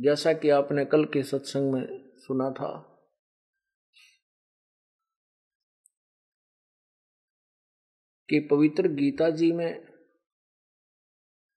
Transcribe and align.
जैसा 0.00 0.32
कि 0.32 0.50
आपने 0.50 0.84
कल 0.84 1.04
के 1.04 1.22
सत्संग 1.22 1.72
में 1.72 2.16
सुना 2.18 2.50
था। 2.50 2.86
कि 8.28 8.48
पवित्र 8.50 8.88
गीता 8.88 9.30
जी 9.30 9.52
में 9.52 9.98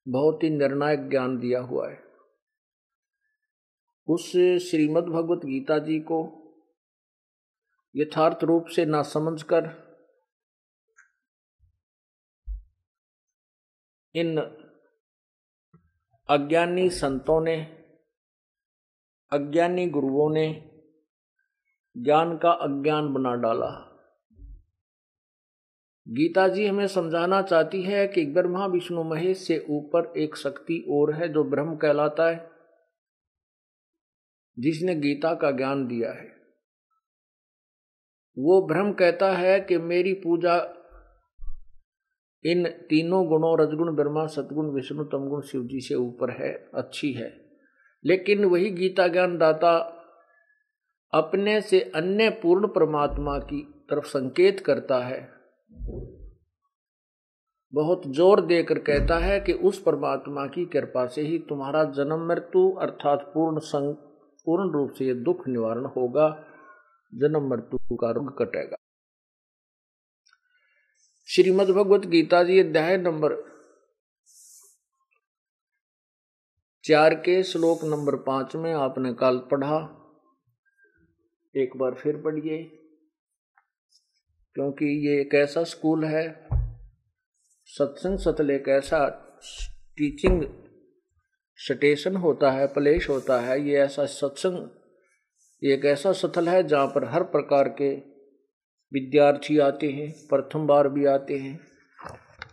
बहुत 0.07 0.43
ही 0.43 0.49
निर्णायक 0.49 1.09
ज्ञान 1.09 1.39
दिया 1.39 1.59
हुआ 1.59 1.89
है। 1.89 2.03
उस 4.07 4.31
श्रीमद् 4.69 5.05
भगवत 5.05 5.45
गीता 5.45 5.79
जी 5.79 5.99
को 5.99 6.39
यथार्थ 7.95 8.43
रूप 8.43 8.65
से 8.67 8.85
ना 8.85 9.03
समझकर 9.03 9.83
इन 14.15 14.37
अज्ञानी 16.29 16.89
संतों 16.89 17.41
ने 17.41 17.82
अज्ञानी 19.33 19.89
गुरुओं 19.89 20.33
ने 20.33 20.69
ज्ञान 21.97 22.37
का 22.37 22.51
अज्ञान 22.51 23.13
बना 23.13 23.35
डाला। 23.35 23.89
गीता 26.07 26.47
जी 26.47 26.67
हमें 26.67 26.87
समझाना 26.87 27.41
चाहती 27.41 27.83
है 27.83 28.07
कि 28.07 28.25
ब्रह्मा 28.25 28.65
विष्णु 28.65 29.03
महेश 29.03 29.37
से 29.37 29.65
ऊपर 29.69 30.13
एक 30.17 30.35
शक्ति 30.35 30.85
और 30.89 31.13
है 31.13 31.29
जो 31.29 31.43
ब्रह्म 31.43 31.75
कहलाता 31.75 32.29
है, 32.29 32.51
जिसने 34.59 34.95
गीता 34.95 35.33
का 35.33 35.51
ज्ञान 35.51 35.87
दिया 35.87 36.11
है। 36.11 36.27
वो 38.39 38.67
ब्रह्म 38.67 38.93
कहता 38.93 39.31
है 39.31 39.59
कि 39.59 39.77
मेरी 39.77 40.13
पूजा 40.13 40.79
इन 42.45 42.67
तीनों 42.69 43.27
गुणों, 43.27 43.59
रजगुण, 43.59 43.95
ब्रह्मा 43.95 44.25
सतगुण 44.25 44.71
विष्णु, 44.73 45.03
तमगुण, 45.03 45.41
शिव 45.41 45.63
जी 45.63 45.81
से 45.81 45.95
ऊपर 45.95 46.31
है, 46.31 46.69
अच्छी 46.73 47.13
है। 47.13 47.42
लेकिन 48.05 48.45
वही 48.45 48.69
गीता 48.69 49.07
ज्ञान 49.07 49.37
दाता 49.37 49.75
अपने 51.13 51.59
से 51.61 51.79
अन्य 51.95 52.29
पूर्ण 52.41 52.67
परमात्मा 52.67 53.37
की 53.39 53.61
तरफ़ 53.89 54.05
संकेत 54.05 54.59
करता 54.59 54.97
है। 54.99 55.19
बहुत 57.73 58.01
ज़ोर 58.07 58.41
देकर 58.41 58.79
कहता 58.79 59.17
है 59.17 59.39
कि 59.39 59.53
उस 59.53 59.81
परमात्मा 59.81 60.45
की 60.45 60.65
कृपा 60.65 61.05
से 61.05 61.21
ही 61.21 61.37
तुम्हारा 61.39 61.83
जन्म 61.83 62.27
मृत्यु 62.27 62.69
अर्थात 62.71 63.31
पूर्ण 63.33 63.59
संग 63.59 63.93
पूर्ण 64.47 64.71
रूप 64.71 64.91
से 64.91 65.05
यह 65.05 65.13
दुख 65.13 65.47
निवारण 65.47 65.85
होगा, 65.85 66.27
जन्म 67.13 67.49
मृत्यु 67.49 67.95
का 67.95 68.11
रोग 68.11 68.37
कटेगा। 68.37 68.77
श्रीमद 71.27 71.69
भगवत 71.69 72.05
गीता 72.05 72.43
जी 72.43 72.59
अध्याय 72.59 72.97
नंबर 72.97 73.33
चार 76.85 77.13
के 77.15 77.41
श्लोक 77.43 77.83
नंबर 77.83 78.15
पाँच 78.15 78.55
में 78.55 78.73
आपने 78.73 79.13
कल 79.13 79.37
पढ़ा। 79.51 79.77
एक 81.55 81.77
बार 81.77 81.93
फिर 81.93 82.15
पढ़िए, 82.21 82.57
क्योंकि 84.55 84.85
ये 85.07 85.19
एक 85.21 85.35
ऐसा 85.35 85.63
स्कूल 85.63 86.03
है, 86.05 86.25
सत्संग 87.69 88.17
सतल 88.19 88.51
एक 88.51 88.67
ऐसा 88.69 89.07
टीचिंग 89.97 90.43
स्टेशन 91.59 92.15
होता 92.15 92.51
है 92.51 92.67
प्लेस 92.67 93.07
होता 93.09 93.39
है, 93.39 93.59
ये 93.61 93.79
ऐसा 93.79 94.05
सत्संग 94.05 95.67
एक 95.71 95.85
ऐसा 95.85 96.11
सथल 96.13 96.49
है 96.49 96.63
जहाँ 96.63 96.87
पर 96.87 97.09
हर 97.09 97.23
प्रकार 97.23 97.69
के 97.81 97.93
विद्यार्थी 98.91 99.57
आते 99.59 99.91
हैं, 99.91 100.11
प्रथम 100.29 100.67
बार 100.67 100.89
भी 100.89 101.05
आते 101.05 101.37
हैं। 101.37 101.59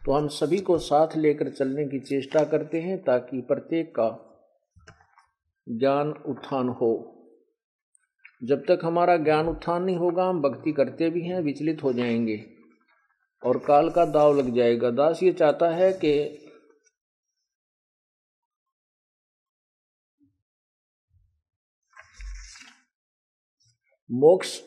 तो 0.07 0.13
हम 0.13 0.29
सभी 0.29 0.59
को 0.59 0.79
साथ 0.79 1.17
लेकर 1.17 1.51
चलने 1.51 1.85
की 1.85 2.01
चेष्टा 2.01 2.45
करते 2.45 2.81
हैं 2.81 3.05
ताकि 3.05 3.41
प्रत्येक 3.41 3.91
का 3.91 4.27
ज्ञान 5.69 6.09
उत्थान 6.11 6.69
हो। 6.69 7.17
जब 8.45 8.63
तक 8.63 8.81
हमारा 8.85 9.17
ज्ञान 9.17 9.49
उत्थान 9.49 9.83
नहीं 9.83 9.97
होगा, 9.97 10.25
हम 10.25 10.43
भक्ति 10.43 10.73
करते 10.73 11.11
भी 11.11 11.23
हैं, 11.23 11.41
विचलित 11.41 11.83
हो 11.83 11.93
जाएँगे 11.93 12.51
और 13.47 13.59
काल 13.59 13.91
का 13.91 14.05
दाव 14.05 14.39
लग 14.39 14.55
जाएगा। 14.55 14.91
दास 14.91 15.23
ये 15.23 15.33
चाहता 15.33 15.71
है 15.71 15.93
कि 15.93 16.47
मोक्ष 24.11 24.61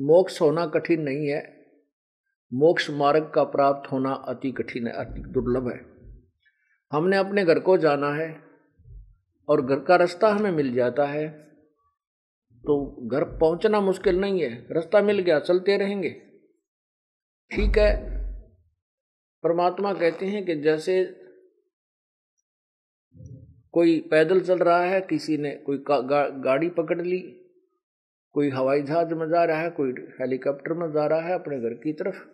मोक्ष 0.00 0.40
होना 0.40 0.66
कठिन 0.66 1.02
नहीं 1.02 1.28
है। 1.28 1.55
मोक्ष 2.52 2.90
मार्ग 2.90 3.30
का 3.34 3.44
प्राप्त 3.44 3.90
होना 3.92 4.12
अति 4.28 4.50
कठिन 4.52 4.86
है 4.86 4.92
अति 4.94 5.20
दुर्लभ 5.20 5.68
है। 5.68 5.80
हमने 6.92 7.16
अपने 7.16 7.44
घर 7.44 7.58
को 7.58 7.76
जाना 7.78 8.12
है 8.14 8.28
और 9.48 9.64
घर 9.66 9.80
का 9.80 9.96
रास्ता 9.96 10.28
हमें 10.28 10.50
मिल 10.50 10.72
जाता 10.74 11.06
है 11.06 11.28
तो 12.64 12.76
घर 13.08 13.24
पहुँचना 13.38 13.80
मुश्किल 13.80 14.20
नहीं 14.20 14.40
है 14.40 14.50
रास्ता 14.70 15.00
मिल 15.02 15.18
गया 15.18 15.38
चलते 15.40 15.76
रहेंगे। 15.76 16.10
ठीक 17.50 17.78
है 17.78 17.94
परमात्मा 19.44 19.92
कहते 19.92 20.26
हैं 20.26 20.44
कि 20.46 20.54
जैसे 20.60 21.04
कोई 23.72 23.98
पैदल 24.10 24.40
चल 24.40 24.58
रहा 24.58 24.80
है 24.80 25.00
किसी 25.00 25.36
ने 25.36 25.50
कोई 25.56 25.78
गा, 25.78 26.28
गाड़ी 26.28 26.68
पकड़ 26.68 27.00
ली 27.02 27.18
कोई 28.34 28.50
हवाई 28.50 28.82
जहाज़ 28.82 29.14
में 29.14 29.28
जा 29.28 29.44
रहा 29.44 29.60
है 29.60 29.70
कोई 29.70 29.92
हेलीकॉप्टर 30.20 30.72
में 30.72 30.90
जा 30.92 31.06
रहा 31.06 31.20
है 31.20 31.34
अपने 31.34 31.60
घर 31.60 31.74
की 31.74 31.92
तरफ़ 31.92 32.24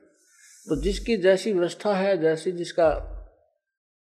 तो 0.69 0.83
जिसकी 0.83 1.17
जैसी 1.17 1.53
व्यवस्था 1.53 1.95
है, 1.95 2.19
जैसी 2.19 2.53
जिसका 2.53 3.09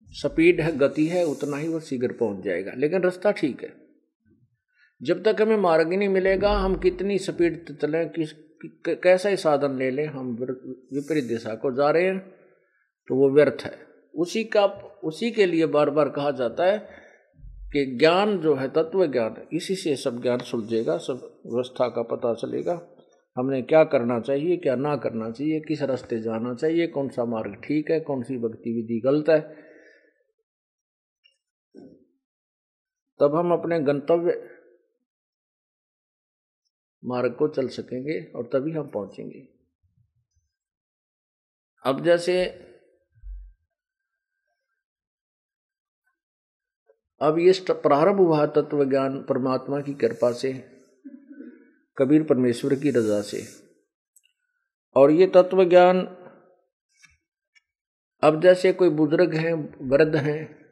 स्पीड 0.10 0.62
है, 0.62 0.78
गति 0.78 1.08
है, 1.08 1.26
उतना 1.26 1.58
ही 1.58 1.68
वो 1.68 1.80
शीघ्र 1.80 2.12
पहुँच 2.12 2.44
जाएगा। 2.46 2.72
लेकिन 2.78 3.02
रास्ता 3.02 3.32
ठीक 3.32 3.64
है। 3.64 3.74
जब 5.04 5.24
तक 5.24 5.42
हमें 5.42 5.58
मार्ग 5.58 5.92
ही 5.92 5.98
नहीं 5.98 6.10
मिलेगा, 6.10 6.52
हम 6.52 6.76
कितनी 6.76 7.18
स्पीड 7.18 7.78
चलें, 7.78 8.10
किस 8.10 8.32
कैसा 8.88 9.30
ही 9.30 9.38
साधन 9.38 9.78
ले 9.78 9.92
लें, 9.92 10.06
हम 10.06 10.36
विपरीत 10.94 11.24
दिशा 11.24 11.56
को 11.56 11.72
जा 11.72 11.92
रहे 11.92 12.04
हैं 12.04 12.20
तो 13.08 13.16
वो 13.16 13.30
व्यर्थ 13.30 13.64
है। 13.64 13.80
उसी 14.16 14.44
का, 14.44 14.66
उसी 15.04 15.32
के 15.32 15.46
लिए 15.46 15.66
बार 15.66 15.90
बार 15.90 16.10
कहा 16.10 16.32
जाता 16.32 16.66
है 16.66 16.88
कि 17.74 17.86
ज्ञान 17.86 18.38
जो 18.38 18.56
है, 18.56 18.70
तत्व 18.70 19.08
ज्ञान, 19.08 19.48
इसी 19.54 19.76
से 19.76 19.96
सब 19.96 20.22
ज्ञान 20.22 20.38
सुलझेगा, 20.38 20.98
सब 20.98 21.42
व्यवस्था 21.46 21.88
का 21.88 22.02
पता 22.02 22.34
चलेगा। 22.34 22.93
हमने 23.38 23.62
क्या 23.62 23.84
करना 23.84 24.20
चाहिए, 24.20 24.58
क्या 24.58 24.76
ना 24.76 24.96
करना 24.98 25.32
चाहिए, 25.32 25.60
किस 25.60 25.82
रास्ते 25.82 26.20
जाना 26.20 26.54
चाहिए, 26.54 26.88
कौन 26.88 27.10
सा 27.10 27.26
मार्ग 27.26 27.62
ठीक 27.64 27.92
है, 27.92 28.00
कौन 28.00 28.24
सी 28.24 28.38
भक्ति 28.38 28.74
विधि 28.74 29.00
गलत 29.00 29.30
है। 29.30 29.40
तब 33.20 33.36
हम 33.36 33.54
अपने 33.54 33.80
गंतव्य 33.80 34.50
मार्ग 37.06 37.36
को 37.36 37.48
चल 37.48 37.68
सकेंगे 37.68 38.32
और 38.36 38.50
तभी 38.54 38.72
हम 38.72 38.88
पहुँचेंगे। 38.88 39.48
अब 41.86 42.04
जैसे 42.04 42.46
अब 47.22 47.40
ये 47.40 47.54
प्रारंभ 47.70 48.18
हुआ 48.18 48.46
तत्व 48.46 48.90
ज्ञान 48.90 49.22
परमात्मा 49.24 49.82
की 49.82 49.94
कृपा 49.94 50.32
से। 50.32 50.73
कबीर 51.98 52.24
परमेश्वर 52.24 52.76
की 52.76 52.92
रजा 52.92 53.22
से। 53.22 53.46
और 54.96 55.12
ये 55.12 55.28
तत्व 55.28 55.64
ज्ञान 55.66 56.18
अब 58.24 58.42
जैसे 58.42 58.74
कोई 58.74 58.90
बुज़ुर्ग 58.90 59.34
हैं, 59.34 59.54
वृद्ध 59.90 60.16
हैं, 60.16 60.64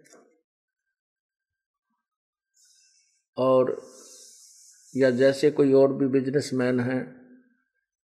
और 3.38 3.82
या 4.98 5.10
जैसे 5.12 5.52
कोई 5.52 5.74
और 5.74 5.94
भी 5.94 6.08
बिजनेसमैन 6.08 6.80
है, 6.80 7.16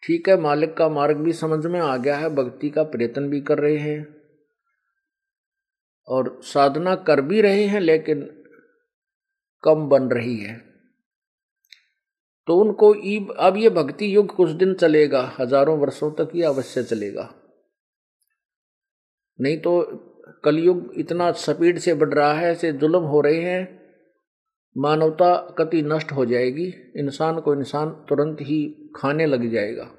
ठीक 0.04 0.30
है, 0.30 0.38
मालिक 0.38 0.78
का 0.78 0.90
मार्ग 0.90 1.18
भी 1.18 1.34
समझ 1.34 1.66
में 1.66 1.80
आ 1.80 1.98
गया 1.98 2.18
है, 2.18 2.30
भक्ति 2.30 2.70
का 2.70 2.84
प्रयत्न 2.84 3.30
भी 3.30 3.42
कर 3.42 3.60
रहे 3.60 3.78
हैं, 3.78 4.16
और 6.08 6.40
साधना 6.44 6.96
कर 6.96 7.22
भी 7.22 7.42
रहे 7.42 7.66
हैं, 7.66 7.80
लेकिन 7.80 8.22
कम 9.64 9.88
बन 9.90 10.10
रही 10.10 10.38
है। 10.38 10.65
तो 12.48 12.56
उनको 12.56 12.92
अब 13.40 13.58
ये 13.58 13.70
भक्ति 13.70 14.16
युग 14.16 14.36
कुछ 14.36 14.50
दिन 14.50 14.74
चलेगा, 14.74 15.32
हज़ारों 15.40 15.78
वर्षों 15.80 16.12
तक 16.12 16.32
ये 16.36 16.44
अवश्य 16.44 16.84
चलेगा। 16.84 17.30
नहीं 19.40 19.58
तो 19.58 19.82
कलयुग 20.44 20.92
इतना 20.98 21.32
स्पीड 21.32 21.80
से 21.80 21.94
बढ़ 21.94 22.14
रहा 22.14 22.34
है 22.34 22.54
से 22.56 22.72
जुल्म 22.74 23.02
हो 23.04 23.22
रहे 23.22 23.42
हैं, 23.42 23.80
मानवता 24.76 25.36
कति 25.58 25.82
नष्ट 25.82 26.12
हो 26.12 26.26
जाएगी, 26.26 26.66
इंसान 26.98 27.40
को 27.40 27.54
इंसान 27.54 27.90
तुरंत 28.10 28.38
ही 28.42 28.64
खाने 28.96 29.26
लग 29.26 29.52
जाएगा। 29.52 29.90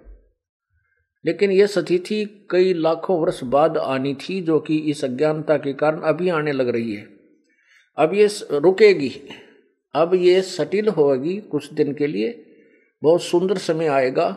लेकिन 1.25 1.51
यह 1.51 1.67
स्थिति 1.67 2.25
कई 2.51 2.73
लाखों 2.75 3.19
वर्ष 3.21 3.43
बाद 3.45 3.77
आनी 3.79 4.15
थी, 4.15 4.41
जो 4.43 4.59
कि 4.61 4.77
इस 4.91 5.05
अज्ञानता 5.05 5.57
के 5.57 5.73
कारण 5.73 6.01
अभी 6.01 6.29
आने 6.29 6.53
लग 6.53 6.69
रही 6.69 6.95
है। 6.95 7.07
अब 7.99 8.15
ये 8.15 8.29
रुकेगी। 8.53 9.11
अब 9.97 10.15
ये 10.15 10.43
सटिल 10.43 10.89
होगी 10.89 11.37
कुछ 11.37 11.73
दिन 11.73 11.95
के 11.95 12.07
लिए। 12.07 12.43
बहुत 13.03 13.23
सुंदर 13.23 13.59
समय 13.59 13.87
आएगा, 13.87 14.31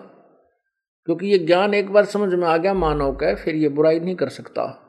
क्योंकि 1.05 1.27
ये 1.27 1.37
ज्ञान 1.37 1.73
एक 1.73 1.89
बार 1.89 2.05
समझ 2.05 2.33
में 2.33 2.47
आ 2.47 2.57
गया, 2.57 2.73
मानव 2.73 3.15
का 3.15 3.35
फिर 3.35 3.55
ये 3.55 3.69
बुराई 3.69 3.99
नहीं 3.99 4.15
कर 4.15 4.29
सकता। 4.29 4.85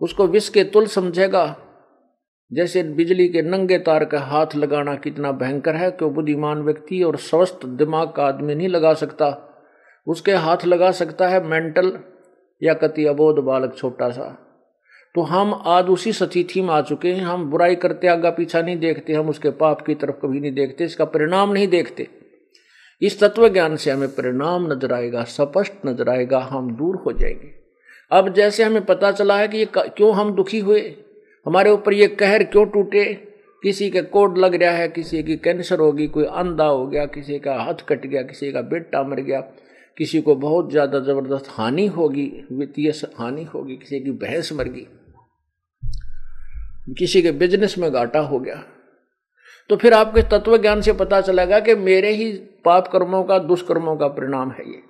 उसको 0.00 0.26
विष 0.26 0.48
के 0.48 0.64
तुल 0.64 0.86
समझेगा। 0.86 1.56
जैसे 2.52 2.82
बिजली 2.82 3.28
के 3.28 3.42
नंगे 3.42 3.78
तार 3.78 4.04
का 4.04 4.20
हाथ 4.20 4.46
लगाना 4.56 4.94
कितना 4.94 5.32
भयंकर 5.32 5.76
है, 5.76 5.90
क्यों 5.90 6.14
बुद्धिमान 6.14 6.62
व्यक्ति 6.62 7.02
और 7.02 7.16
स्वस्थ 7.16 7.66
दिमाग 7.66 8.12
का 8.12 8.24
आदमी 8.24 8.54
नहीं 8.54 8.68
लगा 8.68 8.94
सकता। 8.94 9.48
उसके 10.06 10.32
हाथ 10.32 10.64
लगा 10.64 10.90
सकता 10.90 11.28
है 11.28 11.44
मेंटल 11.44 11.98
या 12.62 12.74
कति 12.74 13.06
अबोध 13.06 13.44
बालक 13.44 13.74
छोटा 13.76 14.10
सा। 14.10 14.51
तो 15.14 15.22
हम 15.22 15.62
आज 15.66 15.86
उसी 15.86 16.12
स्थिति 16.12 16.62
में 16.62 16.68
आ 16.68 16.80
चुके 16.80 17.12
हैं। 17.12 17.24
हम 17.24 17.50
बुराई 17.50 17.74
करते, 17.74 18.08
आगा 18.08 18.30
पीछा 18.30 18.62
नहीं 18.62 18.76
देखते, 18.76 19.12
हम 19.12 19.28
उसके 19.28 19.50
पाप 19.50 19.80
की 19.80 19.94
तरफ़ 19.94 20.14
कभी 20.14 20.40
नहीं 20.40 20.52
देखते, 20.52 20.84
इसका 20.84 21.04
परिणाम 21.04 21.52
नहीं 21.52 21.68
देखते। 21.68 22.08
इस 23.02 23.20
तत्व 23.20 23.48
ज्ञान 23.48 23.76
से 23.76 23.90
हमें 23.90 24.08
परिणाम 24.08 24.72
नज़र 24.72 24.92
आएगा, 24.92 25.24
स्पष्ट 25.24 25.72
नज़र 25.86 26.08
आएगा, 26.08 26.38
हम 26.38 26.76
दूर 26.76 26.96
हो 26.96 27.12
जाएँगे। 27.12 27.52
अब 28.10 28.34
जैसे 28.34 28.62
हमें 28.62 28.84
पता 28.84 29.12
चला 29.12 29.38
है 29.38 29.48
कि 29.48 29.58
ये 29.58 29.68
क्यों 29.76 30.14
हम 30.14 30.34
दुखी 30.34 30.58
हुए? 30.58 30.80
हमारे 31.46 31.70
ऊपर 31.70 31.92
ये 31.92 32.06
कहर 32.06 32.44
क्यों 32.44 32.66
टूटे? 32.66 33.04
किसी 33.62 33.90
के 33.90 34.02
कोड 34.02 34.38
लग 34.38 34.54
रहा 34.54 34.70
है, 34.70 34.88
किसी 34.88 35.22
की 35.22 35.36
कैंसर 35.36 35.78
होगी, 35.78 36.06
कोई 36.06 36.24
अंधा 36.24 36.64
हो 36.64 36.86
गया, 36.86 37.06
किसी 37.06 37.38
का 37.38 37.54
हाथ 37.54 37.74
कट 37.88 38.06
गया, 38.06 38.22
किसी 38.22 38.52
का 38.52 38.60
बेटा 38.60 39.02
मर 39.02 39.20
गया, 39.20 39.40
किसी 39.96 40.20
को 40.20 40.34
बहुत 40.34 40.70
ज़्यादा 40.70 40.98
ज़बरदस्त 40.98 41.46
हानि 41.50 41.86
होगी, 41.86 42.46
वित्तीय 42.52 42.90
हानि 42.90 43.44
होगी, 43.44 43.76
किसी 43.76 44.00
की 44.00 44.10
भैंस 44.10 44.52
मर 44.52 44.68
गई। 44.68 44.86
किसी 46.88 47.22
के 47.22 47.32
बिज़नेस 47.32 47.78
में 47.78 47.92
घाटा 47.92 48.20
हो 48.20 48.40
गया। 48.40 48.64
तो 49.68 49.76
फिर 49.76 49.94
आपके 49.94 50.22
तत्व 50.22 50.58
ज्ञान 50.58 50.80
से 50.80 50.92
पता 50.92 51.20
चलेगा 51.20 51.60
कि 51.60 51.74
मेरे 51.74 52.10
ही 52.10 52.32
पाप 52.36 52.88
कर्मों 52.88 53.24
का, 53.24 53.38
दुष्कर्मों 53.38 53.96
का 53.96 54.08
परिणाम 54.08 54.50
है 54.50 54.70
ये। 54.70 54.82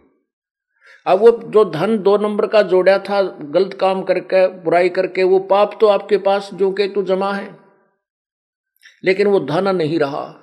अब 1.07 1.19
वो 1.19 1.31
जो 1.31 1.65
धन 1.65 1.99
दो 1.99 2.19
नंबर 2.19 2.47
का 2.47 2.63
जोड़ा 2.63 2.99
था, 2.99 3.23
गलत 3.23 3.75
काम 3.75 4.03
करके, 4.03 4.49
बुराई 4.49 4.89
करके, 4.89 5.23
वो 5.23 5.39
पाप 5.39 5.79
तो 5.81 5.87
आपके 5.87 6.19
पास, 6.19 6.51
जो 6.55 6.73
के 6.73 6.89
तो 6.89 7.03
जमा 7.03 7.33
है। 7.33 7.59
लेकिन 9.05 9.27
वो 9.27 9.41
धन 9.41 9.77
नहीं 9.77 9.99
रहा। 9.99 10.39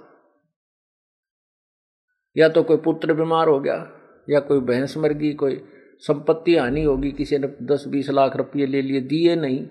या 2.38 2.50
तो 2.50 2.63
कोई 2.63 2.78
पुत्र 2.78 3.13
बीमार 3.13 3.48
हो 3.48 3.60
गया, 3.60 3.92
या 4.30 4.40
कोई 4.40 4.60
भैंस 4.60 4.98
मर 4.98 5.13
गई, 5.13 5.34
कोई 5.34 5.66
संपत्ति 6.00 6.56
हानि 6.56 6.84
होगी, 6.84 7.12
किसी 7.12 7.38
ने 7.38 7.48
दस 7.62 7.86
बीस 7.88 8.10
लाख 8.10 8.36
रुपये 8.36 8.66
ले 8.66 8.81
लिए, 8.81 9.02
दिए 9.02 9.36
नहीं, 9.36 9.68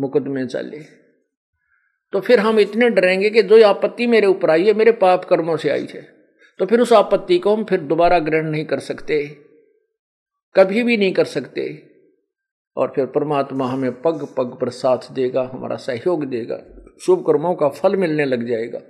मुकदमे 0.00 0.46
चले। 0.46 0.99
तो 2.12 2.20
फिर 2.20 2.40
हम 2.40 2.58
इतने 2.60 2.88
डरेंगे 2.90 3.30
कि 3.30 3.42
जो 3.42 3.62
आपत्ति 3.64 4.06
मेरे 4.06 4.26
ऊपर 4.26 4.50
आई 4.50 4.66
है, 4.66 4.72
मेरे 4.74 4.92
पाप 4.94 5.24
कर्मों 5.24 5.56
से 5.56 5.68
आई 5.70 5.86
है 5.90 6.02
तो 6.60 6.66
फिर 6.66 6.80
उस 6.80 6.92
आपत्ति 6.92 7.38
को 7.38 7.54
हम 7.56 7.64
फिर 7.64 7.80
दोबारा 7.82 8.18
ग्रहण 8.18 8.46
नहीं 8.46 8.64
कर 8.64 8.78
सकते, 8.80 9.24
कभी 10.54 10.82
भी 10.82 10.96
नहीं 10.96 11.12
कर 11.12 11.24
सकते। 11.26 11.62
और 12.76 12.92
फिर 12.94 13.06
परमात्मा 13.06 13.66
हमें 13.66 14.00
पग 14.02 14.26
पग 14.36 14.56
पर 14.60 14.68
साथ 14.70 15.10
देगा, 15.12 15.42
हमारा 15.52 15.76
सहयोग 15.76 16.24
देगा, 16.24 16.58
शुभ 17.02 17.24
कर्मों 17.26 17.54
का 17.54 17.68
फल 17.70 17.96
मिलने 17.96 18.24
लग 18.24 18.46
जाएगा, 18.46 18.80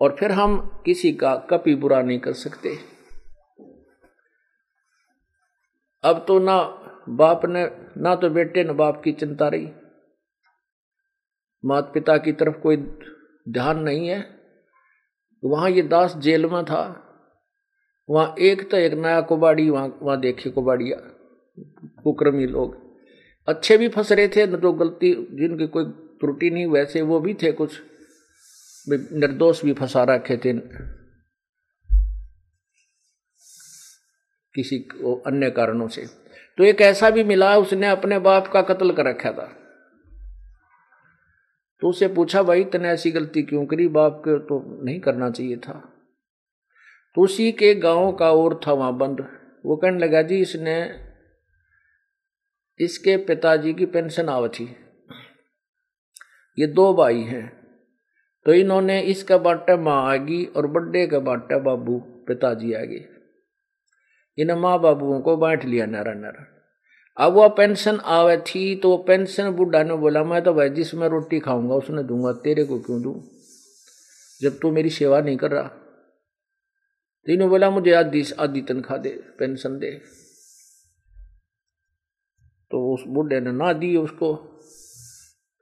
और 0.00 0.16
फिर 0.18 0.32
हम 0.32 0.58
किसी 0.84 1.12
का 1.12 1.34
कभी 1.50 1.74
बुरा 1.74 2.00
नहीं 2.02 2.18
कर 2.18 2.32
सकते। 2.34 2.76
अब 6.04 6.24
तो 6.28 6.38
ना 6.38 6.58
बाप 7.10 7.46
ने, 7.46 7.64
ना 7.96 8.14
तो 8.14 8.30
बेटे 8.30 8.64
न 8.64 8.72
बाप 8.74 9.00
की 9.02 9.12
चिंता 9.14 9.48
रही 9.48 9.66
माता 11.64 11.92
पिता 11.92 12.16
की 12.18 12.32
तरफ़ 12.32 12.54
कोई 12.54 12.76
ध्यान 13.48 13.78
नहीं 13.78 14.08
है, 14.08 14.26
वहाँ 15.44 15.70
ये 15.70 15.82
दास 15.82 16.16
जेल 16.16 16.46
में 16.46 16.64
था, 16.64 16.82
वहाँ 18.10 18.34
एक 18.40 18.70
तो 18.70 18.76
एक 18.76 18.92
नया 18.92 19.20
कुबाड़ी, 19.20 19.70
वहाँ 19.70 19.98
वहाँ 20.02 20.20
देखे 20.20 20.50
कुबाड़िया, 20.50 20.96
कुक्रमी 22.02 22.46
लोग। 22.46 22.92
अच्छे 23.48 23.76
भी 23.76 23.88
फंस 23.88 24.12
रहे 24.12 24.28
थे, 24.28 24.46
न 24.46 24.56
तो 24.56 24.72
गलती, 24.72 25.14
जिनकी 25.14 25.66
कोई 25.66 25.84
त्रुटि 25.84 26.50
नहीं, 26.50 26.66
वैसे 26.66 27.02
वो 27.02 27.20
भी 27.20 27.34
थे 27.34 27.52
कुछ। 27.52 27.82
निर्दोष 28.88 29.64
भी 29.64 29.72
फंसा 29.72 30.04
रखे 30.04 30.36
थे। 30.36 30.52
किसी 34.54 34.78
अन्य 35.26 35.50
कारणों 35.50 35.88
से। 35.88 36.06
तो 36.58 36.64
एक 36.64 36.80
ऐसा 36.80 37.10
भी 37.10 37.24
मिला, 37.24 37.56
उसने 37.56 37.88
अपने 37.88 38.18
बाप 38.18 38.46
का 38.46 38.62
कत्ल 38.62 38.92
कर 38.92 39.04
रखा 39.04 39.32
था। 39.32 39.56
तो 41.82 41.88
उसे 41.88 42.08
पूछा, 42.08 42.42
भाई 42.42 42.64
तने 42.64 42.88
ऐसी 42.88 43.10
गलती 43.10 43.42
क्यों 43.42 43.66
करी? 43.66 43.88
बाप 43.88 44.18
के 44.18 44.38
तो 44.38 44.84
नहीं 44.84 45.00
करना 45.00 45.30
चाहिए 45.30 45.56
था। 45.56 45.92
तो 47.14 47.22
उसी 47.22 47.52
के 47.52 47.74
गाँव 47.74 48.12
का 48.12 48.32
और 48.32 48.60
था 48.66 48.72
वहाँ 48.72 48.96
बंद। 48.96 49.20
वो 49.66 49.76
कहने 49.76 49.98
लगा, 49.98 50.22
जी, 50.22 50.40
इसने, 50.40 50.94
इसके 52.80 53.16
पिताजी 53.16 53.74
की 53.74 53.86
पेंशन 53.86 54.28
आवथी। 54.28 54.76
ये 56.58 56.66
दो 56.66 56.94
भाई 56.94 57.20
हैं। 57.20 57.62
तो 58.46 58.52
इन्होंने 58.52 59.00
इसका 59.00 59.38
बाटा 59.38 59.76
माँ 59.76 60.12
आगी 60.12 60.44
और 60.44 60.66
बड्डे 60.66 61.06
का 61.06 61.18
बाटा 61.18 61.58
बाबू 61.58 61.98
पिताजी 61.98 62.72
आ 62.72 62.80
आगे। 62.80 63.08
इन 64.38 64.52
माँ 64.52 64.80
बाबुओं 64.80 65.20
को 65.20 65.36
बांट 65.36 65.64
लिया 65.64 65.86
नारा 65.86 66.14
नारा 66.14 66.51
अब 67.16 67.32
वह 67.32 67.48
पेंशन 67.48 68.00
आवे 68.00 68.36
थी 68.36 68.76
तो 68.76 68.90
वो 68.90 68.96
पेंशन 68.96 69.50
बुढ़ा 69.50 69.82
ने 69.82 69.94
बोला, 69.94 70.24
मैं 70.24 70.42
तो 70.42 70.54
भाई 70.54 70.70
जिसमें 70.70 71.08
रोटी 71.08 71.40
खाऊँगा, 71.40 71.74
उसने 71.74 72.02
दूँगा, 72.02 72.32
तेरे 72.32 72.64
को 72.64 72.78
क्यों 72.78 73.02
दूँ? 73.02 73.22
जब 74.42 74.58
तू 74.58 74.70
मेरी 74.70 74.90
सेवा 74.90 75.20
नहीं 75.20 75.36
कर 75.36 75.50
रहा। 75.50 75.68
तीनों 77.26 77.48
बोला, 77.48 77.70
मुझे 77.70 77.92
आधी 77.92 78.24
आधी 78.38 78.62
तनख्वाह 78.62 78.98
दे, 78.98 79.10
पेंशन 79.38 79.78
दे। 79.78 79.90
तो 82.70 82.94
उस 82.94 83.04
बुढ़े 83.06 83.40
ने 83.40 83.52
ना 83.52 83.72
दी 83.72 83.96
उसको 83.96 84.34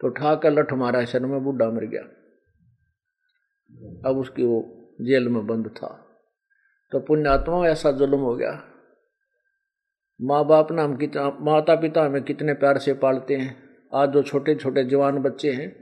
तो 0.00 0.06
उठा 0.06 0.34
कर 0.34 0.50
लठ 0.50 0.72
मारा 0.72 1.04
शर 1.04 1.26
में 1.26 1.44
बुढ़ा 1.44 1.70
मर 1.70 1.84
गया। 1.84 2.02
अब 4.08 4.18
उसकी 4.18 4.42
वो 4.42 4.86
जेल 5.00 5.28
में 5.28 5.46
बंद 5.46 5.68
था। 5.68 6.06
तो 6.92 7.00
पुण्यात्मा 7.00 7.68
ऐसा 7.68 7.90
जुल्म 7.90 8.18
हो 8.18 8.36
गया। 8.36 8.66
माँ 10.22 10.46
बाप 10.46 10.72
ना 10.72 10.82
हम 10.82 10.96
कितना 10.96 11.38
माता 11.40 11.74
पिता 11.74 12.04
हमें 12.04 12.22
कितने 12.22 12.54
प्यार 12.54 12.78
से 12.78 12.92
पालते 12.92 13.34
हैं। 13.36 13.56
आज 13.94 14.08
जो 14.08 14.22
छोटे 14.22 14.54
छोटे 14.54 14.84
जवान 14.84 15.18
बच्चे 15.18 15.50
हैं, 15.50 15.76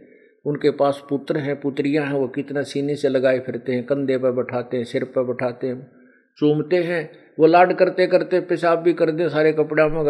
उनके 0.45 0.71
पास 0.71 1.03
पुत्र 1.09 1.39
हैं, 1.39 1.61
पुत्रियाँ 1.61 2.07
हैं, 2.07 2.13
वो 2.13 2.29
कितना 2.29 2.63
सीने 2.63 2.95
से 2.97 3.09
लगाए 3.09 3.39
फिरते 3.39 3.73
हैं, 3.73 3.87
कंधे 3.87 4.19
पर 4.19 4.31
बैठाते 4.31 4.77
हैं, 4.77 4.85
सिर 4.85 5.05
पर 5.05 5.23
बैठाते 5.23 5.67
हैं, 5.67 5.91
चूमते 6.37 6.77
हैं, 6.77 7.11
वो 7.41 7.47
लाड 7.47 7.73
करते 7.73 8.07
करते 8.07 8.41
पेशाब 8.41 8.79
भी 8.79 8.93
कर 8.93 9.11
दें, 9.11 9.29
सारे 9.29 9.53
कपड़ा 9.53 9.89
में 9.89 10.05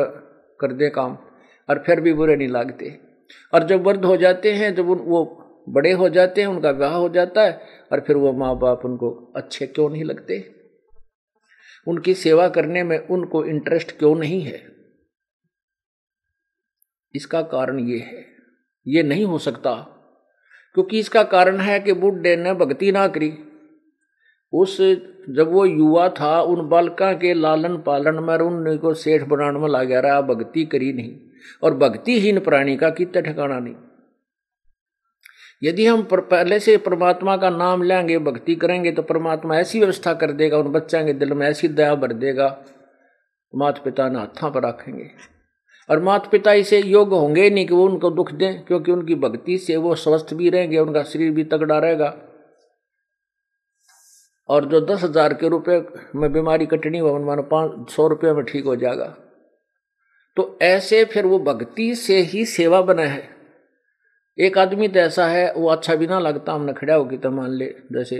कर 0.60 0.72
दें 0.72 0.90
काम, 0.90 1.18
और 1.70 1.82
फिर 1.86 2.00
भी 2.00 2.12
बुरे 2.12 2.36
नहीं 2.36 2.48
लागते। 2.48 2.98
और 3.54 3.66
जब 3.66 3.86
वृद्ध 3.86 4.04
हो 4.04 4.16
जाते 4.16 4.52
हैं, 4.52 4.74
जब 4.74 4.90
उन, 4.90 4.98
वो 4.98 5.44
बड़े 5.68 5.92
हो 5.92 6.08
जाते 6.08 6.40
हैं, 6.40 6.48
उनका 6.48 6.70
विवाह 6.70 6.94
हो 6.94 7.08
जाता 7.08 7.42
है, 7.42 7.60
और 7.92 8.00
फिर 8.00 8.16
वो 8.16 8.32
माँ 8.32 8.58
बाप 8.58 8.80
उनको 8.84 9.32
अच्छे 9.36 9.66
क्यों 9.66 9.90
नहीं 9.90 10.04
लगते? 10.04 10.57
उनकी 11.86 12.14
सेवा 12.14 12.48
करने 12.48 12.82
में 12.82 12.98
उनको 13.06 13.44
इंटरेस्ट 13.44 13.98
क्यों 13.98 14.14
नहीं 14.14 14.40
है? 14.42 14.76
इसका 17.14 17.42
कारण 17.42 17.78
ये 17.80 17.98
है। 17.98 18.24
ये 18.86 19.02
नहीं 19.02 19.24
हो 19.24 19.38
सकता, 19.38 19.72
क्योंकि 20.74 20.98
इसका 20.98 21.22
कारण 21.22 21.56
है 21.56 21.80
कि 21.80 21.92
बुढ़े 21.92 22.36
ने 22.36 22.54
भक्ति 22.54 22.92
ना 22.92 23.08
करी। 23.08 23.38
उस, 24.52 24.80
जब 25.30 25.48
वो 25.52 25.64
युवा 25.66 26.08
था, 26.08 26.40
उन 26.42 26.68
बालका 26.68 27.12
के 27.12 27.34
लालन 27.34 27.76
पालन 27.76 28.14
में 28.14 28.36
उनको 28.36 28.94
सेठ 28.94 29.22
बनाने 29.22 29.58
में 29.58 29.68
लग 29.68 29.92
रहा, 29.92 30.20
भक्ति 30.20 30.64
करी 30.64 30.92
नहीं। 30.92 31.20
और 31.62 31.76
भक्तिहीन 31.76 32.40
प्राणी 32.40 32.76
का 32.76 32.90
कितना 32.90 33.20
ठिकाना 33.20 33.58
नहीं। 33.58 33.74
यदि 35.62 35.86
हम 35.86 36.02
पहले 36.12 36.58
से 36.60 36.76
परमात्मा 36.78 37.36
का 37.36 37.50
नाम 37.50 37.82
लेंगे, 37.82 38.18
भक्ति 38.18 38.54
करेंगे 38.54 38.92
तो 38.92 39.02
परमात्मा 39.02 39.58
ऐसी 39.58 39.78
व्यवस्था 39.78 40.14
कर 40.14 40.32
देगा, 40.32 40.58
उन 40.58 40.72
बच्चों 40.72 41.04
के 41.06 41.12
दिल 41.12 41.32
में 41.32 41.46
ऐसी 41.48 41.68
दया 41.68 41.94
भर 41.94 42.12
देगा 42.14 42.56
माता 43.54 43.82
पिता 43.82 44.08
ने 44.08 44.18
हाथों 44.18 44.50
पर 44.50 44.62
रखेंगे। 44.62 45.10
और 45.88 46.02
माता 46.02 46.28
पिता 46.28 46.52
इसे 46.52 46.80
योग्य 46.80 47.16
होंगे 47.16 47.48
नहीं 47.50 47.66
कि 47.66 47.74
वो 47.74 47.84
उनको 47.84 48.10
दुख 48.10 48.32
दें, 48.32 48.64
क्योंकि 48.64 48.92
उनकी 48.92 49.14
भक्ति 49.14 49.58
से 49.58 49.76
वो 49.76 49.94
स्वस्थ 49.94 50.34
भी 50.34 50.50
रहेंगे, 50.50 50.78
उनका 50.78 51.02
शरीर 51.02 51.30
भी 51.30 51.44
तगड़ा 51.44 51.78
रहेगा। 51.78 52.14
और 54.48 54.64
जो 54.64 54.80
दस 54.80 55.02
हज़ार 55.02 55.34
के 55.34 55.48
रुपए 55.48 55.78
में 56.16 56.32
बीमारी 56.32 56.66
कटनी 56.66 56.98
हो 56.98 57.18
मानो 57.18 57.42
पाँच, 57.42 57.90
सौ 57.90 58.06
रुपये 58.08 58.32
में 58.32 58.44
ठीक 58.44 58.64
हो 58.64 58.76
जाएगा। 58.76 59.06
तो 60.36 60.58
ऐसे 60.62 61.04
फिर 61.04 61.26
वो 61.26 61.38
भक्ति 61.38 61.94
से 61.94 62.20
ही 62.22 62.44
सेवा 62.46 62.80
बना 62.82 63.02
है। 63.02 63.37
एक 64.38 64.58
आदमी 64.58 64.88
तो 64.88 65.00
ऐसा 65.00 65.26
है, 65.26 65.52
वो 65.52 65.68
अच्छा 65.68 65.94
भी 65.94 66.06
ना 66.06 66.18
लगता, 66.18 66.52
हमने 66.52 66.72
खड़ा 66.72 66.94
होगी 66.94 67.16
तो 67.18 67.30
मान 67.30 67.50
ले, 67.50 67.74
जैसे, 67.92 68.16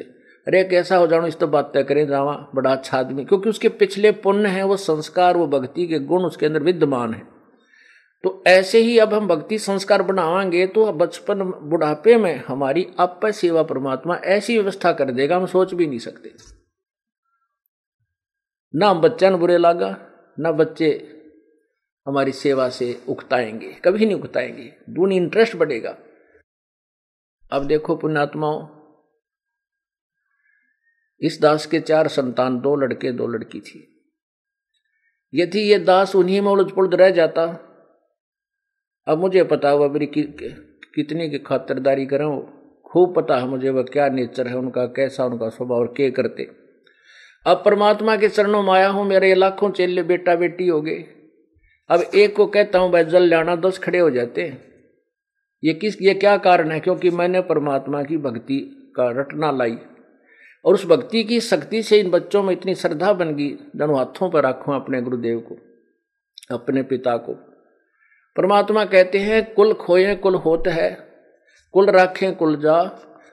अरे 0.46 0.64
कैसा 0.64 0.96
हो 0.96 1.06
जाओ, 1.06 1.26
इस 1.26 1.38
तो 1.38 1.46
बात 1.46 1.70
तय 1.74 1.82
करें 1.82 2.06
जावा 2.06 2.48
बड़ा 2.54 2.72
अच्छा 2.72 2.98
आदमी, 2.98 3.24
क्योंकि 3.24 3.48
उसके 3.48 3.68
पिछले 3.68 4.12
पुण्य 4.12 4.48
है, 4.48 4.62
वो 4.62 4.76
संस्कार, 4.76 5.36
वो 5.36 5.46
भक्ति 5.46 5.86
के 5.86 5.98
गुण 5.98 6.22
उसके 6.22 6.46
अंदर 6.46 6.62
विद्यमान 6.62 7.14
है। 7.14 7.22
तो 8.24 8.44
ऐसे 8.46 8.78
ही 8.78 8.98
अब 8.98 9.14
हम 9.14 9.28
भक्ति 9.28 9.58
संस्कार 9.58 10.02
बनावाएँगे 10.02 10.66
तो 10.66 10.92
बचपन 10.92 11.42
बुढ़ापे 11.42 12.16
में 12.16 12.44
हमारी 12.46 12.86
अप 12.98 13.20
सेवा 13.26 13.62
परमात्मा 13.62 14.16
ऐसी 14.16 14.58
व्यवस्था 14.58 14.92
कर 14.92 15.10
देगा, 15.10 15.36
हम 15.36 15.46
सोच 15.46 15.74
भी 15.74 15.86
नहीं 15.86 15.98
सकते। 15.98 16.32
ना 18.74 18.92
बच्चा 18.94 19.30
बुरे 19.30 19.58
लागा, 19.58 19.96
ना 20.38 20.52
बच्चे 20.52 20.90
हमारी 22.06 22.32
सेवा 22.32 22.68
से 22.68 23.00
उकताएँगे, 23.08 23.72
कभी 23.84 24.06
नहीं 24.06 24.16
उकताएँगे, 24.16 24.72
दूनी 24.90 25.16
इंटरेस्ट 25.16 25.56
बढ़ेगा। 25.56 25.96
अब 27.52 27.66
देखो 27.66 27.96
पुण्यात्माओं 27.96 28.68
इस 31.20 31.40
दास 31.42 31.66
के 31.66 31.80
चार 31.80 32.08
संतान 32.08 32.60
दो 32.60 32.76
लड़के 32.76 33.12
दो 33.12 33.26
लड़की 33.26 33.60
थी। 33.60 34.04
यदि 35.34 35.60
ये 35.60 35.78
दास 35.78 36.16
उन्हीं 36.16 36.40
में 36.40 36.50
उलझ 36.50 36.72
पुलझ 36.72 36.94
रह 36.94 37.10
जाता। 37.10 37.42
अब 39.06 39.18
मुझे 39.18 39.44
पता 39.44 39.70
हुआ 39.70 39.88
मेरी 39.88 40.06
कि, 40.06 40.22
कितनी 40.94 41.30
की 41.30 41.38
खातरदारी 41.38 42.06
करूँ 42.06 42.58
खूब 42.84 43.14
पता 43.16 43.36
है 43.36 43.46
मुझे 43.46 43.70
वह 43.70 43.82
क्या 43.82 44.08
नेचर 44.08 44.48
है 44.48 44.56
उनका 44.56 44.86
कैसा 44.86 45.24
उनका 45.24 45.48
स्वभाव 45.48 45.78
और 45.78 45.86
क्या 45.86 46.10
करते। 46.10 46.42
अब 47.46 47.62
परमात्मा 47.64 48.16
के 48.16 48.28
चरणों 48.28 48.62
में 48.62 48.72
आया 48.72 48.88
हूँ 48.88 49.04
मेरे 49.04 49.34
लाखों 49.34 49.70
चेले 49.70 50.02
बेटा 50.02 50.34
बेटी 50.34 50.68
हो 50.68 50.80
गए। 50.82 50.98
अब 51.90 52.00
एक 52.14 52.36
को 52.36 52.46
कहता 52.46 52.78
हूँ 52.78 52.92
भाई 52.92 53.04
जल 53.04 53.22
लाना 53.22 53.56
दस 53.56 53.78
खड़े 53.78 53.98
हो 53.98 54.10
जाते 54.10 54.42
हैं। 54.42 54.67
ये 55.64 55.74
किस, 55.74 56.02
ये 56.02 56.14
क्या 56.14 56.36
कारण 56.36 56.70
है? 56.70 56.80
क्योंकि 56.80 57.10
मैंने 57.10 57.40
परमात्मा 57.40 58.02
की 58.02 58.16
भक्ति 58.16 58.92
का 58.96 59.10
रटना 59.10 59.50
लाई 59.50 59.78
और 60.64 60.74
उस 60.74 60.86
भक्ति 60.86 61.24
की 61.24 61.40
शक्ति 61.40 61.82
से 61.82 61.98
इन 62.00 62.10
बच्चों 62.10 62.42
में 62.42 62.52
इतनी 62.52 62.74
श्रद्धा 62.74 63.12
बन 63.12 63.34
गई। 63.34 63.48
दोनों 63.76 63.96
हाथों 63.98 64.30
पर 64.30 64.44
रखो 64.44 64.72
अपने 64.72 65.02
गुरुदेव 65.02 65.38
को, 65.38 65.56
अपने 66.54 66.82
पिता 66.82 67.16
को। 67.16 67.32
परमात्मा 68.36 68.84
कहते 68.84 69.18
हैं, 69.18 69.54
कुल 69.54 69.72
खोए, 69.72 70.14
कुल 70.14 70.34
होत 70.34 70.68
है, 70.68 71.08
कुल 71.72 71.86
राखें, 71.86 72.34
कुल 72.34 72.56
जा, 72.56 72.82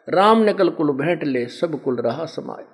राम 0.09 0.41
निकल 0.41 0.69
कुल 0.69 0.91
भेंट 0.91 1.23
ले, 1.23 1.45
सब 1.45 1.81
कुल 1.81 1.95
रहा 1.95 2.25
समाये। 2.25 2.65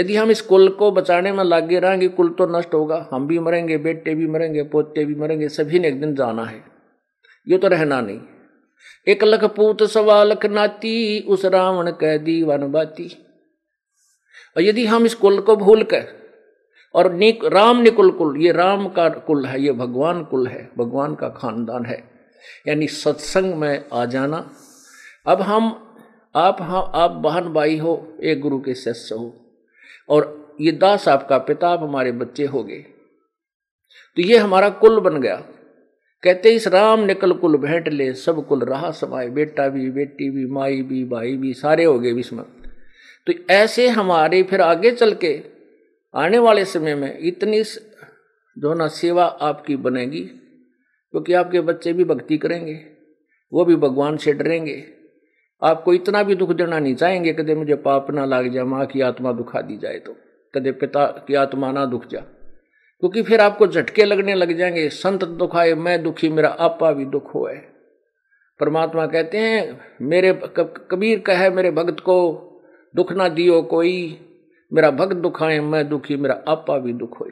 यदि 0.00 0.16
हम 0.16 0.30
इस 0.30 0.40
कुल 0.40 0.68
को 0.68 0.90
बचाने 0.90 1.32
में 1.32 1.44
लागे 1.44 1.78
रहेंगे, 1.78 2.08
कुल 2.08 2.28
तो 2.28 2.58
नष्ट 2.58 2.74
होगा। 2.74 3.08
हम 3.12 3.26
भी 3.26 3.38
मरेंगे, 3.38 3.78
बेटे 3.78 4.14
भी 4.14 4.26
मरेंगे, 4.26 4.62
पोते 4.62 5.04
भी 5.04 5.14
मरेंगे, 5.14 5.48
सभी 5.48 5.78
ने 5.78 5.88
एक 5.88 6.00
दिन 6.00 6.14
जाना 6.14 6.44
है। 6.44 6.79
ये 7.46 7.58
तो 7.58 7.68
रहना 7.68 8.00
नहीं। 8.00 8.20
एक 9.06 9.24
लख 9.24 9.44
पूत, 9.46 9.82
सवा 9.82 10.22
लख 10.24 10.46
नाती, 10.46 11.20
उस 11.20 11.44
रावण 11.44 11.90
कह 11.90 12.16
दी 12.18 12.42
वन 12.42 12.70
बाती। 12.72 13.10
और 14.56 14.62
यदि 14.62 14.84
हम 14.86 15.06
इस 15.06 15.14
कुल 15.14 15.40
को 15.40 15.56
भूल 15.56 15.82
कर, 15.84 16.06
और 16.94 17.12
निक, 17.12 17.44
राम 17.44 17.80
निकुल 17.80 18.10
कुल, 18.10 18.36
ये 18.42 18.52
राम 18.52 18.88
का 18.88 19.08
कुल 19.08 19.44
है, 19.46 19.60
ये 19.62 19.72
भगवान 19.72 20.24
कुल 20.24 20.46
है, 20.46 20.68
भगवान 20.78 21.14
का 21.14 21.28
खानदान 21.30 21.84
है, 21.86 22.02
यानी 22.68 22.86
सत्संग 22.86 23.54
में 23.54 23.84
आ 23.92 24.04
जाना। 24.06 24.50
अब 25.26 25.42
हम, 25.42 25.70
आप 26.34 26.56
हाँ 26.60 26.90
आप 26.94 27.10
बहन 27.22 27.52
भाई 27.52 27.78
हो, 27.78 28.16
एक 28.22 28.40
गुरु 28.40 28.58
के 28.60 28.74
शिष्य 28.74 29.14
हो, 29.14 29.32
और 30.08 30.56
ये 30.60 30.72
दास 30.72 31.08
आपका 31.08 31.38
पिता, 31.38 31.68
आप 31.68 31.82
हमारे 31.82 32.12
बच्चे 32.14 32.46
हो 32.46 32.62
गए 32.64 32.84
तो 34.16 34.22
ये 34.22 34.36
हमारा 34.38 34.68
कुल 34.76 35.00
बन 35.00 35.20
गया। 35.20 35.42
कहते 36.22 36.50
इस 36.50 36.68
राम 36.68 37.00
निकल 37.00 37.32
कुल 37.32 37.56
भेंट 37.56 37.88
ले, 37.88 38.12
सब 38.14 38.46
कुल 38.46 38.64
रहा 38.64 38.90
समाए 38.90 39.28
बेटा 39.28 39.68
भी, 39.68 39.90
बेटी 39.90 40.30
भी, 40.30 40.46
माई 40.46 40.82
भी, 40.82 41.04
भाई 41.04 41.36
भी, 41.36 41.52
सारे 41.52 41.84
हो 41.84 41.98
गए 41.98 42.12
विस्म 42.12 42.44
तो 43.26 43.32
ऐसे 43.50 43.88
हमारे 43.88 44.42
फिर 44.42 44.60
आगे 44.60 44.90
चल 44.90 45.14
के, 45.14 45.42
आने 46.14 46.38
वाले 46.38 46.64
समय 46.64 46.94
में 46.94 47.18
इतनी 47.18 47.62
जो 47.62 48.74
ना, 48.74 48.86
सेवा 48.88 49.24
आपकी 49.24 49.76
बनेगी, 49.76 50.20
क्योंकि 50.20 51.32
आपके 51.32 51.60
बच्चे 51.60 51.92
भी 51.92 52.04
भक्ति 52.04 52.38
करेंगे, 52.38 52.78
वो 53.52 53.64
भी 53.64 53.76
भगवान 53.76 54.16
से 54.16 54.32
डरेंगे। 54.32 54.82
आपको 55.62 55.94
इतना 55.94 56.22
भी 56.22 56.34
दुख 56.34 56.52
देना 56.52 56.78
नहीं 56.78 56.94
चाहेंगे, 56.94 57.32
कदे 57.32 57.54
मुझे 57.54 57.74
पाप 57.74 58.10
ना 58.10 58.24
लाग 58.24 58.48
जाए 58.48 58.64
माँ 58.64 58.86
की 58.86 59.00
आत्मा 59.00 59.32
दुखा 59.32 59.60
दी 59.60 59.76
जाए 59.76 59.98
तो। 59.98 60.16
कदे 60.54 60.72
पिता 60.72 61.06
की 61.06 61.34
आत्मा 61.34 61.72
ना 61.72 61.84
दुख 61.86 62.06
जा। 62.06 62.22
क्योंकि 63.02 63.22
फिर 63.22 63.40
आपको 63.40 63.66
झटके 63.66 64.04
लगने 64.04 64.34
लग 64.34 64.52
जाएँगे, 64.52 64.88
संत 64.88 65.24
दुखाए, 65.24 65.74
मैं 65.74 66.02
दुखी, 66.02 66.28
मेरा 66.28 66.48
आपा 66.48 66.92
भी 66.92 67.04
दुख 67.04 67.34
हो 67.34 67.48
परमात्मा 68.60 69.06
कहते 69.06 69.38
हैं, 69.38 69.80
मेरे 70.02 70.32
कबीर 70.56 71.20
कहे, 71.20 71.50
मेरे 71.50 71.70
भक्त 71.70 72.00
को 72.00 72.16
दुख 72.96 73.12
ना 73.12 73.28
दियो 73.28 73.62
कोई, 73.62 73.92
मेरा 74.72 74.90
भक्त 74.90 75.16
दुखाए, 75.16 75.60
मैं 75.60 75.88
दुखी, 75.88 76.16
मेरा 76.16 76.42
आपा 76.48 76.78
भी 76.78 76.92
दुख 76.92 77.20
हो 77.20 77.30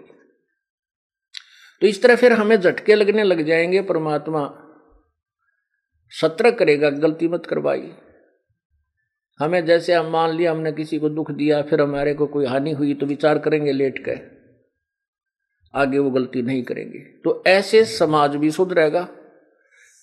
तो 1.82 1.86
इस 1.86 2.02
तरह 2.02 2.16
फिर 2.16 2.32
हमें 2.32 2.56
झटके 2.60 2.94
लगने 2.94 3.22
लग 3.22 3.42
जाएँगे, 3.42 3.82
परमात्मा 3.82 4.48
सत्र 6.12 6.50
करेगा, 6.50 6.90
गलती 6.90 7.28
मत 7.28 7.46
करवाई 7.46 7.90
हमें 9.40 9.64
जैसे 9.66 9.92
हम 9.92 10.06
मान 10.06 10.30
लिया, 10.30 10.52
हमने 10.52 10.72
किसी 10.72 10.98
को 10.98 11.08
दुख 11.08 11.30
दिया, 11.30 11.62
फिर 11.62 11.80
हमारे 11.80 12.14
को 12.14 12.26
कोई 12.26 12.46
हानि 12.46 12.72
हुई 12.72 12.94
तो 12.94 13.06
विचार 13.06 13.38
करेंगे, 13.38 13.72
लेट 13.72 13.98
कर 13.98 14.37
आगे 15.74 15.98
वो 15.98 16.10
गलती 16.10 16.42
नहीं 16.42 16.62
करेंगे। 16.62 16.98
तो 16.98 17.44
ऐसे 17.46 17.84
समाज 17.84 18.36
भी 18.36 18.50
सुधरेगा 18.50 19.08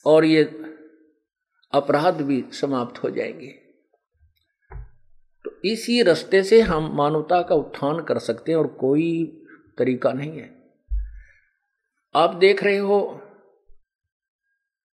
और 0.06 0.26
ये 0.26 0.44
अपराध 1.72 2.22
भी 2.22 2.46
समाप्त 2.52 3.04
हो 3.04 3.10
जाएँगे। 3.10 3.48
तो 5.46 5.52
इसी 5.66 6.02
रास्ते 6.02 6.44
से 6.44 6.62
हम 6.62 6.96
मानवता 6.96 7.42
का 7.42 7.56
उत्थान 7.56 8.04
कर 8.04 8.20
सकते 8.20 8.52
हैं 8.52 8.60
और 8.60 8.68
कोई 8.68 9.26
तरीका 9.78 10.14
नहीं 10.14 10.38
है। 10.38 10.56
आप 12.16 12.36
देख 12.36 12.64
रहे 12.64 12.78
हो, 12.78 13.22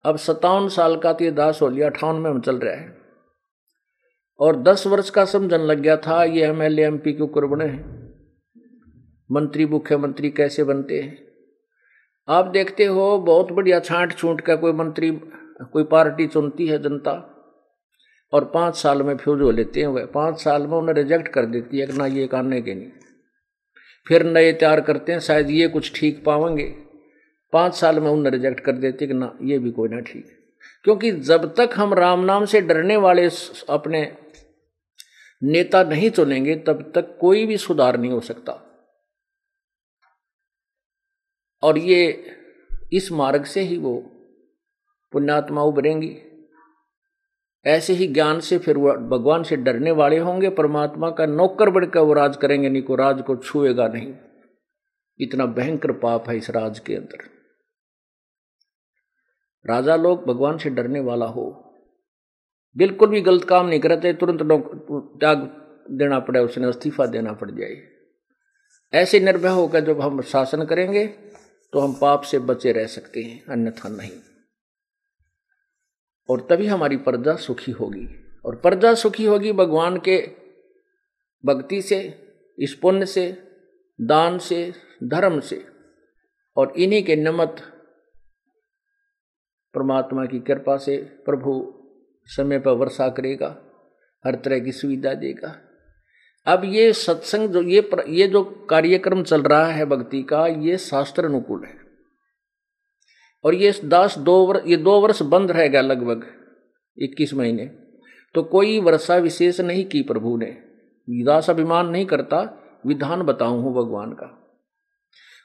अब 0.04 0.16
सत्तावन 0.16 0.68
साल 0.68 0.96
का 0.96 1.12
तो 1.12 1.24
ये 1.24 1.30
दास 1.30 1.62
हो 1.62 1.68
लिया 1.68 1.90
अठावन 1.90 2.20
में 2.20 2.30
हम 2.30 2.40
चल 2.40 2.56
रहे 2.56 2.76
हैं। 2.76 2.98
और 4.40 4.62
दस 4.62 4.86
वर्ष 4.86 5.10
का 5.10 5.24
समझन 5.24 5.58
लग 5.58 5.78
गया 5.78 5.96
था, 5.96 6.24
ये 6.24 6.46
एम 6.46 6.62
एल 6.62 6.78
एम 6.78 6.98
पी 6.98 7.12
के 7.12 7.22
ऊपर 7.22 7.46
बने 7.46 7.64
हैं। 7.64 8.01
मंत्री, 9.30 9.66
मुख्यमंत्री 9.66 10.30
कैसे 10.30 10.64
बनते 10.64 11.00
हैं? 11.00 11.24
आप 12.28 12.46
देखते 12.46 12.84
हो, 12.84 13.18
बहुत 13.18 13.52
बढ़िया 13.52 13.80
छांट 13.80 14.16
छूट 14.16 14.40
का 14.40 14.56
कोई 14.56 14.72
मंत्री, 14.72 15.10
कोई 15.72 15.84
पार्टी 15.84 16.26
चुनती 16.26 16.66
है 16.66 16.82
जनता, 16.82 17.28
और 18.32 18.44
पाँच 18.44 18.76
साल 18.76 19.02
में 19.02 19.16
फ्यूज 19.16 19.40
हो 19.40 19.50
लेते 19.50 19.80
हैं, 19.80 19.86
वह 19.86 20.06
पाँच 20.06 20.40
साल 20.40 20.66
में 20.66 20.78
उन्हें 20.78 20.94
रिजेक्ट 20.94 21.28
कर 21.28 21.46
देती 21.46 21.78
है 21.78 21.86
कि 21.86 21.92
ना 21.92 22.06
ये 22.06 22.26
करने 22.26 22.62
के 22.62 22.74
नहीं। 22.74 22.90
फिर 24.08 24.22
नए 24.22 24.52
तैयार 24.52 24.80
करते 24.80 25.12
हैं, 25.12 25.20
शायद 25.20 25.50
ये 25.50 25.68
कुछ 25.68 26.00
ठीक 26.00 26.24
पावेंगे। 26.24 26.74
पाँच 27.52 27.74
साल 27.74 28.00
में 28.00 28.10
उन्हें 28.10 28.32
रिजेक्ट 28.32 28.60
कर 28.60 28.72
देते 28.72 29.06
कि 29.06 29.14
ना, 29.14 29.38
ये 29.42 29.58
भी 29.58 29.70
कोई 29.70 29.88
ना 29.88 30.00
ठीक। 30.00 30.26
क्योंकि 30.84 31.12
जब 31.12 31.54
तक 31.54 31.70
हम 31.74 31.94
राम 31.94 32.20
नाम 32.20 32.44
से 32.44 32.60
डरने 32.60 32.96
वाले 32.96 33.28
अपने 33.68 34.16
नेता 35.42 35.82
नहीं 35.82 36.10
चुनेंगे, 36.10 36.56
तब 36.56 36.92
तक 36.94 37.18
कोई 37.20 37.46
भी 37.46 37.56
सुधार 37.56 38.00
नहीं 38.00 38.10
हो 38.10 38.20
सकता। 38.20 38.71
और 41.62 41.78
ये 41.78 42.24
इस 42.92 43.12
मार्ग 43.12 43.44
से 43.44 43.60
ही 43.60 43.76
वो 43.78 43.94
पुण्यात्मा 45.12 45.62
उभरेंगी। 45.62 46.16
ऐसे 47.66 47.92
ही 47.92 48.06
ज्ञान 48.06 48.40
से 48.40 48.58
फिर 48.58 48.76
वो 48.76 48.92
भगवान 48.92 49.42
से 49.42 49.56
डरने 49.56 49.90
वाले 49.90 50.18
होंगे। 50.18 50.50
परमात्मा 50.50 51.10
का 51.10 51.26
नौकर 51.26 51.70
बढ़कर 51.70 52.00
वो 52.00 52.12
राज 52.12 52.36
करेंगे, 52.36 52.68
नहीं 52.68 52.82
को 52.82 52.94
राज 52.94 53.22
को 53.22 53.36
छुएगा 53.36 53.88
नहीं। 53.88 54.14
इतना 55.20 55.46
भयंकर 55.46 55.92
पाप 55.92 56.28
है 56.28 56.36
इस 56.36 56.50
राज 56.50 56.78
के 56.78 56.94
अंदर। 56.94 57.24
राजा 59.66 59.96
लोग 59.96 60.24
भगवान 60.24 60.58
से 60.58 60.70
डरने 60.70 61.00
वाला 61.00 61.26
हो। 61.26 61.44
बिल्कुल 62.76 63.08
भी 63.08 63.20
गलत 63.20 63.44
काम 63.44 63.66
नहीं 63.66 63.80
करते, 63.80 64.12
तुरंत 64.12 64.38
त्याग 65.20 65.38
देना 65.90 66.18
पड़े, 66.18 66.40
उसने 66.40 66.68
इस्तीफा 66.68 67.06
देना 67.06 67.32
पड़ 67.32 67.50
जाए। 67.50 67.82
ऐसे 68.92 69.20
निर्भय 69.20 69.48
होकर 69.48 69.80
जब 69.80 70.00
हम 70.00 70.20
शासन 70.22 70.64
करेंगे 70.64 71.31
तो 71.72 71.78
हम 71.78 71.98
पाप 72.00 72.22
से 72.22 72.38
बचे 72.38 72.72
रह 72.72 72.86
सकते 72.86 73.22
हैं, 73.22 73.44
अन्यथा 73.44 73.88
नहीं। 73.88 74.20
और 76.30 76.46
तभी 76.50 76.66
हमारी 76.66 76.96
प्रजा 76.96 77.36
सुखी 77.36 77.72
होगी। 77.72 78.24
और 78.44 78.56
प्रजा 78.56 78.94
सुखी 78.94 79.24
होगी 79.24 79.52
भगवान 79.52 80.00
के 80.00 80.26
भक्ति 81.44 81.82
से, 81.82 82.28
इस 82.58 82.74
पुण्य 82.74 83.06
से, 83.06 83.42
दान 84.00 84.38
से, 84.38 84.72
धर्म 85.04 85.40
से। 85.40 85.66
और 86.56 86.72
इन्हीं 86.76 87.02
के 87.02 87.16
नमत 87.16 87.56
परमात्मा 89.74 90.26
की 90.26 90.40
कृपा 90.40 90.76
से 90.76 90.96
प्रभु 91.02 91.74
समय 92.26 92.58
पर 92.58 92.70
वर्षा 92.70 93.08
करेगा, 93.08 93.64
हर 94.26 94.34
तरह 94.34 94.58
की 94.58 94.72
सुविधा 94.72 95.14
देगा। 95.14 95.71
अब 96.46 96.62
ये 96.64 96.92
सत्संग 96.92 97.48
जो, 97.48 97.62
ये 97.62 97.90
ये 98.08 98.26
जो 98.28 98.42
कार्यक्रम 98.70 99.22
चल 99.22 99.42
रहा 99.42 99.66
है 99.66 99.84
भक्ति 99.86 100.22
का, 100.22 100.46
ये 100.46 100.76
शास्त्र 100.78 101.24
अनुकूल 101.24 101.64
है। 101.64 101.74
और 103.44 103.54
ये 103.54 103.72
दास 103.84 104.18
दो 104.18 104.46
वर्ष 104.46 104.62
ये 104.66 104.76
दो 104.76 105.00
वर्ष 105.00 105.22
बंद 105.22 105.50
रहेगा 105.50 105.80
लगभग, 105.80 106.24
इक्कीस 106.98 107.34
महीने। 107.34 107.66
तो 108.34 108.42
कोई 108.42 108.80
वर्षा 108.80 109.16
विशेष 109.16 109.60
नहीं 109.60 109.84
की 109.84 110.02
प्रभु 110.02 110.36
ने। 110.36 110.56
दास 111.24 111.50
अभिमान 111.50 111.86
नहीं 111.86 112.06
करता, 112.06 112.40
विधान 112.86 113.22
बताऊँ 113.22 113.62
हूँ 113.62 113.74
भगवान 113.74 114.12
का। 114.12 114.38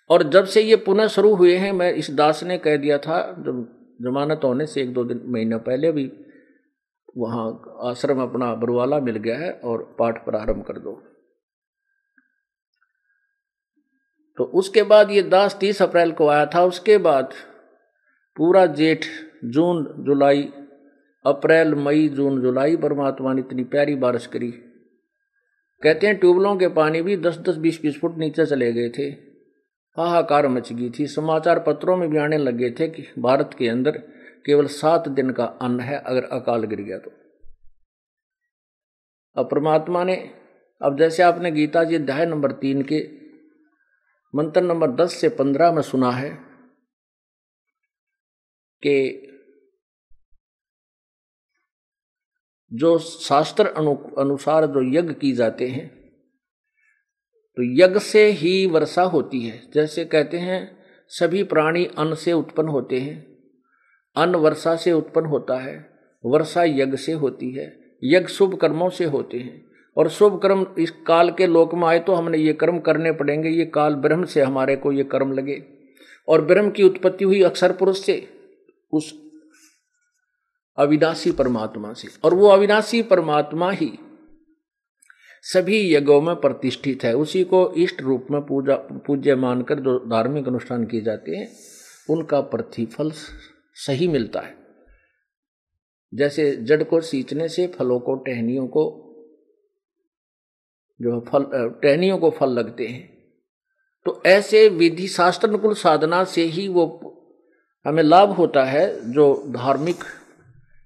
और 0.10 0.24
जब 0.24 0.46
से 0.46 0.62
ये 0.62 0.76
पुनः 0.76 1.08
शुरू 1.08 1.34
हुए 1.36 1.56
हैं, 1.56 1.72
मैं 1.72 1.94
इस 1.94 2.12
दास 2.12 2.44
ने 2.44 2.58
कह 2.58 2.78
दिया 2.78 2.98
था 2.98 3.22
जब 3.40 3.66
जमानत 4.02 4.42
होने 4.44 4.66
से 4.66 4.82
एक 4.82 4.94
दो 4.94 5.04
दिन, 5.04 5.22
महीने 5.26 5.58
पहले 5.58 5.92
भी 5.92 6.12
वहाँ 7.18 7.62
आश्रम 7.84 8.22
अपना 8.22 8.56
बरवाला 8.56 9.00
मिल 9.00 9.16
गया 9.16 9.38
है 9.38 9.52
और 9.52 9.96
पाठ 10.00 10.26
प्रारंभ 10.26 10.66
कर 10.66 10.80
दो। 10.80 11.04
तो 14.38 14.44
उसके 14.44 14.84
बाद 14.84 15.12
ये 15.12 15.22
दास 15.22 15.58
तीस 15.60 15.82
अप्रैल 15.82 16.12
को 16.12 16.28
आया 16.28 16.46
था। 16.46 16.64
उसके 16.64 16.98
बाद 16.98 17.34
पूरा 18.38 18.66
जेठ 18.66 19.06
जून, 19.46 19.96
जुलाई, 20.00 20.44
अप्रैल, 21.26 21.76
मई, 21.76 22.08
जून, 22.08 22.42
जुलाई 22.42 22.78
परमात्मा 22.78 23.34
ने 23.34 23.42
इतनी 23.42 23.64
प्यारी 23.64 23.96
बारिश 23.96 24.28
करी। 24.28 24.52
कहते 25.84 26.08
हैं 26.08 26.18
ट्यूबलों 26.18 26.58
के 26.58 26.68
पानी 26.68 27.02
भी 27.02 27.18
दस 27.18 27.38
दस 27.38 27.56
बीस 27.56 27.82
बीस 27.82 28.00
फुट 28.00 28.18
नीचे 28.18 28.46
चले 28.46 28.74
गए 28.74 28.90
थे। 28.90 29.04
हाहाकार 29.98 30.48
मच 30.48 30.74
गई 30.74 30.92
थी। 31.00 31.08
समाचार 31.08 31.60
पत्रों 31.60 31.98
में 31.98 32.10
भी 32.10 32.18
आने 32.18 32.38
लगे 32.38 32.72
थे 32.72 32.88
कि 32.88 33.04
भारत 33.20 33.50
के 33.60 33.68
अंदर 33.68 34.17
केवल 34.48 34.68
सात 34.68 35.08
दिन 35.08 35.30
का 35.30 35.46
अन्न 35.46 35.80
है 35.80 36.00
अगर 36.00 36.24
अकाल 36.24 36.64
गिर 36.64 36.82
गया 36.82 36.98
तो। 37.00 37.12
अब 39.36 39.50
परमात्मा 39.52 40.04
ने 40.04 40.16
अब 40.82 40.98
जैसे 41.00 41.24
आपने 41.24 41.52
गीता 41.52 41.84
जी 41.84 41.96
अध्याय 41.96 42.26
नंबर 42.26 42.52
तीन 42.52 42.82
के 42.82 43.00
मंत्र 44.36 44.62
नंबर 44.62 44.92
दस 44.92 45.14
से 45.14 45.30
पंद्रह 45.30 45.72
में 45.72 45.82
सुना 45.82 46.12
है 46.12 46.30
कि 48.86 49.24
जो 52.74 52.98
शास्त्र 53.00 53.68
अनु, 53.68 53.96
अनुसार 54.18 54.66
जो 54.66 54.82
यज्ञ 55.00 55.14
की 55.14 55.32
जाते 55.34 55.68
हैं 55.68 55.88
तो 57.58 57.64
यज्ञ 57.84 58.00
से 58.00 58.26
ही 58.32 58.66
वर्षा 58.66 59.04
होती 59.04 59.48
है। 59.48 59.72
जैसे 59.72 60.06
कहते 60.06 60.38
हैं 60.38 60.60
सभी 61.10 61.44
प्राणी 61.44 61.86
अन्न 61.86 62.16
से 62.16 62.34
उत्पन्न 62.34 62.68
होते 62.68 63.00
हैं। 63.00 63.27
अन्न 64.18 64.36
वर्षा 64.36 64.76
से 64.76 64.92
उत्पन्न 64.92 65.26
होता 65.26 65.60
है, 65.60 65.76
वर्षा 66.24 66.64
यज्ञ 66.64 66.98
से 66.98 67.14
होती 67.14 67.52
है, 67.52 67.66
यज्ञ 68.04 68.28
शुभ 68.28 68.56
कर्मों 68.56 68.90
से 68.90 69.06
होते 69.06 69.38
हैं। 69.38 69.66
और 69.98 70.10
शुभ 70.10 70.40
कर्म 70.42 70.66
इस 70.80 70.92
काल 71.08 71.32
के 71.32 71.48
लोक 71.48 71.74
में 71.76 71.88
आए 71.88 72.00
तो 72.00 72.14
हमने 72.14 72.38
ये 72.38 72.54
कर्म 72.54 72.80
करने 72.80 73.12
पड़ेंगे, 73.12 73.50
ये 73.50 73.66
काल 73.66 73.96
ब्रह्म 73.96 74.26
से 74.26 74.42
हमारे 74.42 74.76
को 74.76 74.92
ये 74.92 75.04
कर्म 75.04 75.32
लगे। 75.32 75.64
और 76.28 76.42
ब्रह्म 76.42 76.70
की 76.72 76.84
उत्पत्ति 76.84 77.26
हुई 77.26 77.42
अक्षर 77.42 77.72
पुरुष 77.72 78.00
से, 78.00 78.28
उस 78.94 79.14
अविनाशी 80.78 81.32
परमात्मा 81.32 81.94
से। 81.94 82.08
और 82.24 82.34
वो 82.34 82.48
अविनाशी 82.48 83.02
परमात्मा 83.02 83.72
ही 83.72 83.92
सभी 85.44 85.96
यज्ञों 85.96 86.22
में 86.22 86.36
प्रतिष्ठित 86.36 87.04
है। 87.04 87.16
उसी 87.16 87.44
को 87.44 87.70
इष्ट 87.78 88.02
रूप 88.02 88.28
में 88.32 88.42
पूजा 88.42 88.76
पूज्य 89.08 89.36
मानकर 89.36 89.80
जो 89.80 89.98
धार्मिक 90.00 90.48
अनुष्ठान 90.48 90.86
किए 90.86 91.02
जाते 91.02 91.36
हैं, 91.36 91.48
उनका 92.10 92.42
प्रतिफल 92.42 93.12
सही 93.86 94.08
मिलता 94.08 94.40
है। 94.40 94.58
जैसे 96.14 96.56
जड़ 96.56 96.84
को 96.84 97.02
सींचने 97.02 97.50
से 97.50 97.68
फलों 97.68 98.00
को, 98.00 98.16
टहनियों 98.16 98.68
को, 98.68 99.04
जो 101.02 101.20
फल 101.20 101.70
टहनियों 101.84 102.18
को 102.18 102.30
फल 102.30 102.50
लगते 102.50 102.88
हैं। 102.88 103.18
तो 104.06 104.24
ऐसे 104.26 104.70
विधि 104.70 105.08
शास्त्र 105.08 105.48
अनुकूल 105.48 105.74
साधना 105.74 106.24
से 106.24 106.42
ही 106.42 106.68
वो 106.68 107.02
हमें 107.86 108.04
लाभ 108.04 108.30
होता 108.30 108.64
है, 108.64 109.12
जो 109.12 109.44
धार्मिक 109.48 109.96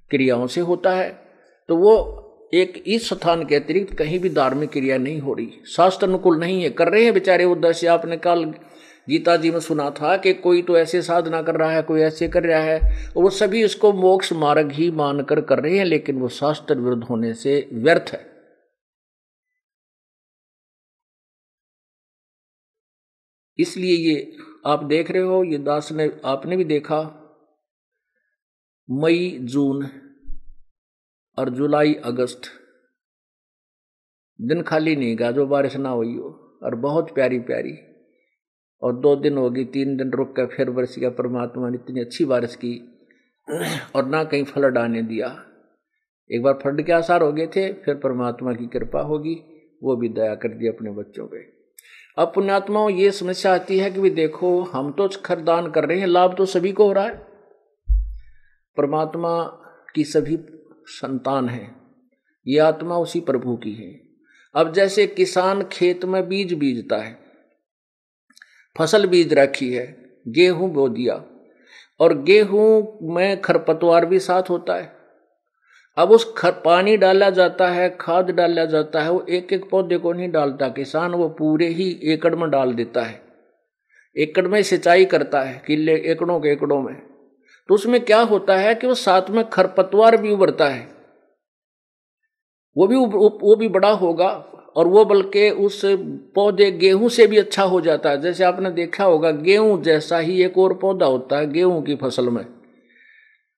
क्रियाओं 0.10 0.48
से 0.48 0.62
होता 0.62 0.92
है। 0.92 1.22
तो 1.68 1.76
वो 1.76 2.18
एक 2.54 2.84
इस 2.88 3.10
स्थान 3.10 3.46
के 3.46 3.56
अतिरिक्त 3.56 3.98
कहीं 3.98 4.20
भी 4.20 4.30
धार्मिक 4.30 4.70
क्रिया 4.70 4.98
नहीं 4.98 5.20
हो 5.20 5.34
रही। 5.34 5.52
शास्त्र 5.68 6.08
अनुकूल 6.08 6.40
नहीं 6.40 6.64
है। 6.64 6.70
कर 6.70 6.88
रहे 6.88 7.04
हैं 7.04 7.14
बेचारे 7.14 7.46
वो 7.46 7.52
उद्देश्य 7.52 7.88
आपने 7.88 8.18
कल 8.18 8.54
गीता 9.08 9.36
जी 9.38 9.52
में 9.52 9.60
सुना 9.60 9.90
था 9.92 10.16
कि 10.18 10.34
कोई 10.36 10.62
तो 10.62 10.78
ऐसे 10.78 11.02
साधना 11.02 11.42
कर 11.42 11.56
रहा 11.56 11.72
है, 11.72 11.82
कोई 11.82 12.02
ऐसे 12.02 12.28
कर 12.28 12.44
रहा 12.44 12.60
है 12.60 13.12
वो 13.16 13.30
सभी 13.32 13.64
इसको 13.64 13.92
मोक्ष 13.94 14.32
मार्ग 14.34 14.72
ही 14.72 14.90
मानकर 14.94 15.42
कर 15.42 15.60
रहे 15.60 15.78
हैं, 15.78 15.86
लेकिन 15.86 16.20
वो 16.20 16.28
शास्त्र 16.30 16.80
विरुद्ध 16.80 17.04
होने 17.04 17.34
से 17.34 17.68
व्यर्थ 17.74 18.12
है। 18.14 18.30
इसलिए 23.60 23.96
ये 23.96 24.38
आप 24.66 24.84
देख 24.84 25.12
रहे 25.12 25.22
हो, 25.22 25.44
ये 25.44 25.58
दास 25.60 25.92
ने, 25.92 26.10
आपने 26.26 26.58
भी 26.58 26.64
देखा, 26.66 27.02
मई, 28.90 29.38
जून 29.42 29.88
और 31.38 31.50
जुलाई, 31.50 31.94
अगस्त, 31.96 32.42
दिन 34.40 34.62
खाली 34.64 34.96
नहीं 34.96 35.18
गा 35.20 35.32
जो 35.32 35.46
बारिश 35.48 35.76
ना 35.78 35.90
हुई 35.90 36.16
हो, 36.16 36.30
और 36.64 36.76
बहुत 36.78 37.14
प्यारी 37.16 37.40
प्यारी 37.42 37.78
और 38.82 38.96
दो 38.96 39.16
दिन 39.16 39.38
होगी 39.38 39.66
तीन 39.66 39.98
दिन 39.98 40.12
रुक 40.12 40.36
कर 40.36 40.46
फिर 40.46 40.70
बरस 40.70 40.96
गया 41.00 41.10
परमात्मा 41.10 41.70
ने 41.70 41.76
इतनी 41.76 42.00
अच्छी 42.00 42.26
बारिश 42.26 42.56
की 42.56 42.98
और 43.96 44.06
ना 44.06 44.24
कहीं 44.24 44.44
फ्लड 44.44 44.78
आने 44.78 45.02
दिया। 45.02 45.46
एक 46.32 46.44
बार 46.44 46.54
फ्लड 46.54 46.86
के 46.86 46.92
आसार 46.92 47.22
हो 47.22 47.32
गए 47.32 47.48
थे, 47.48 47.74
फिर 47.74 47.96
परमात्मा 47.96 48.54
की 48.54 48.68
कृपा 48.68 49.02
होगी, 49.02 49.36
वो 49.84 49.96
भी 49.96 50.10
दया 50.10 50.36
कर 50.36 50.50
दी 50.50 50.68
अपने 50.68 50.92
बच्चों 50.92 51.28
पे। 51.28 51.38
अब 52.18 52.32
पुण्यात्माओं, 52.36 52.90
ये 52.90 53.12
समस्या 53.12 53.54
आती 53.54 53.78
है 53.80 53.92
कि 53.92 54.02
भी 54.02 54.10
देखो, 54.10 54.62
हम 54.62 54.92
तो 54.92 55.10
खरदान 55.26 55.72
कर 55.72 55.86
रहे 55.86 56.00
हैं, 56.00 56.08
लाभ 56.08 56.36
तो 56.38 56.46
सभी 56.46 56.72
को 56.72 56.86
हो 56.86 56.94
रहा 56.94 57.06
है। 57.06 57.16
परमात्मा 58.78 59.44
की 59.96 60.04
सभी 60.04 60.40
संतान 60.86 61.50
है, 61.50 61.76
ये 62.48 62.60
आत्मा 62.60 62.98
उसी 62.98 63.20
प्रभु 63.20 63.56
की 63.56 63.74
है। 63.74 64.02
अब 64.56 64.74
जैसे 64.74 65.08
किसान 65.08 65.64
खेत 65.64 66.06
में 66.06 66.28
बीज 66.28 66.54
बीजता 66.54 66.98
है 66.98 67.21
फ़सल 68.78 69.06
बीज 69.06 69.34
रखी 69.34 69.74
है, 69.74 70.12
गेहूँ 70.28 70.72
बो 70.72 70.90
दिया। 70.90 71.24
और 72.00 72.22
गेहूँ 72.22 72.98
में 73.16 73.42
खरपतवार 73.42 74.06
भी 74.06 74.20
साथ 74.20 74.44
होता 74.50 74.76
है। 74.76 74.94
अब 75.98 76.12
उस 76.12 76.34
खर, 76.38 76.52
पानी 76.52 76.98
डाला 76.98 77.30
जाता 77.30 77.68
है, 77.68 77.98
खाद 78.02 78.32
डाला 78.32 78.66
जाता 78.66 79.02
है, 79.02 79.12
वो 79.12 79.26
एक 79.30 79.54
एक 79.54 79.70
पौधे 79.70 79.98
को 79.98 80.14
नहीं 80.14 80.32
डालता। 80.32 80.70
किसान 80.70 81.12
वो 81.12 81.30
पूरे 81.30 81.68
ही 81.68 82.00
एकड़ 82.04 82.36
में 82.36 82.50
डाल 82.50 82.74
देता 82.74 83.02
है। 83.02 83.22
एकड़ 84.18 84.48
में 84.48 84.64
सिंचाई 84.64 85.06
करता 85.06 85.42
है, 85.42 85.64
किले 85.68 85.96
एकड़ों 85.96 86.40
के 86.40 86.50
एकड़ों 86.50 86.82
में। 86.82 86.96
तो 87.68 87.74
उसमें 87.74 88.06
क्या 88.06 88.20
होता 88.20 88.58
है 88.58 88.76
कि 88.76 88.88
वो 88.88 88.94
साथ 88.94 89.30
में 89.30 89.50
खरपतवार 89.50 90.18
भी 90.18 90.32
उभरता 90.32 90.66
है। 90.66 90.91
वो 92.76 92.88
भी 92.88 92.96
वो 92.96 93.56
भी 93.56 93.68
बड़ा 93.68 93.92
होगा 93.92 94.30
और 94.76 94.88
वो 94.88 95.04
बल्कि 95.06 95.50
उस 95.50 95.82
पौधे 96.36 96.72
गेहूँ 96.72 97.10
से 97.10 97.26
भी 97.28 97.38
अच्छा 97.38 97.64
हो 97.64 97.82
जाता 97.82 98.10
है। 98.10 98.22
जैसे 98.22 98.44
आपने 98.44 98.72
देखा 98.72 99.04
होगा, 99.04 99.32
गेहूँ 99.32 99.82
जैसा 99.84 100.18
ही 100.18 100.42
एक 100.44 100.58
और 100.58 100.74
पौधा 100.74 101.06
होता 101.06 101.38
है, 101.38 101.52
गेहूँ 101.52 101.82
की 101.84 101.96
फ़सल 101.96 102.30
में। 102.30 102.46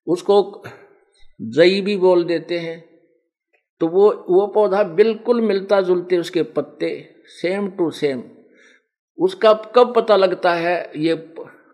उसको 0.07 0.63
जई 1.39 1.81
भी 1.81 1.97
बोल 1.97 2.23
देते 2.23 2.59
हैं। 2.59 2.83
तो 3.81 3.87
वो 3.87 4.09
वो 4.29 4.45
पौधा 4.47 4.83
बिल्कुल 4.93 5.41
मिलता 5.41 5.81
जुलते 5.81 6.17
उसके 6.17 6.43
पत्ते 6.43 6.89
सेम 7.41 7.67
टू 7.69 7.89
सेम 7.91 8.23
उसका 9.19 9.53
कब 9.75 9.93
पता 9.95 10.15
लगता 10.15 10.53
है, 10.53 10.91
ये 10.95 11.15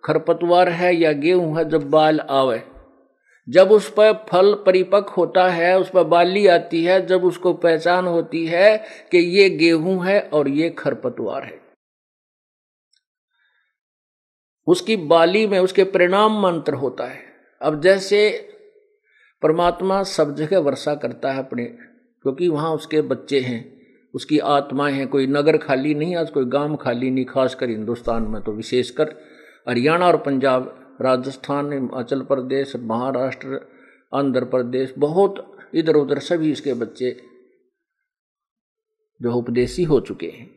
खरपतवार 0.03 0.69
है 0.69 0.95
या 0.95 1.11
गेहूँ 1.11 1.57
है, 1.57 1.69
जब 1.69 1.89
बाल 1.89 2.19
आवे। 2.19 2.61
जब 3.49 3.71
उस 3.71 3.89
पर 3.89 4.25
फल 4.29 4.53
परिपक्व 4.53 5.13
होता 5.17 5.49
है, 5.49 5.79
उस 5.79 5.89
पर 5.89 6.03
बाली 6.03 6.47
आती 6.47 6.83
है, 6.83 7.05
जब 7.05 7.23
उसको 7.23 7.53
पहचान 7.53 8.05
होती 8.05 8.45
है 8.45 8.77
कि 9.11 9.17
ये 9.17 9.49
गेहूँ 9.49 10.05
है 10.05 10.21
और 10.21 10.47
ये 10.47 10.69
खरपतवार 10.69 11.43
है। 11.43 11.61
उसकी 14.67 14.97
बाली 14.97 15.47
में 15.47 15.59
उसके 15.59 15.83
परिणाम 15.83 16.41
मंत्र 16.41 16.73
होता 16.73 17.03
है। 17.03 17.19
अब 17.61 17.81
जैसे 17.81 18.49
परमात्मा 19.41 20.03
सब 20.03 20.35
जगह 20.35 20.59
वर्षा 20.59 20.95
करता 20.95 21.31
है 21.31 21.39
अपने, 21.39 21.63
क्योंकि 21.65 22.47
वहाँ 22.47 22.71
उसके 22.71 23.01
बच्चे 23.01 23.39
हैं, 23.39 23.81
उसकी 24.13 24.39
आत्माएँ 24.39 24.93
हैं, 24.93 25.07
कोई 25.07 25.27
नगर 25.27 25.57
खाली 25.57 25.93
नहीं, 25.93 26.15
आज 26.15 26.29
कोई 26.29 26.45
गाँव 26.45 26.75
खाली 26.75 27.11
नहीं, 27.11 27.25
खासकर 27.25 27.69
हिंदुस्तान 27.69 28.23
में 28.23 28.41
तो 28.41 28.51
विशेषकर 28.51 29.15
हरियाणा 29.69 30.07
और 30.07 30.17
पंजाब 30.17 30.78
राजस्थान, 31.01 31.73
हिमाचल 31.73 32.21
प्रदेश, 32.21 32.75
महाराष्ट्र, 32.75 33.59
आंध्र 34.13 34.45
प्रदेश, 34.45 34.93
बहुत 34.97 35.55
इधर 35.75 35.95
उधर 35.95 36.19
सभी 36.19 36.51
इसके 36.51 36.73
बच्चे 36.73 37.21
जो 39.21 39.33
उपदेशी 39.33 39.83
हो 39.83 39.99
चुके 39.99 40.27
हैं। 40.27 40.49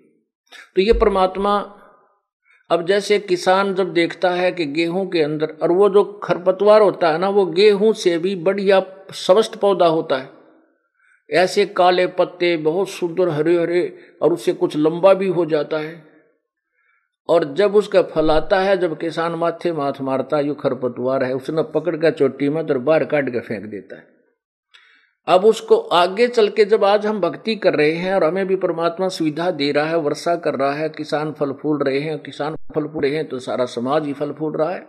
तो 0.76 0.82
ये 0.82 0.92
परमात्मा 0.92 1.78
अब 2.70 2.86
जैसे 2.86 3.18
किसान 3.18 3.74
जब 3.74 3.92
देखता 3.92 4.30
है 4.30 4.52
कि 4.52 4.66
गेहूँ 4.66 5.08
के 5.10 5.22
अंदर 5.22 5.56
और 5.62 5.72
वो 5.72 5.88
जो 5.88 6.04
खरपतवार 6.04 6.82
होता 6.82 7.12
है 7.12 7.18
ना, 7.18 7.28
वो 7.28 7.46
गेहूँ 7.46 7.92
से 7.92 8.18
भी 8.18 8.36
बढ़िया 8.36 8.82
स्वस्थ 9.12 9.60
पौधा 9.60 9.86
होता 9.86 10.16
है। 10.16 10.30
ऐसे 11.30 11.66
काले 11.66 12.06
पत्ते 12.06 12.56
बहुत 12.56 12.88
सुंदर 12.88 13.28
हरे 13.28 13.56
हरे 13.58 13.98
और 14.22 14.32
उससे 14.32 14.52
कुछ 14.52 14.76
लंबा 14.76 15.14
भी 15.14 15.28
हो 15.28 15.44
जाता 15.46 15.78
है। 15.78 16.11
और 17.28 17.44
जब 17.54 17.74
उसका 17.76 18.02
फल 18.04 18.30
आता 18.30 18.60
है, 18.60 18.76
जब 18.76 18.98
किसान 18.98 19.34
माथे 19.34 19.72
माथ 19.72 20.00
मारता 20.00 20.36
है, 20.36 20.46
यू 20.46 20.54
खरपतवार 20.54 21.24
है, 21.24 21.34
उसने 21.34 21.62
पकड़ 21.74 21.96
कर 21.96 22.10
चोटी 22.10 22.48
में 22.48 22.66
तो 22.66 22.78
बाहर 22.80 23.04
काट 23.04 23.28
के 23.28 23.40
फेंक 23.40 23.66
देता 23.66 23.96
है। 23.96 24.10
अब 25.26 25.44
उसको 25.44 25.76
आगे 25.76 26.26
चल 26.28 26.48
के 26.48 26.64
जब 26.64 26.84
आज 26.84 27.06
हम 27.06 27.20
भक्ति 27.20 27.54
कर 27.56 27.74
रहे 27.74 27.92
हैं 27.92 28.14
और 28.14 28.24
हमें 28.24 28.46
भी 28.46 28.56
परमात्मा 28.56 29.08
सुविधा 29.08 29.50
दे 29.50 29.70
रहा 29.72 29.84
है, 29.84 29.96
वर्षा 29.96 30.34
कर 30.36 30.54
रहा 30.54 30.72
है, 30.72 30.88
किसान 30.88 31.32
फल 31.32 31.52
फूल 31.52 31.82
रहे 31.82 31.98
हैं, 31.98 32.18
किसान 32.18 32.56
फल 32.74 32.86
फूल 32.86 33.02
रहे 33.02 33.16
हैं 33.16 33.28
तो 33.28 33.38
सारा 33.38 33.64
समाज 33.66 34.06
ही 34.06 34.12
फल 34.12 34.32
फूल 34.32 34.56
रहा 34.56 34.70
है। 34.70 34.86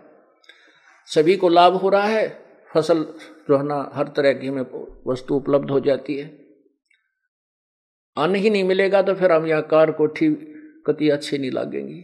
सभी 1.10 1.36
को 1.36 1.50
लाभ 1.50 1.74
हो 1.74 1.90
रहा 1.90 2.04
है, 2.04 2.28
फ़सल 2.72 3.04
जो 3.50 3.58
है 3.58 3.64
ना, 3.64 3.92
हर 3.94 4.08
तरह 4.08 4.34
की 4.34 4.48
हमें 4.48 4.66
वस्तु 5.08 5.36
उपलब्ध 5.36 5.72
हो 5.72 5.80
जाती 5.80 6.16
है। 6.18 6.26
अन्न 8.18 8.36
ही 8.36 8.50
नहीं 8.50 8.64
मिलेगा 8.64 9.02
तो 9.02 9.14
फिर 9.14 9.32
हम 9.32 9.46
यहाँ 9.46 9.62
कार 9.62 9.92
कोठी 9.92 10.30
कति 10.88 11.10
अच्छी 11.10 11.38
नहीं 11.38 11.52
लगेंगी। 11.52 12.04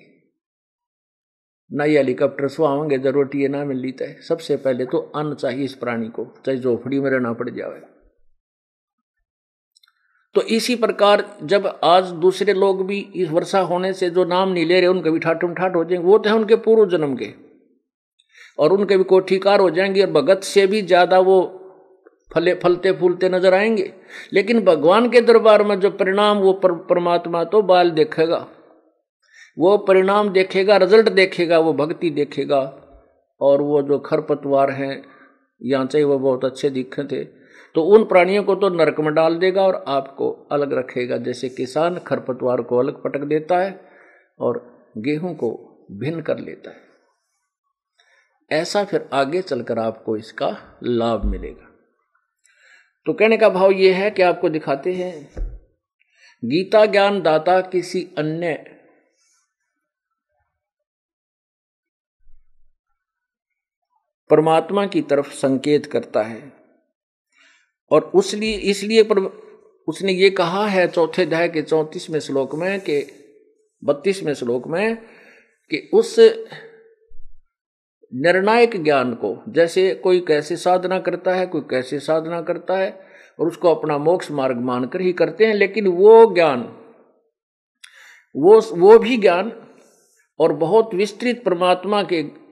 नई 1.71 1.95
हेलीकॉप्टर 1.95 2.47
सुहावेंगे 2.47 2.97
ज़रूरत 2.97 3.35
ये 3.35 3.47
ना 3.47 3.63
मिल 3.65 3.93
है 4.01 4.13
सबसे 4.21 4.55
पहले 4.57 4.85
तो 4.85 4.97
अन्न 5.15 5.33
चाहिए 5.35 5.65
इस 5.65 5.73
प्राणी 5.75 6.07
को 6.09 6.25
चाहे 6.45 6.57
झोपड़ी 6.57 6.99
में 6.99 7.09
रहना 7.11 7.33
पड़ 7.33 7.49
जाए। 7.49 7.81
तो 10.35 10.41
इसी 10.49 10.75
प्रकार 10.75 11.23
जब 11.43 11.67
आज 11.83 12.11
दूसरे 12.23 12.53
लोग 12.53 12.85
भी 12.87 12.97
इस 13.15 13.29
वर्षा 13.29 13.59
होने 13.59 13.93
से 13.93 14.09
जो 14.09 14.25
नाम 14.25 14.49
नहीं 14.49 14.65
ले 14.65 14.79
रहे 14.79 14.87
उनके 14.87 15.11
भी 15.11 15.19
ठाटुम 15.19 15.53
ठाट 15.53 15.75
हो 15.75 15.83
जाएँगे 15.83 16.07
वो 16.07 16.17
तो 16.17 16.29
है 16.29 16.35
उनके 16.35 16.55
पूर्व 16.57 16.89
जन्म 16.89 17.15
के। 17.15 17.31
और 18.59 18.73
उनके 18.73 18.97
भी 18.97 19.03
कोठीकार 19.05 19.59
हो 19.59 19.69
जाएँगे 19.69 20.01
और 20.01 20.11
भगत 20.11 20.43
से 20.43 20.67
भी 20.67 20.81
ज़्यादा 20.81 21.19
वो 21.21 21.41
फले 22.31 22.53
फलते 22.53 22.91
फूलते 22.91 23.29
नज़र 23.29 23.53
आएँगे। 23.53 23.91
लेकिन 24.33 24.59
भगवान 24.65 25.09
के 25.09 25.21
दरबार 25.21 25.63
में 25.63 25.79
जो 25.79 25.89
परिणाम 25.91 26.37
वो 26.37 26.53
पर, 26.53 26.71
परमात्मा 26.73 27.43
तो 27.43 27.61
बाल 27.63 27.91
देखेगा। 27.91 28.47
वो 29.59 29.77
परिणाम 29.77 30.29
देखेगा 30.29 30.77
रिज़ल्ट 30.77 31.09
देखेगा, 31.09 31.59
वो 31.59 31.73
भक्ति 31.73 32.09
देखेगा। 32.09 32.61
और 33.41 33.61
वो 33.61 33.81
जो 33.81 33.99
खरपतवार 33.99 34.71
हैं 34.71 35.03
यहाँ 35.61 35.85
चाहे 35.85 36.03
वो 36.03 36.19
बहुत 36.19 36.45
अच्छे 36.45 36.69
दिखे 36.69 37.03
थे। 37.03 37.23
तो 37.75 37.83
उन 37.83 38.03
प्राणियों 38.03 38.43
को 38.43 38.55
तो 38.55 38.69
नरक 38.69 38.99
में 38.99 39.13
डाल 39.13 39.37
देगा 39.37 39.61
और 39.61 39.83
आपको 39.87 40.31
अलग 40.51 40.73
रखेगा। 40.73 41.17
जैसे 41.17 41.49
किसान 41.49 41.97
खरपतवार 41.97 42.61
को 42.61 42.77
अलग 42.77 43.01
पटक 43.03 43.19
देता 43.19 43.59
है 43.59 43.79
और 44.39 44.61
गेहूँ 44.97 45.35
को 45.35 45.51
भिन्न 45.91 46.21
कर 46.21 46.39
लेता 46.39 46.69
है। 46.69 46.87
ऐसा 48.51 48.83
फिर 48.83 49.09
आगे 49.13 49.41
चलकर 49.41 49.79
आपको 49.79 50.17
इसका 50.17 50.79
लाभ 50.83 51.25
मिलेगा। 51.25 51.67
तो 53.05 53.13
कहने 53.13 53.37
का 53.37 53.49
भाव 53.49 53.71
यह 53.71 53.97
है 53.97 54.11
कि 54.11 54.21
आपको 54.21 54.49
दिखाते 54.49 54.93
हैं, 54.93 55.29
गीता 56.43 56.85
ज्ञान 56.85 57.21
दाता 57.21 57.61
किसी 57.61 58.07
अन्य 58.17 58.78
परमात्मा 64.29 64.85
की 64.85 65.01
तरफ़ 65.01 65.33
संकेत 65.33 65.85
करता 65.85 66.21
है। 66.21 66.53
और 67.91 68.11
उसलिए, 68.15 68.53
इसलिए 68.53 69.03
पर 69.03 69.49
उसने 69.87 70.11
ये 70.11 70.29
कहा 70.29 70.67
है 70.67 70.87
चौथे 70.87 71.25
अध्याय 71.25 71.49
के 71.49 71.61
चौंतीसवें 71.61 72.19
श्लोक 72.19 72.55
में 72.55 72.79
कि 72.79 73.11
बत्तीसवें 73.83 74.33
श्लोक 74.33 74.67
में 74.67 74.95
कि 75.69 75.89
उस 75.93 76.19
निर्णायक 78.13 78.83
ज्ञान 78.83 79.13
को, 79.13 79.43
जैसे 79.49 79.95
कोई 79.95 80.19
कैसे 80.19 80.55
साधना 80.55 80.99
करता 80.99 81.33
है, 81.33 81.45
कोई 81.45 81.61
कैसे 81.61 81.99
साधना 81.99 82.41
करता 82.41 82.77
है, 82.77 82.99
और 83.39 83.47
उसको 83.47 83.75
अपना 83.75 83.97
मोक्ष 83.97 84.31
मार्ग 84.31 84.57
मानकर 84.57 85.01
ही 85.01 85.13
करते 85.13 85.45
हैं, 85.45 85.53
लेकिन 85.53 85.87
वो 85.87 86.33
ज्ञान, 86.33 86.61
वो 88.35 88.61
वो 88.61 88.99
भी 88.99 89.17
ज्ञान 89.17 89.51
और 90.39 90.53
बहुत 90.53 90.93
विस्तृत 90.93 91.43
परमात्मा 91.45 92.03
के 92.03 92.48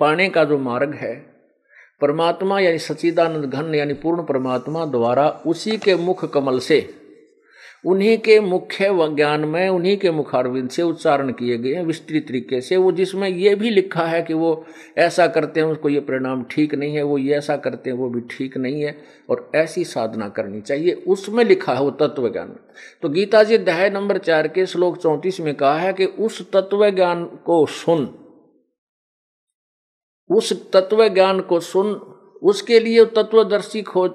पाने 0.00 0.28
का 0.28 0.44
जो 0.44 0.58
मार्ग 0.58 0.94
है, 0.94 1.14
परमात्मा 2.00 2.60
यानी 2.60 2.78
सचिदानंद 2.78 3.44
घन 3.44 3.74
यानी 3.74 3.94
पूर्ण 3.94 4.22
परमात्मा 4.22 4.84
द्वारा 4.84 5.28
उसी 5.46 5.76
के 5.78 5.94
मुख 5.94 6.24
कमल 6.32 6.58
से, 6.58 6.88
उन्हीं 7.84 8.16
के 8.18 8.38
मुख्य 8.40 8.88
ज्ञान 9.16 9.44
में, 9.44 9.68
उन्हीं 9.68 9.96
के 9.96 10.10
मुखारविंद 10.10 10.68
से 10.70 10.82
उच्चारण 10.82 11.30
किए 11.32 11.56
गए 11.58 11.74
हैं 11.74 11.84
विस्तृत 11.84 12.24
तरीके 12.28 12.60
से। 12.60 12.76
वो 12.76 12.92
जिसमें 12.92 13.28
ये 13.28 13.54
भी 13.54 13.70
लिखा 13.70 14.04
है 14.04 14.22
कि 14.22 14.34
वो 14.34 14.64
ऐसा 14.98 15.26
करते 15.26 15.60
हैं, 15.60 15.66
उसको 15.66 15.88
ये 15.88 16.00
परिणाम 16.00 16.44
ठीक 16.50 16.74
नहीं 16.74 16.96
है, 16.96 17.02
वो 17.02 17.18
ये 17.18 17.34
ऐसा 17.34 17.56
करते 17.56 17.90
हैं, 17.90 17.96
वो 17.96 18.08
भी 18.08 18.20
ठीक 18.30 18.56
नहीं 18.56 18.82
है, 18.82 18.96
और 19.30 19.50
ऐसी 19.54 19.84
साधना 19.84 20.28
करनी 20.28 20.60
चाहिए। 20.60 20.92
उसमें 21.06 21.44
लिखा 21.44 21.74
है 21.74 21.82
वो 21.82 21.90
तत्व 21.90 22.28
ज्ञान 22.28 22.56
तो 23.02 23.08
गीता 23.08 23.42
जी 23.42 23.54
अध्याय 23.54 23.90
नंबर 23.90 24.18
चार 24.18 24.48
के 24.48 24.66
श्लोक 24.66 24.98
चौंतीस 24.98 25.40
में 25.40 25.54
कहा 25.54 25.78
है 25.78 25.92
कि 25.92 26.06
उस 26.06 26.50
तत्व 26.52 26.90
ज्ञान 26.90 27.24
को 27.24 27.64
सुन 27.66 28.08
उस 30.30 30.70
तत्व 30.72 31.08
ज्ञान 31.08 31.40
को 31.40 31.60
सुन, 31.60 31.92
उसके 32.42 32.80
लिए 32.80 33.04
तत्वदर्शी 33.04 33.82
खोज 33.82 34.10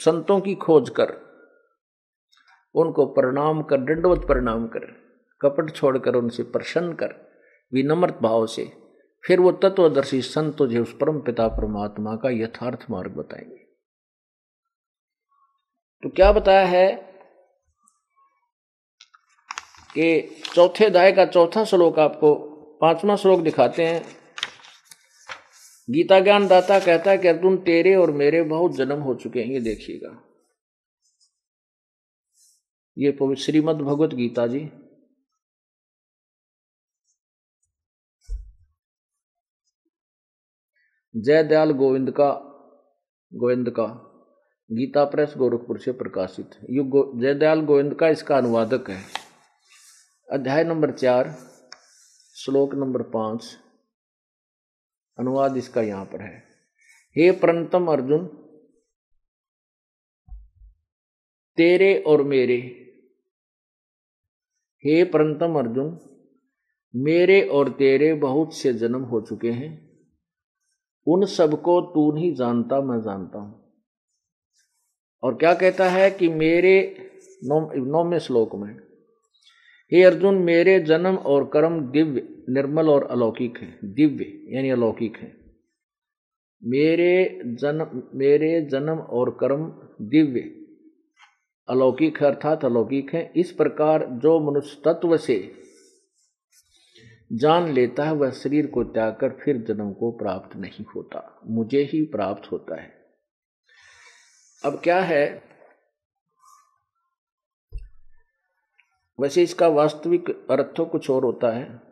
संतों 0.00 0.40
की 0.40 0.54
खोज 0.54 0.90
कर। 0.90 1.26
उनको 2.74 3.06
प्रणाम 3.06 3.62
कर, 3.62 3.76
दंडवत 3.76 4.26
प्रणाम 4.26 4.66
कर, 4.66 4.86
कपट 5.42 5.74
छोड़कर 5.74 6.14
उनसे 6.14 6.42
प्रसन्न 6.42 6.92
कर, 6.92 7.32
विनम्र 7.72 8.14
भाव 8.22 8.46
से। 8.46 8.72
फिर 9.26 9.40
वो 9.40 9.52
तत्वदर्शी 9.52 10.22
संत 10.22 10.56
तुझे 10.56 10.78
उस 10.78 10.96
परम 11.00 11.20
पिता 11.20 11.48
परमात्मा 11.48 12.16
का 12.16 12.30
यथार्थ 12.30 12.86
मार्ग 12.90 13.10
बताएँगे। 13.10 13.66
तो 16.02 16.08
क्या 16.08 16.32
बताया 16.32 16.66
है 16.66 16.96
कि 19.94 20.36
चौथे 20.54 20.84
अध्याय 20.84 21.12
का 21.12 21.26
चौथा 21.26 21.64
श्लोक 21.64 21.98
आपको 21.98 22.34
पांचवा 22.80 23.16
श्लोक 23.16 23.40
दिखाते 23.40 23.84
हैं। 23.84 24.25
गीता 25.90 26.20
ज्ञान 26.20 26.48
दाता 26.48 26.78
कहता 26.80 27.10
है 27.10 27.18
कि 27.18 27.28
अर्जुन 27.28 27.56
तेरे 27.56 27.94
और 27.94 28.10
मेरे 28.10 28.42
बहुत 28.42 28.72
जन्म 28.72 29.00
हो 29.00 29.14
चुके 29.14 29.42
हैं 29.42 29.50
ये 29.50 29.60
देखिएगा। 29.60 30.22
ये 32.98 33.34
श्रीमद 33.34 33.76
भगवत 33.76 34.10
गीता 34.14 34.46
जी। 34.46 34.70
जय 41.16 41.42
दयाल 41.42 41.70
गोविंद 41.70 42.10
का 42.10 42.30
गोविंद 43.34 43.70
का। 43.70 43.86
गीता 44.72 45.04
प्रेस 45.04 45.34
गोरखपुर 45.36 45.78
से 45.78 45.92
प्रकाशित। 45.92 46.50
ये 46.70 46.82
गो, 46.84 47.20
जय 47.20 47.34
दयाल 47.34 47.60
गोविंद 47.60 47.94
का 47.94 48.08
इसका 48.08 48.36
अनुवादक 48.36 48.90
है। 48.90 49.04
अध्याय 50.32 50.64
नंबर 50.64 50.90
चार 50.90 51.30
श्लोक 52.34 52.74
नंबर 52.74 53.02
पाँच। 53.02 53.65
अनुवाद 55.18 55.56
इसका 55.56 55.82
यहाँ 55.82 56.04
पर 56.04 56.22
है। 56.22 56.38
हे 57.16 57.30
प्रणतम 57.30 57.86
अर्जुन, 57.86 58.26
तेरे 61.56 61.98
और 62.06 62.22
मेरे। 62.22 62.56
हे 64.84 65.04
प्रणतम 65.04 65.58
अर्जुन, 65.58 65.98
मेरे 66.96 67.42
और 67.42 67.68
तेरे 67.68 68.14
बहुत 68.14 68.54
से 68.54 68.72
जन्म 68.74 69.02
हो 69.02 69.20
चुके 69.20 69.50
हैं। 69.50 69.90
उन 71.06 71.26
सबको 71.26 71.80
तू 71.80 72.12
नहीं 72.12 72.34
जानता, 72.34 72.80
मैं 72.80 73.00
जानता 73.00 73.38
हूँ। 73.38 73.72
और 75.22 75.34
क्या 75.34 75.54
कहता 75.54 75.90
है 75.90 76.10
कि 76.10 76.28
मेरे, 76.28 76.96
नौ, 77.44 77.72
नौवें 77.74 78.18
श्लोक 78.18 78.54
में, 78.54 78.76
हे 79.92 80.02
अर्जुन, 80.02 80.34
मेरे 80.34 80.80
जन्म 80.80 81.16
और 81.16 81.48
कर्म 81.48 81.90
दिव्य 81.90 82.35
निर्मल 82.48 82.88
और 82.88 83.04
अलौकिक 83.04 83.58
है, 83.58 83.78
दिव्य, 83.84 84.56
यानी 84.56 84.70
अलौकिक 84.70 85.16
है। 85.16 85.36
मेरे 86.64 87.40
जन्म 87.44 88.02
मेरे 88.14 88.60
जन्म 88.60 88.98
और 88.98 89.30
कर्म 89.40 89.64
दिव्य, 90.08 90.40
अलौकिक 91.68 92.20
है 92.20 92.26
अर्थात 92.26 92.64
अलौकिक 92.64 93.14
है। 93.14 93.32
इस 93.36 93.52
प्रकार 93.52 94.06
जो 94.06 94.50
मनुष्य 94.50 94.82
तत्व 94.84 95.16
से 95.16 95.52
जान 97.32 97.72
लेता 97.72 98.04
है, 98.04 98.12
वह 98.12 98.30
शरीर 98.30 98.66
को 98.66 98.84
त्याग 98.84 99.16
कर 99.20 99.30
फिर 99.30 99.56
जन्म 99.56 99.92
को 99.92 100.10
प्राप्त 100.12 100.56
नहीं 100.56 100.84
होता। 100.96 101.40
मुझे 101.46 101.82
ही 101.82 102.02
प्राप्त 102.02 102.52
होता 102.52 102.80
है। 102.80 102.92
अब 104.64 104.80
क्या 104.84 105.00
है? 105.00 105.42
वैसे 109.20 109.42
इसका 109.42 109.68
वास्तविक 109.68 110.30
अर्थ 110.50 110.80
कुछ 110.80 111.10
और 111.10 111.24
होता 111.24 111.50
है। 111.50 111.85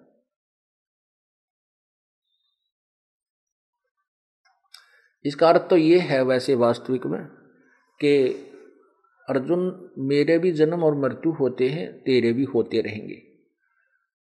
इसका 5.24 5.48
अर्थ 5.48 5.68
तो 5.70 5.76
ये 5.76 5.98
है 5.98 6.22
वैसे 6.22 6.54
वास्तविक 6.54 7.06
में 7.06 7.24
कि 8.00 8.28
अर्जुन 9.28 9.90
मेरे 9.98 10.38
भी 10.38 10.52
जन्म 10.52 10.84
और 10.84 10.94
मृत्यु 10.94 11.32
होते 11.32 11.68
हैं, 11.68 12.02
तेरे 12.02 12.32
भी 12.32 12.44
होते 12.44 12.80
रहेंगे। 12.80 13.22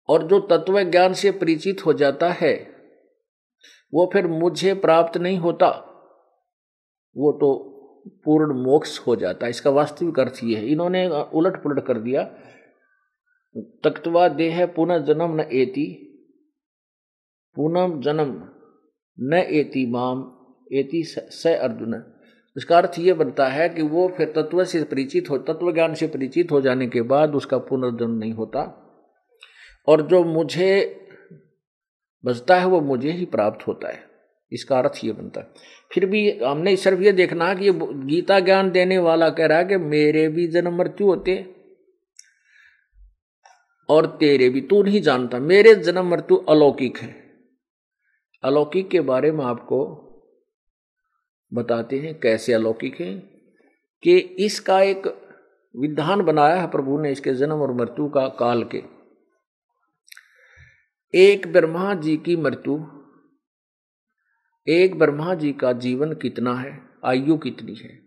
और 0.08 0.22
जो 0.22 0.40
तत्व 0.40 0.82
ज्ञान 0.82 1.12
से 1.12 1.30
परिचित 1.30 1.86
हो 1.86 1.92
जाता 1.92 2.30
है, 2.30 2.76
वो 3.94 4.10
फिर 4.12 4.26
मुझे 4.26 4.74
प्राप्त 4.74 5.18
नहीं 5.18 5.38
होता। 5.38 5.68
वो 7.16 7.32
तो 7.32 7.68
पूर्ण 8.08 8.54
मोक्ष 8.54 9.06
हो 9.06 9.16
जाता। 9.16 9.46
है 9.46 9.50
इसका 9.50 9.70
वास्तविक 9.70 10.20
अर्थ 10.20 10.40
ये 10.44 10.56
है। 10.56 10.66
इन्होंने 10.66 11.08
उलट 11.08 11.62
पुलट 11.62 11.86
कर 11.86 11.98
दिया। 11.98 12.22
तक्तवा 13.56 14.28
देह 14.28 14.66
पुनः 14.66 14.98
जन्म 14.98 15.36
न 15.36 15.40
एति, 15.40 16.08
पुनः 17.54 18.00
जन्म 18.00 18.48
न 19.20 19.34
एति 19.34 19.86
माम 19.86 20.38
एति 20.72 21.02
स 21.04 21.46
अर्जुन। 21.46 22.12
इसका 22.56 22.78
अर्थ 22.78 22.92
ये 22.98 23.12
बनता 23.12 23.46
है 23.46 23.68
कि 23.68 23.82
वो 23.82 24.08
फिर 24.08 24.32
तत्व 24.36 24.64
से 24.64 24.84
परिचित 24.84 25.30
हो 25.30 25.38
तत्व 25.38 25.72
ज्ञान 25.72 25.94
से 25.94 26.06
परिचित 26.06 26.52
हो 26.52 26.60
जाने 26.60 26.86
के 26.86 27.02
बाद 27.02 27.34
उसका 27.34 27.58
पुनर्जन्म 27.58 28.10
नहीं 28.10 28.32
होता। 28.32 28.78
और 29.88 30.02
जो 30.02 30.24
मुझे 30.24 30.98
बचता 32.24 32.56
है, 32.56 32.66
वो 32.66 32.80
मुझे 32.80 33.10
ही 33.10 33.24
प्राप्त 33.24 33.68
होता 33.68 33.88
है। 33.88 34.12
इसका 34.52 34.78
अर्थ 34.78 34.92
ये 35.04 35.12
बनता 35.12 35.40
है। 35.40 35.46
फिर 35.92 36.06
भी 36.06 36.38
हमने 36.38 36.76
सिर्फ़ 36.76 37.00
ये 37.00 37.12
देखना 37.12 37.54
कि 37.54 37.64
ये 37.64 37.72
गीता 37.82 38.40
ज्ञान 38.40 38.70
देने 38.70 38.98
वाला 38.98 39.30
कह 39.30 39.46
रहा 39.46 39.58
है 39.58 39.64
कि 39.64 39.76
मेरे 39.76 40.28
भी 40.28 40.46
जन्म 40.46 40.78
मृत्यु 40.78 41.06
होते, 41.06 41.56
और 43.88 44.06
तेरे 44.06 44.48
भी, 44.48 44.60
तू 44.60 44.82
नहीं 44.82 45.02
जानता। 45.02 45.38
मेरे 45.38 45.74
जन्म 45.74 46.10
मृत्यु 46.10 46.36
अलौकिक 46.36 46.98
है। 46.98 47.14
अलौकिक 48.42 48.88
के 48.88 49.00
बारे 49.00 49.32
में 49.32 49.44
आपको 49.44 50.08
बताते 51.54 51.98
हैं 51.98 52.20
कैसे 52.20 52.52
अलौकिक 52.52 53.00
है, 53.00 53.14
कि 54.02 54.18
इसका 54.18 54.80
एक 54.80 55.06
विधान 55.74 56.22
बनाया 56.22 56.60
है 56.60 56.70
प्रभु 56.70 56.98
ने 56.98 57.12
इसके 57.12 57.34
जन्म 57.34 57.60
और 57.62 57.72
मृत्यु 57.72 58.08
का 58.08 58.28
काल 58.28 58.64
के। 58.64 58.82
एक 61.14 61.52
ब्रह्मा 61.52 61.94
जी 61.94 62.16
की 62.16 62.36
मृत्यु, 62.36 62.76
एक 64.66 64.98
ब्रह्मा 64.98 65.34
जी 65.34 65.52
का 65.52 65.72
जीवन 65.72 66.12
कितना 66.12 66.54
है, 66.54 66.78
आयु 67.04 67.36
कितनी 67.38 67.74
है? 67.74 68.00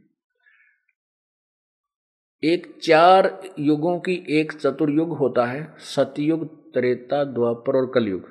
एक 2.43 2.79
चार 2.83 3.41
युगों 3.59 3.99
की 3.99 4.25
एक 4.29 4.51
चतुर्युग 4.51 5.17
होता 5.17 5.45
है, 5.45 5.75
सतयुग, 5.77 6.73
त्रेता, 6.73 7.23
द्वापर 7.23 7.75
और 7.75 7.91
कलयुग। 7.93 8.29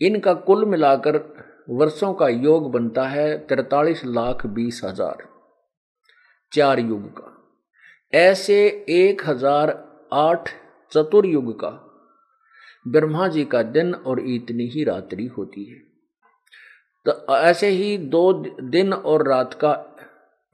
इनका 0.00 0.34
कुल 0.34 0.64
मिलाकर 0.64 1.18
वर्षों 1.68 2.12
का 2.14 2.28
योग 2.28 2.70
बनता 2.72 3.06
है 3.08 3.38
तिरतालीस 3.38 4.04
लाख 4.04 4.46
बीस 4.46 4.80
हज़ार। 4.84 5.26
चार 6.52 6.80
युग 6.80 7.08
का। 7.12 7.34
ऐसे 8.12 8.56
एक 8.90 9.22
हज़ार 9.26 9.70
आठ 10.12 10.48
चतुर्युग 10.92 11.52
का। 11.60 11.70
ब्रह्मा 12.86 13.28
जी 13.28 13.44
का 13.44 13.62
दिन 13.62 13.94
और 13.94 14.20
इतनी 14.20 14.66
ही 14.66 14.84
रात्रि 14.84 15.26
होती 15.26 15.64
है। 15.64 15.76
तो 17.06 17.36
ऐसे 17.36 17.68
ही 17.68 17.96
दो 17.98 18.32
दिन 18.62 18.92
और 18.92 19.26
रात 19.28 19.54
का, 19.54 19.72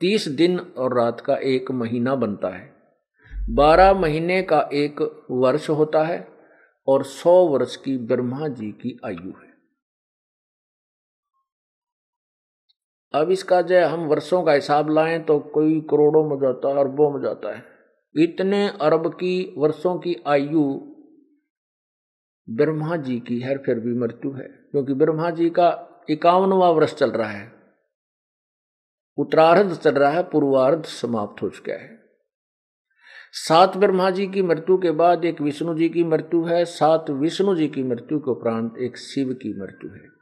तीस 0.01 0.29
दिन 0.29 0.59
और 0.59 0.97
रात 0.97 1.21
का 1.21 1.37
एक 1.37 1.71
महीना 1.71 2.15
बनता 2.15 2.49
है। 2.49 2.73
बारह 3.51 3.93
महीने 3.93 4.43
का 4.43 4.69
एक 4.73 5.01
वर्ष 5.31 5.69
होता 5.71 6.05
है 6.05 6.27
और 6.89 7.05
सौ 7.05 7.33
वर्ष 7.47 7.77
की 7.77 7.97
ब्रह्मा 7.99 8.49
जी 8.49 8.71
की 8.73 8.99
आयु 9.05 9.33
है। 9.33 9.44
अब 13.15 13.31
इसका 13.31 13.63
जो 13.63 13.87
हम 13.87 14.01
वर्षों 14.01 14.43
का 14.43 14.53
हिसाब 14.53 14.91
लाएँ 14.91 15.19
तो 15.19 15.39
कोई 15.39 15.81
करोड़ों 15.81 16.31
में 16.31 16.37
जाता 16.37 16.69
है, 16.69 16.77
अरबों 16.77 17.11
में 17.11 17.23
जाता 17.23 17.57
है। 17.57 17.65
इतने 18.17 18.69
अरब 18.69 19.15
की, 19.15 19.55
वर्षों 19.59 19.99
की 19.99 20.17
आयु 20.27 20.81
ब्रह्मा 22.51 22.97
जी 22.97 23.21
की 23.21 23.41
है 23.41 23.59
फिर 23.59 23.81
भी 23.81 23.95
मृत्यु 23.95 24.33
है, 24.33 24.49
क्योंकि 24.49 24.95
ब्रह्मा 24.95 25.31
जी 25.31 25.51
का 25.51 25.89
इक्यावनवा 26.11 26.71
वर्ष 26.71 26.95
चल 26.95 27.11
रहा 27.11 27.31
है। 27.31 27.53
उत्तरार्ध 29.19 29.75
चल 29.75 29.95
रहा 29.95 30.11
है, 30.11 30.23
पूर्वार्ध 30.23 30.85
समाप्त 30.85 31.43
हो 31.43 31.51
चुका 31.51 31.73
है। 31.73 31.99
सात 33.33 33.77
ब्रह्मा 33.77 34.11
जी 34.11 34.27
की 34.27 34.43
मृत्यु 34.43 34.79
के 34.79 34.91
बाद 34.91 35.25
एक 35.25 35.41
विष्णु 35.41 35.75
जी 35.75 35.89
की 35.89 36.05
मृत्यु 36.05 36.45
है, 36.45 36.65
सात 36.65 37.11
विष्णु 37.11 37.55
जी 37.55 37.69
की 37.69 37.83
मृत्यु 37.83 38.19
के 38.19 38.31
उपरांत 38.31 38.75
एक 38.79 38.97
शिव 38.97 39.33
की 39.33 39.61
मृत्यु 39.61 39.91
है। 39.91 40.14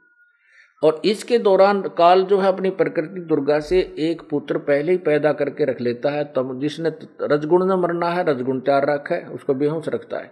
और 0.83 1.01
इसके 1.05 1.37
दौरान 1.37 1.81
काल 1.97 2.23
जो 2.25 2.37
है 2.39 2.47
अपनी 2.47 2.69
प्रकृति 2.69 3.19
दुर्गा 3.19 3.59
से 3.59 3.79
एक 3.99 4.21
पुत्र 4.29 4.57
पहले 4.59 4.91
ही 4.91 4.97
पैदा 4.97 5.31
करके 5.33 5.65
रख 5.65 5.81
लेता 5.81 6.09
है 6.09 6.23
तम 6.33 6.59
जिसने 6.59 6.89
रजगुण 7.21 7.65
में 7.65 7.75
मरना 7.75 8.09
है, 8.09 8.23
रजगुण 8.23 8.59
तैयार 8.59 8.89
रखा 8.89 9.15
है, 9.15 9.27
उसको 9.27 9.53
बेहोश 9.53 9.87
रखता 9.89 10.17
है। 10.17 10.31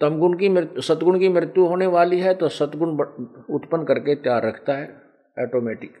तमगुण 0.00 0.36
की 0.38 0.48
मृत्यु 0.48 0.82
सतगुण 0.82 1.18
की 1.18 1.28
मृत्यु 1.28 1.66
होने 1.66 1.86
वाली 1.86 2.20
है 2.20 2.34
तो 2.34 2.48
सतगुण 2.48 2.90
उत्पन्न 3.54 3.84
करके 3.84 4.14
तैयार 4.14 4.46
रखता 4.46 4.72
है 4.72 4.88
ऑटोमेटिक 5.36 5.94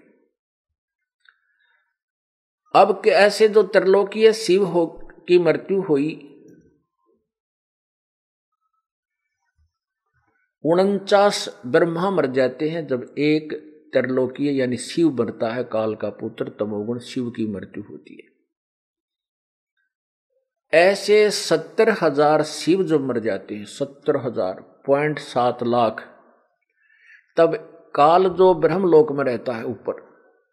अब 2.74 3.00
के 3.04 3.10
ऐसे 3.10 3.48
जो 3.48 3.62
त्रिलोकीय 3.62 4.32
शिव 4.32 4.64
हो, 4.64 4.86
की 5.28 5.38
मृत्यु 5.38 5.80
हुई 5.80 6.08
उनचास 10.66 11.48
ब्रह्मा 11.66 12.10
मर 12.10 12.26
जाते 12.26 12.68
हैं 12.68 12.86
जब 12.86 13.14
एक 13.18 13.52
त्रिलोकीय 13.92 14.52
यानी 14.52 14.76
शिव 14.76 15.10
मरता 15.20 15.52
है, 15.52 15.64
काल 15.64 15.94
का 15.94 16.08
पुत्र, 16.10 16.48
तमोगुण 16.48 16.98
शिव 17.00 17.28
की 17.30 17.46
मृत्यु 17.46 17.82
होती 17.82 18.14
है। 18.14 18.34
ऐसे 20.72 21.30
सत्तर 21.30 21.90
हज़ार 22.02 22.42
शिव 22.42 22.82
जब 22.82 23.04
मर 23.04 23.18
जाते 23.18 23.54
हैं, 23.54 23.64
सत्तर 23.64 24.16
हज़ार, 24.16 24.60
पॉइंट 24.86 25.18
सात 25.18 25.62
लाख, 25.62 26.00
तब 27.36 27.54
काल 27.94 28.28
जो 28.28 28.52
ब्रह्म 28.54 28.90
लोक 28.90 29.12
में 29.12 29.24
रहता 29.24 29.52
है 29.52 29.64
ऊपर, 29.64 30.02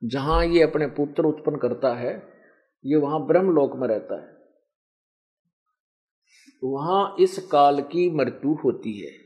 जहाँ 0.01 0.45
ये 0.45 0.61
अपने 0.63 0.87
पुत्र 0.91 1.25
उत्पन्न 1.25 1.57
करता 1.57 1.93
है, 1.95 2.13
ये 2.85 2.95
वहाँ 2.97 3.25
ब्रह्म 3.27 3.55
लोक 3.55 3.75
में 3.75 3.87
रहता 3.87 4.21
है। 4.21 4.31
वहाँ 6.63 7.15
इस 7.19 7.37
काल 7.51 7.81
की 7.81 8.09
मृत्यु 8.09 8.53
होती 8.53 8.99
है। 8.99 9.22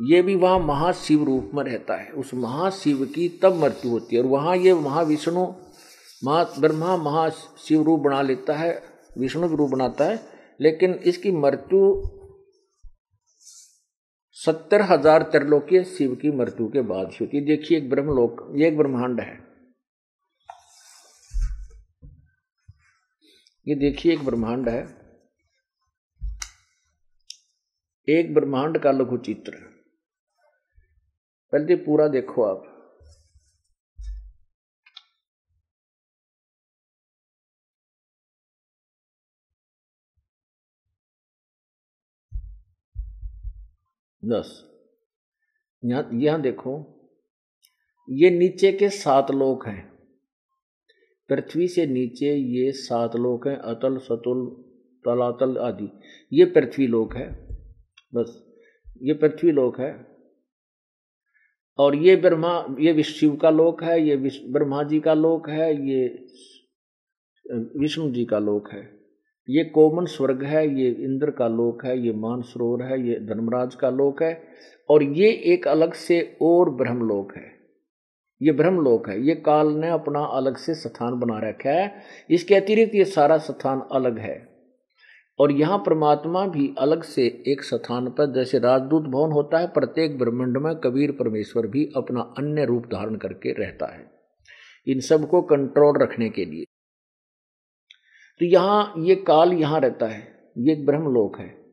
ये 0.00 0.20
भी 0.22 0.34
वहाँ 0.34 0.58
महाशिव 0.58 1.24
रूप 1.24 1.50
में 1.54 1.62
रहता 1.64 1.96
है। 1.96 2.10
उस 2.12 2.34
महाशिव 2.34 3.04
की 3.04 3.28
तब 3.42 3.54
मृत्यु 3.54 3.90
होती 3.90 4.16
है 4.16 4.22
और 4.22 4.28
वहाँ 4.28 4.56
ये 4.56 4.74
महाविष्णु 4.74 5.46
महा, 6.24 6.42
ब्रह्मा 6.60 6.96
महाशिव 6.96 7.82
रूप 7.82 8.00
बना 8.00 8.22
लेता 8.22 8.56
है, 8.56 8.82
विष्णु 9.18 9.56
रूप 9.56 9.70
बनाता 9.70 10.04
है। 10.04 10.22
लेकिन 10.60 10.94
इसकी 11.04 11.30
मृत्यु 11.32 11.80
सत्तर 14.36 14.82
हज़ार 14.82 15.22
त्रिलोकीय 15.22 15.82
शिव 15.84 16.14
की 16.14 16.30
मृत्यु 16.30 16.68
के 16.68 16.80
बाद 16.80 17.10
ही 17.10 17.16
होती 17.20 17.36
है। 17.36 17.44
देखिए, 17.44 17.78
एक 17.78 17.88
ब्रह्मलोक, 17.90 18.52
ये 18.56 18.68
एक 18.68 18.76
ब्रह्मांड 18.76 19.20
है। 19.20 19.38
ये 23.66 23.74
देखिए, 23.74 24.12
एक 24.12 24.24
ब्रह्मांड 24.24 24.68
है। 24.68 24.82
एक 28.08 28.34
ब्रह्मांड 28.34 28.78
का 28.78 28.90
लघु 28.90 29.16
चित्र 29.16 29.73
पहले 31.54 31.76
पूरा 31.76 32.08
देखो 32.08 32.42
आप। 32.42 32.70
दस। 44.24 44.70
यहाँ 45.84 46.08
यहाँ 46.12 46.40
देखो। 46.40 47.00
ये 48.10 48.30
नीचे 48.30 48.72
के 48.72 48.88
सात 48.88 49.30
लोक 49.30 49.66
हैं। 49.66 49.98
पृथ्वी 51.28 51.68
से 51.68 51.86
नीचे 51.86 52.34
ये 52.34 52.72
सात 52.72 53.16
लोक 53.16 53.48
हैं, 53.48 53.56
अतल, 53.56 53.98
सतुल, 53.98 54.64
तलातल 55.04 55.58
आदि। 55.58 56.00
ये 56.32 56.44
पृथ्वी 56.44 56.86
लोक 56.86 57.14
है। 57.16 57.48
बस, 58.14 58.44
ये 59.02 59.14
पृथ्वी 59.14 59.50
लोक 59.50 59.80
है। 59.80 60.13
और 61.78 61.96
ये 61.96 62.16
ब्रह्मा, 62.16 62.66
ये 62.80 63.02
शिव 63.02 63.36
का 63.36 63.50
लोक 63.50 63.82
है, 63.82 64.08
ये 64.08 64.16
ब्रह्मा 64.48 64.82
जी 64.82 65.00
का 65.00 65.14
लोक 65.14 65.48
है, 65.48 65.88
ये 65.88 66.26
विष्णु 67.76 68.10
जी 68.10 68.24
का 68.24 68.38
लोक 68.38 68.70
है। 68.72 69.00
ये 69.50 69.64
कोमन 69.64 70.04
स्वर्ग 70.04 70.42
है, 70.42 70.80
ये 70.80 70.90
इंद्र 70.90 71.30
का 71.30 71.48
लोक 71.48 71.84
है, 71.84 72.06
ये 72.06 72.12
मानसरोवर 72.12 72.82
है, 72.82 73.08
ये 73.08 73.20
धर्मराज 73.20 73.74
का 73.74 73.90
लोक 73.90 74.22
है, 74.22 74.42
और 74.88 75.02
ये 75.02 75.30
एक 75.30 75.68
अलग 75.68 75.92
से 75.92 76.36
और 76.42 76.70
ब्रह्मलोक 76.70 77.36
है। 77.36 77.54
ये 78.42 78.52
ब्रह्मलोक 78.52 79.08
है। 79.08 79.26
ये 79.26 79.34
काल 79.34 79.68
ने 79.68 79.88
अपना 79.88 80.24
अलग 80.24 80.56
से 80.56 80.74
स्थान 80.74 81.14
बना 81.14 81.38
रखा 81.38 81.70
है। 81.70 81.94
इसके 82.30 82.54
अतिरिक्त 82.54 82.94
ये 82.94 83.04
सारा 83.04 83.38
स्थान 83.38 83.82
अलग 83.92 84.18
है। 84.18 84.53
और 85.38 85.52
यहाँ 85.52 85.78
परमात्मा 85.78 86.46
भी 86.46 86.74
अलग 86.78 87.02
से 87.02 87.44
एक 87.48 87.62
स्थान 87.62 88.10
पर, 88.10 88.32
जैसे 88.32 88.58
राजदूत 88.58 89.02
भवन 89.02 89.32
होता 89.32 89.58
है, 89.58 89.66
प्रत्येक 89.66 90.18
ब्रह्मांड 90.18 90.56
में 90.56 90.76
कबीर 90.76 91.12
परमेश्वर 91.12 91.66
भी 91.66 91.92
अपना 91.96 92.20
अन्य 92.20 92.64
रूप 92.64 92.86
धारण 92.86 93.16
करके 93.16 93.52
रहता 93.52 93.94
है। 93.94 94.10
इन 94.86 95.00
सबको 95.00 95.42
कंट्रोल 95.42 95.98
रखने 95.98 96.30
के 96.30 96.44
लिए। 96.44 96.64
तो 98.38 98.44
यहाँ, 98.44 98.94
ये 98.98 99.14
काल 99.14 99.52
यहाँ 99.52 99.80
रहता 99.80 100.06
है, 100.06 100.52
ये 100.58 100.72
एक 100.72 100.86
ब्रह्मलोक 100.86 101.38
है। 101.38 101.64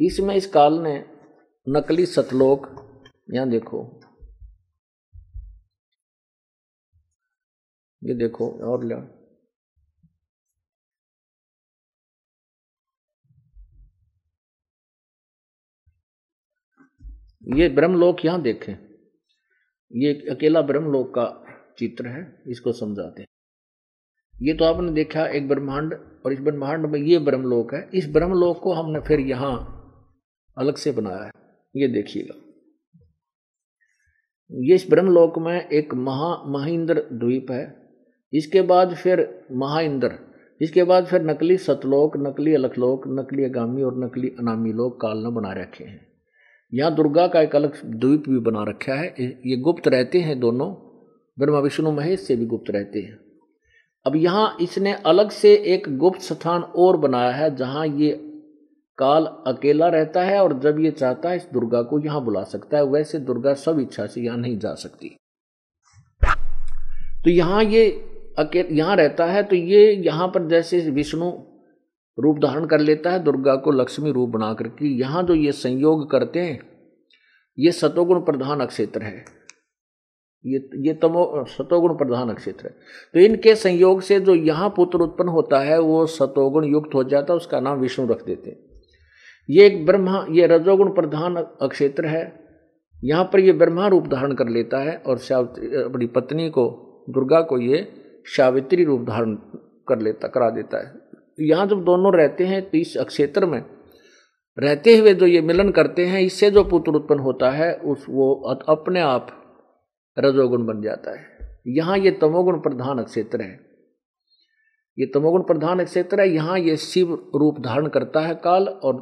इसमें 0.00 0.34
इस 0.34 0.46
काल 0.46 0.74
ने 0.74 1.04
नकली 1.68 2.06
सतलोक, 2.06 2.68
यहाँ 3.30 3.48
देखो। 3.48 4.00
ये 8.04 8.14
देखो, 8.14 8.50
और 8.50 8.84
ले। 8.84 9.21
ये 17.44 17.68
ब्रह्मलोक 17.68 18.24
यहाँ 18.24 18.42
देखें। 18.42 18.72
ये 19.92 20.12
अकेला 20.30 20.62
ब्रह्मलोक 20.62 21.08
का 21.10 21.26
चित्र 21.78 22.06
है, 22.06 22.42
इसको 22.46 22.72
समझाते 22.72 23.24
ये 24.34 24.54
तो 24.54 24.64
आपने 24.64 24.92
देखा 24.92 25.26
एक 25.26 25.48
ब्रह्मांड, 25.48 25.94
और 26.26 26.32
इस 26.32 26.40
ब्रह्मांड 26.40 26.86
में 26.86 26.98
ये 27.00 27.18
ब्रह्मलोक 27.18 27.74
है। 27.74 27.88
इस 27.94 28.08
ब्रह्मलोक 28.08 28.60
को 28.60 28.72
हमने 28.72 29.00
फिर 29.00 29.20
यहाँ 29.20 29.54
अलग 30.58 30.76
से 30.76 30.92
बनाया 30.92 31.24
है। 31.24 31.30
ये 31.76 31.88
देखिएगा। 31.88 32.34
ये 34.50 34.74
इस 34.74 34.86
ब्रह्मलोक 34.90 35.38
में 35.38 35.68
एक 35.68 35.94
महा, 35.94 36.42
महिंद्र 36.46 37.06
द्वीप 37.12 37.50
है। 37.50 37.82
इसके 38.32 38.62
बाद 38.62 38.94
फिर 38.94 39.46
महाइंद्र। 39.52 40.18
इसके 40.60 40.84
बाद 40.84 41.06
फिर 41.06 41.22
नकली 41.22 41.56
सतलोक, 41.56 42.16
नकली 42.16 42.54
अलखलोक, 42.54 43.04
नकली 43.08 43.44
अगामी 43.44 43.82
और 43.82 44.04
नकली 44.04 44.28
अनामी 44.28 44.72
लोक 44.72 45.00
काल 45.00 45.26
न 45.26 45.34
बना 45.34 45.52
रखे 45.52 45.84
हैं। 45.84 46.11
यहाँ 46.72 46.94
दुर्गा 46.94 47.26
का 47.26 47.40
एक 47.40 47.56
अलग 47.56 47.80
द्वीप 47.84 48.28
भी 48.28 48.38
बना 48.40 48.62
रखा 48.64 48.94
है। 48.94 49.06
ये 49.46 49.56
गुप्त 49.56 49.88
रहते 49.88 50.20
हैं 50.20 50.38
दोनों। 50.40 50.70
ब्रह्मा, 51.38 51.58
विष्णु, 51.58 51.90
महेश 51.92 52.20
से 52.20 52.36
भी 52.36 52.46
गुप्त 52.46 52.70
रहते 52.70 53.00
हैं। 53.00 53.18
अब 54.06 54.16
यहाँ 54.16 54.56
इसने 54.60 54.92
अलग 55.06 55.30
से 55.30 55.54
एक 55.74 55.96
गुप्त 55.98 56.20
स्थान 56.22 56.62
और 56.62 56.96
बनाया 56.96 57.30
है, 57.30 57.54
जहाँ 57.56 57.86
ये 57.86 58.10
काल 58.98 59.26
अकेला 59.46 59.88
रहता 59.88 60.22
है 60.22 60.42
और 60.42 60.58
जब 60.60 60.78
ये 60.80 60.90
चाहता 60.90 61.30
है 61.30 61.36
इस 61.36 61.46
दुर्गा 61.52 61.82
को 61.82 61.98
यहाँ 61.98 62.24
बुला 62.24 62.42
सकता 62.44 62.76
है। 62.76 62.84
वैसे 62.84 63.18
दुर्गा 63.20 63.54
सब 63.54 63.78
इच्छा 63.80 64.06
से 64.06 64.20
यहाँ 64.20 64.38
नहीं 64.38 64.58
जा 64.58 64.74
सकती। 64.74 65.16
तो 67.24 67.30
यहाँ 67.30 67.62
ये 67.64 67.88
अकेले, 68.38 68.74
यहाँ 68.74 68.96
रहता 68.96 69.26
है। 69.26 69.42
तो 69.42 69.56
ये 69.56 69.92
यहाँ 69.96 70.28
पर 70.28 70.48
जैसे 70.48 70.80
विष्णु 70.90 71.30
रूप 72.18 72.38
धारण 72.38 72.66
कर 72.66 72.80
लेता 72.80 73.10
है, 73.10 73.22
दुर्गा 73.24 73.54
को 73.56 73.70
लक्ष्मी 73.70 74.10
रूप 74.12 74.28
बना 74.28 74.52
करके 74.54 74.88
यहाँ 74.98 75.22
जो 75.22 75.34
ये 75.34 75.52
संयोग 75.52 76.10
करते 76.10 76.40
हैं, 76.40 76.60
ये 77.58 77.72
सतोगुण 77.72 78.20
प्रधान 78.20 78.60
अक्षेत्र 78.60 79.02
है। 79.02 79.24
ये 80.44 80.58
ये 80.86 80.92
तमो, 80.94 81.44
सतोगुण 81.48 81.96
प्रधान 81.96 82.30
अक्षेत्र 82.30 82.66
है। 82.66 82.74
तो 83.14 83.20
इनके 83.20 83.54
संयोग 83.54 84.00
से 84.02 84.18
जो 84.20 84.34
यहाँ 84.34 84.68
पुत्र 84.76 84.98
उत्पन्न 84.98 85.28
होता 85.28 85.60
है, 85.60 85.78
वो 85.80 86.06
सतोगुण 86.06 86.64
युक्त 86.64 86.94
हो 86.94 87.04
जाता 87.04 87.32
है, 87.32 87.36
उसका 87.36 87.60
नाम 87.60 87.78
विष्णु 87.78 88.06
रख 88.06 88.24
देते 88.26 88.50
हैं। 88.50 88.58
ये 89.48 89.66
एक 89.66 89.84
ब्रह्मा, 89.86 90.24
ये 90.30 90.46
रजोगुण 90.46 90.90
प्रधान 90.90 91.36
अक्षेत्र 91.36 92.06
है। 92.06 92.22
यहाँ 93.04 93.24
पर 93.24 93.40
ये 93.40 93.52
ब्रह्मा 93.52 93.86
रूप 93.88 94.06
धारण 94.06 94.34
कर 94.34 94.48
लेता 94.48 94.78
है 94.78 94.96
और 94.96 95.16
अपनी 95.16 96.06
पत्नी 96.06 96.48
को, 96.50 96.66
दुर्गा 97.10 97.40
को 97.40 97.58
ये 97.58 97.86
सावित्री 98.26 98.84
रूप 98.84 99.06
धारण 99.06 99.34
कर 99.88 100.00
लेता, 100.00 100.28
करा 100.28 100.50
देता 100.50 100.78
है। 100.78 101.01
यहाँ 101.38 101.66
जब 101.66 101.84
दोनों 101.84 102.12
रहते 102.14 102.44
हैं 102.44 102.62
तो 102.62 102.78
इस 102.78 102.96
अक्षेत्र 102.96 103.46
में 103.46 103.62
रहते 104.58 104.96
हुए 104.96 105.12
जो 105.14 105.26
ये 105.26 105.40
मिलन 105.40 105.70
करते 105.70 106.04
हैं, 106.06 106.20
इससे 106.20 106.50
जो 106.50 106.64
पुत्र 106.64 106.92
उत्पन्न 106.92 107.20
होता 107.20 107.50
है, 107.50 107.72
उस 107.74 108.04
वो 108.08 108.32
अपने 108.68 109.00
आप 109.00 109.26
रजोगुण 110.16 110.66
बन 110.66 110.82
जाता 110.82 111.10
है। 111.10 111.30
यहाँ 111.68 111.96
ये 111.98 112.10
तमोगुण 112.12 112.58
प्रधान 112.60 113.02
क्षेत्र 113.02 113.42
है। 113.42 113.58
ये 114.98 115.06
तमोगुण 115.06 115.42
प्रधान 115.42 115.84
क्षेत्र 115.84 116.20
है, 116.20 116.28
यहाँ 116.28 116.58
ये 116.58 116.76
शिव 116.76 117.12
रूप 117.36 117.60
धारण 117.60 117.86
करता 117.88 118.20
है 118.20 118.34
काल 118.34 118.68
और 118.68 118.96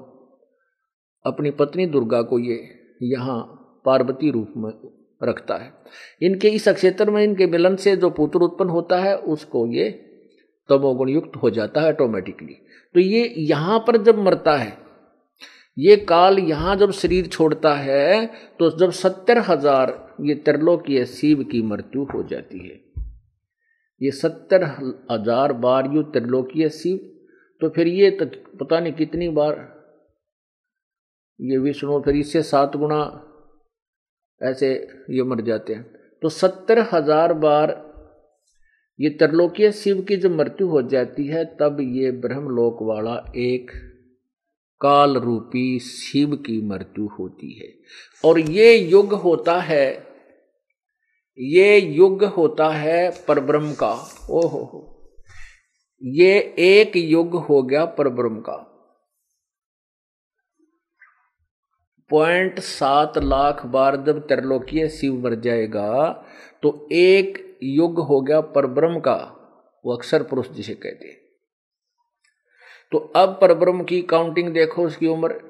अपनी 1.25 1.51
पत्नी 1.53 1.87
दुर्गा 1.87 2.21
को 2.23 2.38
ये 2.38 2.59
यहाँ 3.03 3.38
पार्वती 3.85 4.31
रूप 4.31 4.53
में 4.57 4.73
रखता 5.23 5.57
है। 5.57 5.73
इनके 6.23 6.49
इस 6.49 6.69
अक्षेत्र 6.69 7.11
में 7.11 7.23
इनके 7.25 7.47
मिलन 7.47 7.77
से 7.77 7.97
जो 7.97 8.11
पुत्र 8.11 8.38
उत्पन्न 8.38 8.71
होता 8.71 8.99
है, 8.99 9.16
उसको 9.16 9.66
ये 9.66 9.88
तमोगुण 10.70 11.09
युक्त 11.09 11.37
हो 11.42 11.50
जाता 11.52 11.80
है 11.80 11.92
ऑटोमेटिकली 11.92 12.54
तो 12.94 13.00
ये 13.00 13.24
यहाँ 13.38 13.78
पर 13.87 13.96
जब 14.02 14.18
मरता 14.18 14.56
है, 14.56 14.76
ये 15.76 15.96
काल 15.98 16.38
यहाँ 16.40 16.76
जब 16.76 16.90
शरीर 16.92 17.26
छोड़ता 17.28 17.74
है 17.76 18.26
तो 18.61 18.70
जब 18.78 18.90
सत्तर 18.92 19.38
हज़ार 19.40 19.92
ये 20.20 20.35
त्रिलोकीय 20.37 21.04
शिव 21.09 21.42
की 21.44 21.62
मृत्यु 21.64 22.04
हो 22.04 22.22
जाती 22.24 22.59
है। 22.61 22.78
ये 24.00 24.11
सत्तर 24.12 24.64
हज़ार 25.11 25.52
बार 25.61 25.90
यु 25.94 26.02
त्रिलोकीय 26.12 26.68
शिव 26.70 26.98
तो 27.61 27.68
फिर 27.70 27.87
ये 27.88 28.11
तो 28.12 28.26
पता 28.56 28.80
नहीं 28.80 28.92
कितनी 28.94 29.28
बार, 29.30 29.54
ये 31.40 31.59
विष्णु 31.59 32.00
फिर 32.00 32.16
इससे 32.16 32.42
सात 32.44 32.76
गुना 32.76 33.00
ऐसे 34.40 34.72
ये 35.11 35.22
मर 35.24 35.40
जाते 35.42 35.74
हैं। 35.74 35.83
तो 36.22 36.28
सत्तर 36.30 36.78
हज़ार 36.92 37.33
बार 37.37 37.70
ये 39.01 39.11
त्रिलोकीय 39.11 39.73
शिव 39.73 40.03
की 40.03 40.17
जब 40.17 40.31
मृत्यु 40.31 40.69
हो 40.69 40.83
जाती 40.83 41.27
है, 41.27 41.45
तब 41.45 41.77
ये 41.81 42.11
ब्रह्मलोक 42.11 42.79
वाला 42.83 43.33
एक 43.37 43.71
काल 44.81 45.17
रूपी 45.17 45.79
शिव 45.79 46.37
की 46.37 46.63
मृत्यु 46.63 47.07
होती 47.07 47.59
है। 47.59 47.75
और 48.25 48.39
ये 48.39 48.77
युग 48.77 49.13
होता 49.13 49.61
है, 49.61 50.07
ये 51.39 51.81
युग 51.81 52.25
होता 52.25 52.69
है 52.69 53.11
परब्रह्म 53.29 53.73
का। 53.73 53.93
ओहो 54.31 54.65
हो। 54.65 55.13
ये 56.03 56.55
एक 56.59 56.97
युग 56.97 57.35
हो 57.35 57.63
गया 57.63 57.85
परब्रह्म 57.85 58.41
का। 58.41 58.67
पॉइंट 62.11 62.61
सात 62.61 63.19
लाख 63.19 63.67
बार 63.67 63.97
जब 63.97 64.27
त्रिलोकीय 64.27 64.89
शिव 64.89 65.15
मर 65.15 65.35
जाएगा 65.35 66.13
तो 66.63 66.89
एक 66.93 67.50
युग 67.62 67.99
हो 68.01 68.20
गया 68.20 68.40
परब्रह्म 68.40 69.01
का, 69.01 69.16
वो 69.85 69.96
अक्षर 69.96 70.23
पुरुष 70.23 70.49
जिसे 70.49 70.75
कहते 70.75 71.09
हैं। 71.09 71.18
तो 72.92 72.99
अब 73.16 73.38
परब्रह्म 73.40 73.85
की 73.85 74.01
काउंटिंग 74.03 74.53
देखो 74.55 74.87
उसकी 74.87 75.07
उम्र। 75.07 75.40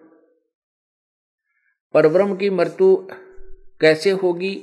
परब्रह्म 1.95 2.37
की 2.37 2.51
मृत्यु 2.51 2.97
कैसे 3.81 4.11
होगी? 4.11 4.55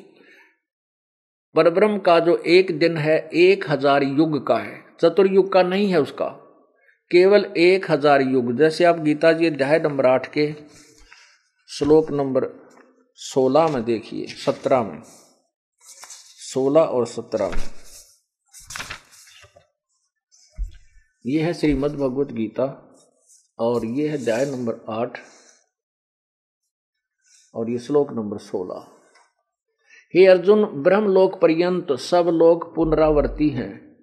परब्रह्म 1.55 1.97
का 1.99 2.19
जो 2.19 2.36
एक 2.38 2.77
दिन 2.79 2.97
है, 2.97 3.17
एक 3.33 3.69
हज़ार 3.69 4.03
युग 4.03 4.45
का 4.47 4.57
है। 4.57 4.81
चतुर्युग 5.01 5.51
का 5.53 5.63
नहीं 5.63 5.89
है 5.89 6.01
उसका, 6.01 6.27
केवल 7.12 7.45
एक 7.57 7.91
हज़ार 7.91 8.21
युग। 8.21 8.55
जैसे 8.57 8.86
आप 8.86 8.99
गीता 8.99 9.31
जी 9.31 9.47
अध्याय 9.47 9.79
नंबर 9.79 10.05
आठ 10.05 10.27
के 10.33 10.51
श्लोक 11.69 12.12
नंबर 12.12 12.47
सोलह 13.19 13.67
में 13.67 13.83
देखिए, 13.86 14.25
सत्रह 14.27 14.83
में। 14.83 15.01
सोलह 16.53 16.81
और 16.81 17.05
सत्रह। 17.05 17.47
में 17.47 17.63
ये 21.25 21.41
है 21.41 21.53
श्रीमद् 21.53 21.95
भगवत 21.95 22.27
गीता 22.27 22.95
और 23.60 23.86
ये 23.86 24.07
है 24.07 24.17
अध्याय 24.17 24.45
नंबर 24.45 24.73
आठ 24.89 25.19
और 27.55 27.69
ये 27.69 27.77
श्लोक 27.77 28.12
नंबर 28.12 28.38
सोलह। 28.38 28.88
हे 30.15 30.25
अर्जुन, 30.25 30.65
ब्रह्मलोक 30.65 31.39
पर्यंत 31.39 31.93
सब 31.93 32.25
लोग 32.33 32.75
पुनरावर्ती 32.75 33.49
हैं। 33.49 33.97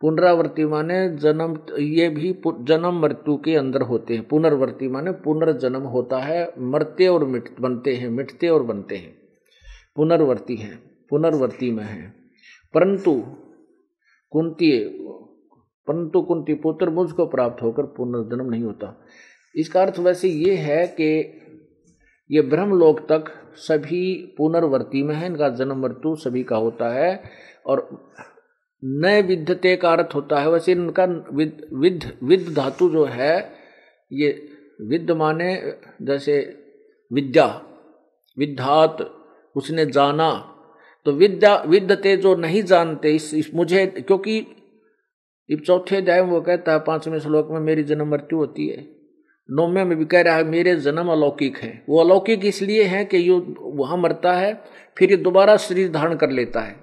पुनरावर्ती 0.00 0.64
माने 0.64 1.16
जन्म, 1.16 1.66
ये 1.78 2.08
भी 2.08 2.32
जन्म 2.60 3.00
मृत्यु 3.00 3.36
के 3.36 3.56
अंदर 3.56 3.82
होते 3.82 4.14
हैं। 4.14 4.28
पुनर्वर्ती 4.28 4.88
माने 4.88 5.12
पुनर्जन्म 5.12 5.82
होता 5.82 6.18
है, 6.18 6.52
मरते 6.58 7.06
और 7.06 7.24
मिट, 7.24 7.60
बनते 7.60 7.96
हैं, 7.96 8.08
मिटते 8.08 8.48
और 8.48 8.62
बनते 8.62 8.96
हैं। 8.96 9.28
पुनर्वर्ती 9.96 10.56
हैं। 10.56 10.93
पुनर्वर्ती 11.14 11.70
में 11.70 11.84
है। 11.84 12.14
परंतु 12.74 13.12
कुंती 14.30 14.70
परंतु 15.88 16.22
कुंती 16.22 16.54
पुत्र 16.54 16.90
मुझको 16.90 17.26
प्राप्त 17.26 17.62
होकर 17.62 17.82
पुनर्जन्म 17.82 18.50
नहीं 18.50 18.62
होता। 18.62 19.06
इसका 19.56 19.82
अर्थ 19.82 19.98
वैसे 19.98 20.28
ये 20.28 20.54
है 20.54 20.86
कि 20.86 21.10
ये 22.30 22.42
ब्रह्मलोक 22.42 23.00
तक 23.00 23.24
सभी 23.54 24.34
पुनर्वर्ती 24.38 25.02
में 25.02 25.14
है, 25.14 25.26
इनका 25.26 25.48
जन्म 25.48 25.82
मृत्यु 25.82 26.14
सभी 26.16 26.42
का 26.44 26.56
होता 26.56 26.88
है 26.88 27.22
और 27.66 28.12
नए 28.84 29.22
विद्यते 29.22 29.76
का 29.76 29.92
अर्थ 29.92 30.14
होता 30.14 30.40
है। 30.40 30.50
वैसे 30.50 30.72
इनका 30.72 31.04
विद 31.32 31.66
विद 31.72 32.18
विद 32.22 32.54
धातु 32.56 32.90
जो 32.90 33.04
है, 33.04 33.52
ये 34.12 34.48
विद 34.80 35.10
माने 35.10 35.78
जैसे 36.02 36.40
विद्या, 37.12 37.46
विद्यात 38.38 39.10
उसने 39.56 39.86
जाना 39.86 40.50
तो 41.06 41.12
विद्या 41.12 41.54
विद्यते 41.66 42.16
जो 42.16 42.34
नहीं 42.36 42.62
जानते 42.64 43.14
इस, 43.14 43.32
इस 43.34 43.50
मुझे 43.54 43.86
क्योंकि 43.88 44.46
चौथे 45.48 45.96
अध्याय 45.96 46.20
वो 46.22 46.40
कहता 46.40 46.72
है 46.72 46.78
पाँचवें 46.80 47.18
श्लोक 47.20 47.48
में 47.50 47.60
मेरी 47.60 47.82
जन्म 47.84 48.10
मृत्यु 48.10 48.38
होती 48.38 48.68
है। 48.68 48.86
नौवे 49.48 49.84
में 49.84 49.96
भी 49.98 50.04
कह 50.04 50.22
रहा 50.22 50.36
है 50.36 50.44
मेरे 50.44 50.74
जन्म 50.76 51.08
अलौकिक 51.12 51.56
है। 51.58 51.72
वो 51.88 52.00
अलौकिक 52.00 52.44
इसलिए 52.46 52.84
है 52.84 53.04
कि 53.04 53.16
ये 53.16 53.42
वहाँ 53.58 53.96
मरता 53.98 54.32
है 54.32 54.54
फिर 54.96 55.10
ये 55.10 55.16
दोबारा 55.18 55.56
शरीर 55.58 55.90
धारण 55.92 56.16
कर 56.16 56.30
लेता 56.30 56.60
है। 56.60 56.82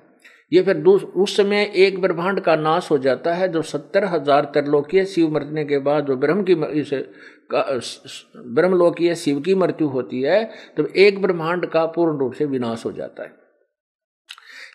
ये 0.52 0.62
फिर 0.62 0.84
उस 0.84 1.36
समय 1.38 1.72
एक 1.78 2.00
ब्रह्मांड 2.02 2.40
का 2.40 2.56
नाश 2.58 2.92
हो 2.92 2.98
जाता 3.00 3.34
है 3.34 3.48
जो 3.52 3.62
सत्तर 3.64 4.06
हज़ार 4.06 4.46
त्रिलोकीय 4.54 5.06
शिव 5.06 5.34
मरने 5.34 5.66
के 5.66 5.78
बाद 5.80 6.06
जो 6.06 6.16
ब्रह्म 6.18 6.44
की 6.44 6.54
इसे 6.80 6.98
ब्रह्मलोकीय 7.52 9.16
शिव 9.16 9.40
की 9.42 9.56
मृत्यु 9.56 9.88
होती 9.90 10.22
है 10.22 10.44
तो 10.78 10.86
एक 10.98 11.22
ब्रह्मांड 11.22 11.66
का 11.66 11.86
पूर्ण 11.96 12.18
रूप 12.20 12.34
से 12.34 12.46
विनाश 12.48 12.86
हो 12.86 12.92
जाता 12.92 13.24
है। 13.24 13.40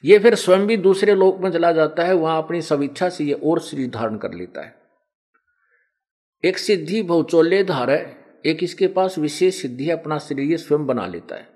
ये 0.05 0.19
फिर 0.19 0.35
स्वयं 0.35 0.67
भी 0.67 0.77
दूसरे 0.77 1.15
लोक 1.15 1.41
में 1.41 1.51
चला 1.51 1.73
जाता 1.73 2.05
है, 2.05 2.15
वहाँ 2.15 2.39
अपनी 2.39 2.61
सविच्छा 2.63 3.09
से 3.09 3.25
ये 3.25 3.33
और 3.35 3.61
शरीर 3.61 3.89
धारण 3.91 4.17
कर 4.17 4.33
लेता 4.33 4.65
है। 4.65 4.75
एक 6.45 6.59
सिद्धि 6.59 7.03
बहुचौल्य 7.03 7.63
धार 7.65 7.91
है, 7.91 8.17
एक 8.47 8.63
इसके 8.63 8.87
पास 8.89 9.19
विशेष 9.19 9.61
सिद्धि 9.63 9.91
अपना 9.91 10.19
शरीर 10.19 10.57
स्वयं 10.59 10.87
बना 10.87 11.07
लेता 11.07 11.37
है। 11.37 11.49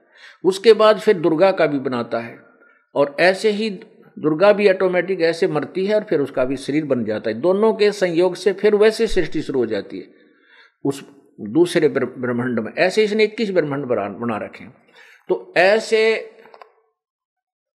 उसके 0.45 0.72
बाद 0.72 0.99
फिर 0.99 1.16
दुर्गा 1.16 1.51
का 1.53 1.66
भी 1.66 1.78
बनाता 1.80 2.18
है, 2.18 2.38
और 2.95 3.16
ऐसे 3.20 3.51
ही 3.51 3.70
दुर्गा 3.70 4.53
भी 4.53 4.68
ऑटोमेटिक 4.68 5.20
ऐसे 5.20 5.47
मरती 5.49 5.84
है 5.86 5.95
और 5.95 6.05
फिर 6.05 6.20
उसका 6.20 6.45
भी 6.45 6.57
शरीर 6.57 6.84
बन 6.84 7.05
जाता 7.05 7.30
है। 7.30 7.41
दोनों 7.41 7.72
के 7.74 7.91
संयोग 7.93 8.34
से 8.36 8.53
फिर 8.53 8.74
वैसे 8.74 9.07
सृष्टि 9.07 9.43
शुरू 9.43 9.61
हो 9.61 9.66
जाती 9.66 9.99
है, 9.99 10.09
उस 10.84 11.05
दूसरे 11.41 11.88
ब्रह्मांड 11.91 12.59
में। 12.59 12.72
ऐसे 12.78 13.05
इसने 13.05 13.24
इक्कीस 13.24 13.51
ब्रह्मांड 13.51 13.84
बना 13.84 14.36
रखे 14.38 14.64
तो 15.28 15.53
ऐसे 15.57 16.01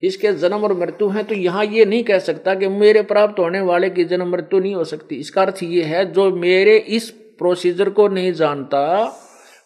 इसके 0.04 0.32
जन्म 0.34 0.64
और 0.64 0.72
मृत्यु 0.72 1.08
है 1.08 1.22
तो 1.24 1.34
यहाँ 1.34 1.64
ये 1.64 1.84
नहीं 1.84 2.04
कह 2.04 2.18
सकता 2.18 2.54
कि 2.54 2.68
मेरे 2.68 3.02
प्राप्त 3.04 3.38
होने 3.38 3.60
वाले 3.62 3.90
की 3.90 4.04
जन्म 4.04 4.30
मृत्यु 4.30 4.58
नहीं 4.60 4.74
हो 4.74 4.84
सकती। 4.84 5.16
इसका 5.16 5.42
अर्थ 5.42 5.62
ये 5.62 5.82
है, 5.82 6.04
जो 6.12 6.30
मेरे 6.36 6.76
इस 6.78 7.10
प्रोसीजर 7.38 7.90
को 7.90 8.08
नहीं 8.08 8.32
जानता, 8.32 8.80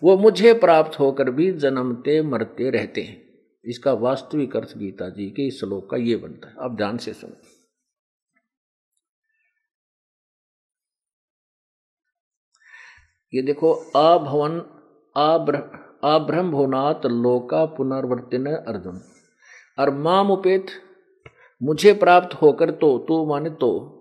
वो 0.03 0.17
मुझे 0.17 0.53
प्राप्त 0.57 0.99
होकर 0.99 1.31
भी 1.31 1.51
जन्मते 1.55 2.21
मरते 2.23 2.71
रहते 2.71 3.03
हैं। 3.03 3.17
इसका 3.65 3.93
वास्तविक 3.93 4.57
अर्थ 4.57 4.77
गीता 4.79 5.09
जी 5.09 5.29
के 5.31 5.47
इस 5.47 5.61
श्लोक 5.61 5.91
का 5.91 5.97
ये 5.97 6.17
बनता 6.17 6.49
है। 6.49 6.55
आप 6.61 6.77
ध्यान 6.77 6.97
से 6.97 7.13
सुनो। 7.13 7.35
ये 13.33 13.43
देखो 13.43 13.73
अभवन 13.97 14.59
अब्रह्म 16.07 16.51
भुनात 16.51 17.07
लोका 17.07 17.65
पुनर्वर्तिन 17.77 18.47
अर्जुन। 18.47 19.01
और 19.79 19.95
माम 19.95 20.31
उपेत 20.31 20.67
मुझे 21.63 21.93
प्राप्त 21.93 22.35
होकर 22.35 22.71
तो 22.71 22.99
तू 22.99 23.25
माने 23.27 23.51
तो। 23.51 23.95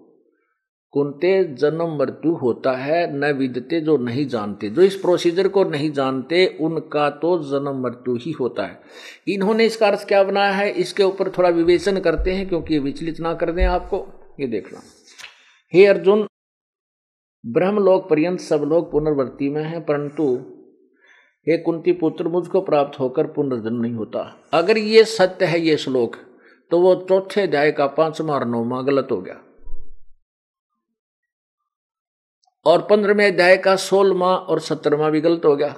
कुंते 0.93 1.43
जन्म 1.43 1.97
मृत्यु 1.97 2.33
होता 2.33 2.71
है, 2.71 3.17
न 3.17 3.31
विदते 3.33 3.79
जो 3.81 3.97
नहीं 3.97 4.25
जानते। 4.27 4.69
जो 4.69 4.81
इस 4.81 4.95
प्रोसीजर 4.95 5.47
को 5.47 5.63
नहीं 5.63 5.91
जानते, 5.91 6.45
उनका 6.61 7.09
तो 7.09 7.37
जन्म 7.43 7.81
मृत्यु 7.83 8.15
ही 8.15 8.31
होता 8.31 8.65
है। 8.65 8.79
इन्होंने 9.27 9.65
इसका 9.65 9.87
अर्थ 9.87 10.07
क्या 10.07 10.23
बनाया 10.23 10.51
है? 10.51 10.69
इसके 10.71 11.03
ऊपर 11.03 11.29
थोड़ा 11.29 11.49
विवेचन 11.49 11.99
करते 11.99 12.31
हैं, 12.31 12.47
क्योंकि 12.49 12.79
विचलित 12.79 13.19
ना 13.19 13.33
कर 13.33 13.51
दें 13.51 13.65
आपको। 13.65 14.05
ये 14.39 14.47
देखना 14.47 14.81
हे 15.73 15.85
अर्जुन, 15.85 16.27
ब्रह्मलोक 17.45 18.09
पर्यंत 18.09 18.39
सब 18.39 18.61
लोग 18.61 18.91
पुनर्वर्ती 18.91 19.49
में 19.49 19.63
हैं, 19.63 19.81
परंतु 19.81 20.25
हे 21.49 21.57
कुंती 21.57 21.91
पुत्र 21.91 22.27
मुझको 22.27 22.61
प्राप्त 22.61 22.99
होकर 22.99 23.27
पुनर्जन्म 23.27 23.81
नहीं 23.81 23.93
होता। 23.93 24.21
अगर 24.53 24.77
ये 24.77 25.03
सत्य 25.05 25.45
है 25.45 25.59
ये 25.59 25.77
श्लोक 25.77 26.15
तो 26.71 26.79
वो 26.81 26.93
चौथे 27.09 27.41
अध्याय 27.41 27.71
का 27.71 27.87
पांचवा 27.87 28.33
और 28.35 28.45
नौवा 28.45 28.81
गलत 28.81 29.07
हो 29.11 29.21
गया। 29.21 29.41
और 32.65 32.81
पंद्रहवें 32.81 33.27
अध्याय 33.27 33.57
का 33.57 33.75
सोलवा 33.75 34.35
और 34.35 34.59
सत्रहवा 34.59 35.09
भी 35.09 35.21
गलत 35.21 35.45
हो 35.45 35.55
गया। 35.55 35.75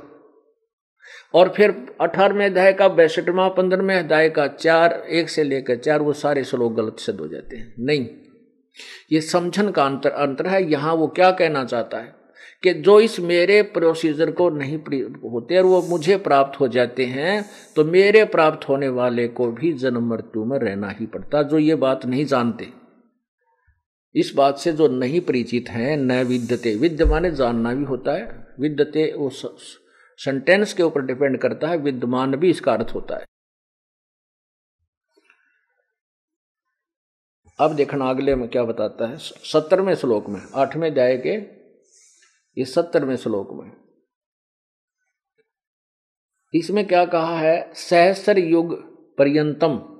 और 1.33 1.49
फिर 1.49 1.95
अठारहवें 2.01 2.45
अध्याय 2.45 2.73
का 2.73 2.87
बैसठवा, 2.87 3.47
पंद्रहवें 3.49 3.95
अध्याय 3.95 4.29
का 4.29 4.47
चार, 4.47 4.93
एक 4.93 5.29
से 5.29 5.43
लेकर 5.43 5.75
चार, 5.75 6.01
वो 6.01 6.13
सारे 6.13 6.43
श्लोक 6.43 6.73
गलत 6.73 6.99
सिद्ध 6.99 7.19
हो 7.19 7.27
जाते 7.27 7.57
हैं। 7.57 7.73
नहीं, 7.79 8.07
ये 9.11 9.21
समझन 9.21 9.71
का 9.71 9.85
अंतर 9.85 10.11
अंतर 10.11 10.47
है, 10.47 10.63
यहाँ 10.71 10.93
वो 10.93 11.07
क्या 11.07 11.31
कहना 11.31 11.63
चाहता 11.63 11.97
है? 11.97 12.18
कि 12.63 12.73
जो 12.75 12.99
इस 12.99 13.19
मेरे 13.21 13.61
प्रोसीजर 13.73 14.31
को 14.31 14.49
नहीं 14.49 14.77
होते 15.23 15.57
और 15.57 15.65
वो 15.65 15.81
मुझे 15.81 16.17
प्राप्त 16.17 16.59
हो 16.59 16.67
जाते 16.67 17.05
हैं 17.05 17.43
तो 17.75 17.83
मेरे 17.85 18.23
प्राप्त 18.27 18.67
होने 18.69 18.87
वाले 18.89 19.27
को 19.29 19.51
भी 19.51 19.71
जन्म 19.73 20.09
मृत्यु 20.09 20.43
में 20.45 20.57
रहना 20.59 20.89
ही 20.89 21.05
पड़ता, 21.05 21.41
जो 21.43 21.57
ये 21.59 21.75
बात 21.77 22.05
नहीं 22.05 22.25
जानते। 22.25 22.67
इस 24.15 24.31
बात 24.35 24.57
से 24.57 24.71
जो 24.71 24.87
नहीं 24.89 25.19
परिचित 25.21 25.69
हैं, 25.69 25.95
न 25.97 26.21
विद्यते। 26.23 26.75
विद्य 26.75 27.05
माने 27.05 27.31
जानना 27.31 27.73
भी 27.73 27.83
होता 27.85 28.13
है, 28.13 28.47
विद्यते 28.59 29.11
वो 29.13 29.29
सेंटेंस 29.33 30.73
के 30.73 30.83
ऊपर 30.83 31.01
डिपेंड 31.01 31.37
करता 31.37 31.67
है, 31.67 31.77
विद्यमान 31.77 32.35
भी 32.35 32.49
इसका 32.49 32.73
अर्थ 32.73 32.93
होता 32.95 33.17
है। 33.17 33.25
अब 37.59 37.75
देखना 37.75 38.09
अगले 38.09 38.35
में 38.35 38.47
क्या 38.49 38.63
बताता 38.63 39.07
है 39.07 39.17
सत्तरवें 39.17 39.93
श्लोक 39.95 40.27
में, 40.29 40.41
आठवें 40.55 40.89
अध्याय 40.89 41.17
के 41.17 41.37
ये 42.57 42.65
सत्तरवें 42.65 43.15
श्लोक 43.15 43.49
में। 43.53 43.71
इसमें 46.53 46.87
क्या 46.87 47.05
कहा 47.05 47.39
है? 47.39 47.73
सहस्र 47.73 48.39
युग 48.39 48.89
पर्यंतम। 49.17 49.95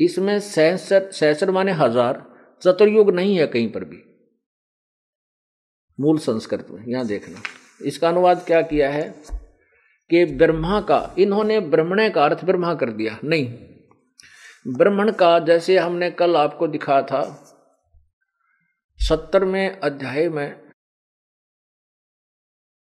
इसमें 0.00 0.40
सहस्र 0.40 1.10
सहस्र 1.10 1.50
माने 1.50 1.72
हज़ार, 1.72 2.34
चतुर्युग 2.62 3.10
नहीं 3.10 3.38
है 3.38 3.46
कहीं 3.46 3.72
पर 3.72 3.84
भी। 3.84 4.02
मूल 6.00 6.18
संस्कृत 6.18 6.66
में, 6.70 6.86
यहाँ 6.86 7.06
देखना। 7.06 7.42
इसका 7.84 8.08
अनुवाद 8.08 8.44
क्या 8.46 8.62
किया 8.62 8.90
है? 8.90 9.22
कि 10.10 10.24
ब्रह्मा 10.24 10.80
का, 10.80 11.14
इन्होंने 11.18 11.60
ब्रह्मणे 11.60 12.10
का 12.10 12.24
अर्थ 12.24 12.44
ब्रह्मा 12.44 12.74
कर 12.74 12.90
दिया। 12.90 13.18
नहीं। 13.24 13.46
ब्रह्मण 14.68 15.12
का, 15.12 15.38
जैसे 15.38 15.78
हमने 15.78 16.10
कल 16.10 16.36
आपको 16.36 16.66
दिखा 16.66 17.02
था, 17.02 17.48
सत्तरवें 18.98 19.80
अध्याय 19.80 20.28
में 20.28 20.61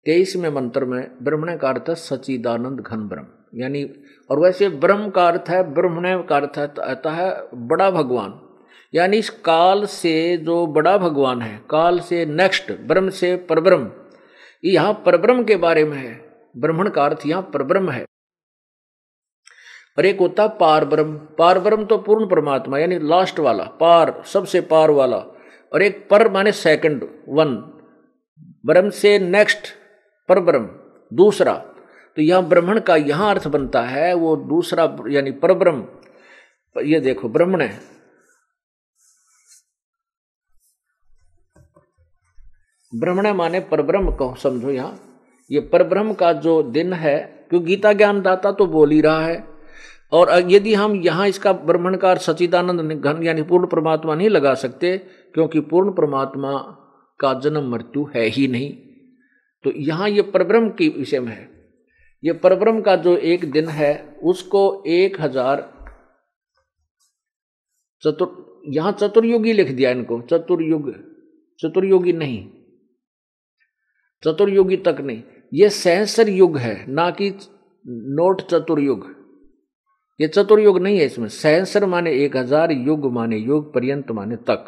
तेईसवें 0.06 0.50
मंत्र 0.50 0.86
में 0.86 1.18
ब्रह्मण 1.22 1.58
का 1.58 1.70
अर्थ 1.70 1.86
है 1.90 1.96
सचिदानंद 1.96 2.80
घन 2.80 3.08
ब्रह्म। 3.08 3.60
यानी, 3.62 3.84
और 4.30 4.40
वैसे 4.40 4.70
ब्रह्म 4.70 5.10
का 5.10 5.28
अर्थ 5.28 5.50
है, 5.50 5.74
ब्रह्मण 5.74 6.22
का 6.24 6.36
अर्थ 6.36 6.80
आता 6.80 7.12
है 7.12 7.48
बड़ा 7.54 7.90
भगवान। 7.92 8.40
यानी 8.94 9.18
इस 9.18 9.30
काल 9.30 9.86
से 9.86 10.38
जो 10.38 10.66
बड़ा 10.68 10.98
भगवान 10.98 11.42
है, 11.42 11.58
काल 11.70 12.00
से 12.00 12.26
नेक्स्ट 12.26 12.72
ब्रह्म 12.72 13.10
से 13.10 13.36
परब्रह्म 13.36 13.92
यहाँ 14.66 14.94
परब्रह्म 15.06 15.44
के 15.44 15.56
बारे 15.56 15.86
में 15.86 15.98
है। 15.98 16.14
ब्रह्मण 16.58 16.90
का 16.90 17.06
अर्थ 17.06 17.26
यहाँ 17.26 17.42
परब्रह्म 17.54 17.90
है। 17.90 18.06
और 19.98 20.06
एक 20.06 20.20
होता 20.20 20.48
पार 20.48 20.86
ब्रह्म 20.86 21.16
पार 21.38 21.60
ब्रह्म 21.60 21.86
तो 21.86 21.98
पूर्ण 21.98 22.26
परमात्मा, 22.26 22.78
यानी 22.78 23.00
लास्ट 23.00 23.40
वाला, 23.40 23.64
पार, 23.64 24.22
सबसे 24.26 24.62
पार 24.62 24.92
वाला। 24.92 25.18
और 25.74 25.82
एक 25.82 26.08
पर 26.10 26.32
माने 26.32 26.52
सेकंड 26.52 27.08
वन 27.30 27.56
ब्रह्म 28.66 28.90
से 28.90 29.18
नेक्स्ट 29.20 29.68
पर 30.30 30.40
ब्रह्म, 30.40 30.70
दूसरा। 31.12 31.54
तो 32.18 32.22
यहाँ 32.22 32.44
ब्राह्मण 32.44 32.80
का 32.80 32.96
यहाँ 32.96 33.30
अर्थ 33.30 33.48
बनता 33.48 33.82
है, 33.82 34.14
वो 34.14 34.36
दूसरा, 34.36 34.96
यानी 35.10 35.32
पर 35.32 35.54
ब्रह्म। 35.54 35.88
ये 36.76 37.00
देखो, 37.00 37.30
ब्राह्मण 37.30 37.62
है। 37.62 37.80
ब्रह्मण 42.94 43.28
माने 43.28 43.60
परब्रह्म 43.60 44.12
को, 44.12 44.36
समझो 44.36 44.70
यहाँ। 44.70 45.00
ये 45.52 45.60
परब्रह्म 45.60 46.14
का 46.14 46.34
जो 46.34 46.64
दिन 46.64 46.94
है 46.94 47.18
क्योंकि 47.50 47.66
गीता 47.66 47.94
ज्ञान 47.94 48.22
दाता 48.22 48.52
तो 48.52 48.66
बोल 48.66 48.92
ही 48.92 49.02
रहा 49.02 49.26
है। 49.26 49.48
और 50.14 50.32
यदि 50.52 50.74
हम 50.74 50.96
यहाँ 50.96 51.28
इसका 51.28 51.54
ब्रह्मण 51.54 51.98
का 51.98 52.16
सचिदानंद 52.16 52.92
घन, 52.92 53.24
यानी 53.24 53.42
पूर्ण 53.42 53.68
परमात्मा 53.68 54.16
नहीं 54.16 54.30
लगा 54.30 54.54
सकते, 54.54 54.98
क्योंकि 55.34 55.60
पूर्ण 55.60 55.92
परमात्मा 55.92 56.58
का 57.20 57.34
जन्म 57.34 57.72
मृत्यु 57.72 58.08
है 58.16 58.26
ही 58.26 58.48
नहीं। 58.48 58.85
तो 59.66 59.72
यहाँ 59.78 60.10
ये 60.10 60.22
परब्रह्म 60.24 60.70
के 60.70 60.88
विषय 60.90 61.20
में 61.20 61.32
है। 61.34 61.50
ये 62.24 62.34
परब्रह्म 62.36 62.82
का 62.82 62.96
जो 62.98 63.16
एक 63.18 63.52
दिन 63.52 63.68
है, 63.70 63.94
उसको 64.24 64.84
एक 64.88 65.20
हज़ार 65.22 65.62
चतुर, 68.04 68.64
यहाँ 68.68 68.92
चतुर्युगी 68.92 69.54
लिख 69.54 69.72
दिया 69.72 69.92
इनको, 69.92 70.20
चतुर्युग, 70.22 70.92
चतुर्युगी 71.60 72.14
नहीं, 72.14 72.48
चतुर्युगी 74.24 74.78
तक 74.78 75.02
नहीं। 75.02 75.22
ये 75.54 75.70
सहसर 75.72 76.30
युग 76.30 76.58
है, 76.58 76.86
ना 76.88 77.10
कि 77.12 77.30
नोट 77.86 78.42
चतुर्युग। 78.42 79.14
ये 80.20 80.28
चतुर्युग 80.28 80.82
नहीं 80.82 81.00
है 81.00 81.06
इसमें 81.06 81.28
सहसर 81.30 81.86
माने 81.86 82.12
एक 82.16 82.38
हज़ार, 82.38 82.72
युग 82.72 83.12
माने 83.14 83.38
युग, 83.38 83.74
पर्यंत 83.74 84.12
माने 84.12 84.36
तक, 84.50 84.66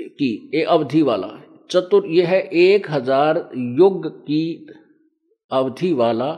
की 0.00 0.50
ये 0.54 0.62
अवधि 0.64 1.02
वाला 1.02 1.26
चतुर, 1.70 2.06
यह 2.06 2.28
है 2.28 2.40
एक 2.40 2.90
हज़ार 2.90 3.48
युग 3.54 4.08
की 4.20 4.66
अवधि 5.50 5.92
वाला, 5.92 6.30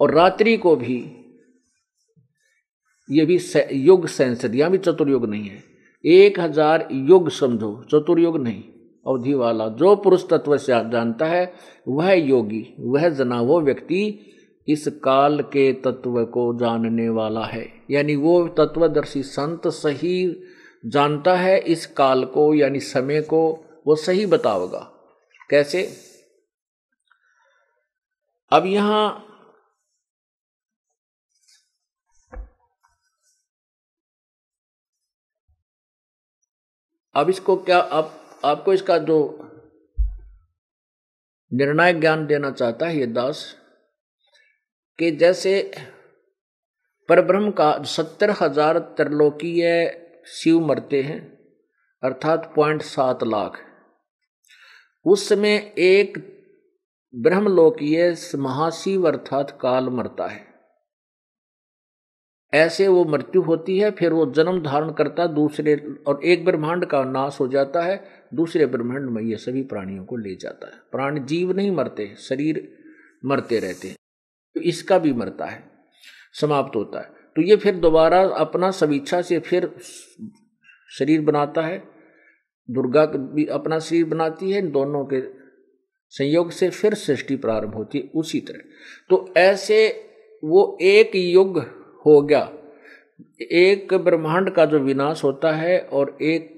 और 0.00 0.14
रात्रि 0.14 0.56
को 0.56 0.74
भी 0.76 0.98
ये 3.08 3.24
भी 3.26 3.38
युग 3.74 4.06
सेंसर, 4.08 4.54
यहाँ 4.54 4.70
भी 4.70 4.78
चतुर्युग 4.78 5.24
नहीं 5.26 5.48
है। 5.48 5.62
एक 6.04 6.40
हज़ार 6.40 6.88
युग 6.92 7.28
समझो 7.30 7.72
चतुर्युग 7.90 8.36
नहीं, 8.38 8.62
अवधि 9.06 9.34
वाला। 9.34 9.68
जो 9.70 9.94
पुरुष 9.96 10.28
तत्व 10.28 10.56
से 10.56 10.72
जानता 10.90 11.26
है, 11.26 11.52
वह 11.88 12.12
योगी, 12.12 12.66
वह 12.80 13.08
जना, 13.08 13.40
वो 13.40 13.60
व्यक्ति 13.60 14.18
इस 14.68 14.86
काल 15.04 15.40
के 15.42 15.72
तत्व 15.74 16.24
को 16.24 16.52
जानने 16.58 17.08
वाला 17.08 17.44
है। 17.44 17.66
यानी 17.90 18.16
वो 18.16 18.46
तत्वदर्शी 18.48 19.22
संत 19.22 19.68
सही 19.68 20.42
जानता 20.84 21.34
है 21.36 21.58
इस 21.60 21.86
काल 21.88 22.24
को, 22.24 22.52
यानी 22.54 22.80
समय 22.80 23.20
को 23.22 23.40
वो 23.88 23.96
सही 23.96 24.26
बताओगा। 24.26 24.78
कैसे? 25.50 25.82
अब 28.52 28.66
यहाँ 28.66 29.24
अब 37.14 37.30
इसको 37.30 37.56
क्या, 37.56 37.78
अब, 37.78 38.10
आपको 38.44 38.72
इसका 38.72 38.98
जो 38.98 39.16
निर्णायक 41.52 42.00
ज्ञान 42.00 42.26
देना 42.26 42.50
चाहता 42.50 42.86
है 42.86 42.96
ये 42.96 43.06
दास, 43.06 43.42
कि 44.98 45.10
जैसे 45.10 45.70
परब्रह्म 47.08 47.50
का 47.50 47.70
सत्तर 47.84 48.30
हज़ार 48.30 48.78
त्रिलोकीय 48.78 49.64
शिव 50.32 50.60
मरते 50.60 51.02
हैं, 51.02 51.20
अर्थात 52.02 52.52
पॉइंट 52.56 52.82
सात 52.82 53.24
लाख। 53.24 53.58
उस 55.06 55.28
समय 55.28 55.54
एक 55.78 56.18
ब्रह्मलोकीय 57.14 58.16
महाशिव 58.36 59.06
अर्थात 59.08 59.58
काल 59.60 59.88
मरता 59.88 60.26
है। 60.26 60.46
ऐसे 62.52 62.86
वो 62.88 63.04
मृत्यु 63.04 63.42
होती 63.42 63.78
है, 63.78 63.90
फिर 63.90 64.12
वो 64.12 64.26
जन्म 64.26 64.62
धारण 64.62 64.92
करता, 64.92 65.26
दूसरे 65.26 65.74
और 66.06 66.24
एक 66.24 66.44
ब्रह्मांड 66.44 66.84
का 66.86 67.02
नाश 67.04 67.40
हो 67.40 67.48
जाता 67.48 67.82
है, 67.82 68.02
दूसरे 68.34 68.66
ब्रह्मांड 68.66 69.08
में 69.10 69.22
ये 69.22 69.36
सभी 69.36 69.62
प्राणियों 69.62 70.04
को 70.04 70.16
ले 70.16 70.34
जाता 70.34 70.66
है। 70.66 70.80
प्राण 70.92 71.24
जीव 71.24 71.52
नहीं 71.52 71.70
मरते, 71.70 72.14
शरीर 72.18 72.68
मरते 73.24 73.58
रहते 73.58 73.88
हैं 73.88 73.96
तो 74.56 74.60
इसका 74.60 74.98
भी 74.98 75.12
मरता 75.12 75.46
है, 75.46 75.62
समाप्त 76.32 76.76
होता 76.76 77.00
है। 77.00 77.16
तो 77.36 77.42
ये 77.42 77.56
फिर 77.56 77.76
दोबारा 77.76 78.22
अपना 78.36 78.70
समीक्षा 78.70 79.20
से 79.22 79.38
फिर 79.40 79.70
शरीर 80.90 81.20
बनाता 81.20 81.62
है 81.62 81.78
दुर्गा 82.68 83.04
भी 83.06 83.44
अपना 83.52 83.78
शरीर 83.78 84.04
बनाती 84.06 84.50
है 84.50 84.62
दोनों 84.70 85.04
के 85.04 85.20
संयोग 86.12 86.50
से 86.50 86.68
फिर 86.70 86.94
सृष्टि 86.96 87.36
प्रारंभ 87.36 87.74
होती 87.74 87.98
है 87.98 88.10
उसी 88.14 88.40
तरह। 88.40 88.60
तो 89.10 89.32
ऐसे 89.36 89.88
वो 90.42 90.76
एक 90.82 91.16
युग 91.16 91.58
हो 92.06 92.20
गया। 92.22 92.40
एक 93.52 93.94
ब्रह्मांड 93.94 94.50
का 94.50 94.64
जो 94.64 94.78
विनाश 94.80 95.24
होता 95.24 95.52
है 95.52 95.78
और 95.80 96.16
एक 96.22 96.54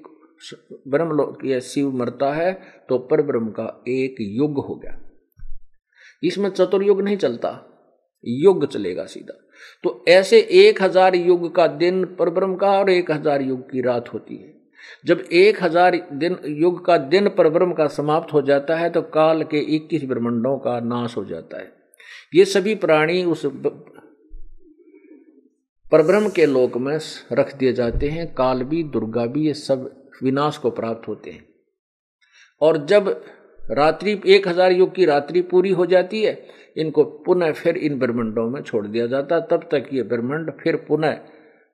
ब्रह्मलोक 0.88 1.44
या 1.44 1.58
शिव 1.60 1.90
मरता 1.92 2.32
है 2.34 2.52
तो 2.88 2.98
पर 3.00 3.22
ब्रह्म 3.22 3.50
का 3.50 3.64
एक 3.88 4.16
युग 4.20 4.64
हो 4.66 4.74
गया। 4.74 4.98
इसमें 6.22 6.48
चतुर्युग 6.50 7.00
नहीं 7.02 7.16
चलता, 7.16 7.50
युग 8.24 8.66
चलेगा 8.66 9.04
सीधा। 9.06 9.38
तो 9.84 10.04
ऐसे 10.08 10.40
एक 10.40 10.82
हज़ार 10.82 11.14
युग 11.16 11.54
का 11.54 11.66
दिन 11.66 12.04
परब्रह्म 12.18 12.54
का 12.54 12.70
और 12.78 12.90
एक 12.90 13.10
हज़ार 13.10 13.42
युग 13.42 13.70
की 13.70 13.80
रात 13.80 14.12
होती 14.14 14.36
है। 14.36 14.59
जब 15.06 15.24
एक 15.32 15.62
हज़ार 15.62 15.96
दिन, 16.14 16.36
युग 16.46 16.84
का 16.84 16.96
दिन 16.98 17.28
परब्रह्म 17.28 17.72
का 17.72 17.86
समाप्त 17.88 18.32
हो 18.32 18.42
जाता 18.42 18.76
है 18.76 18.90
तो 18.90 19.02
काल 19.10 19.42
के 19.44 19.58
इक्कीस 19.76 20.04
ब्रह्मंडों 20.04 20.56
का 20.58 20.78
नाश 20.80 21.16
हो 21.16 21.24
जाता 21.24 21.58
है। 21.58 21.72
ये 22.34 22.44
सभी 22.46 22.74
प्राणी 22.76 23.22
उस 23.26 23.46
परब्रह्म 25.92 26.28
के 26.28 26.46
लोक 26.46 26.76
में 26.78 26.98
रख 27.32 27.54
दिए 27.56 27.72
जाते 27.72 28.08
हैं। 28.08 28.26
काल 28.34 28.62
भी, 28.64 28.82
दुर्गा 28.84 29.26
भी, 29.26 29.46
ये 29.46 29.54
सब 29.54 29.90
विनाश 30.22 30.58
को 30.58 30.70
प्राप्त 30.70 31.08
होते 31.08 31.30
हैं। 31.30 31.44
और 32.60 32.84
जब 32.86 33.08
रात्रि, 33.70 34.20
एक 34.26 34.48
हज़ार 34.48 34.72
युग 34.72 34.94
की 34.94 35.04
रात्रि 35.04 35.40
पूरी 35.42 35.70
हो 35.70 35.86
जाती 35.86 36.22
है, 36.22 36.48
इनको 36.76 37.04
पुनः 37.26 37.52
फिर 37.52 37.76
इन 37.78 37.98
ब्रह्मंडों 37.98 38.48
में 38.50 38.60
छोड़ 38.62 38.86
दिया 38.86 39.06
जाता 39.06 39.34
है। 39.34 39.46
तब 39.50 39.68
तक 39.72 39.88
ये 39.92 40.02
ब्रह्मंड 40.04 40.50
फिर 40.54 40.76
पुनः 40.88 41.16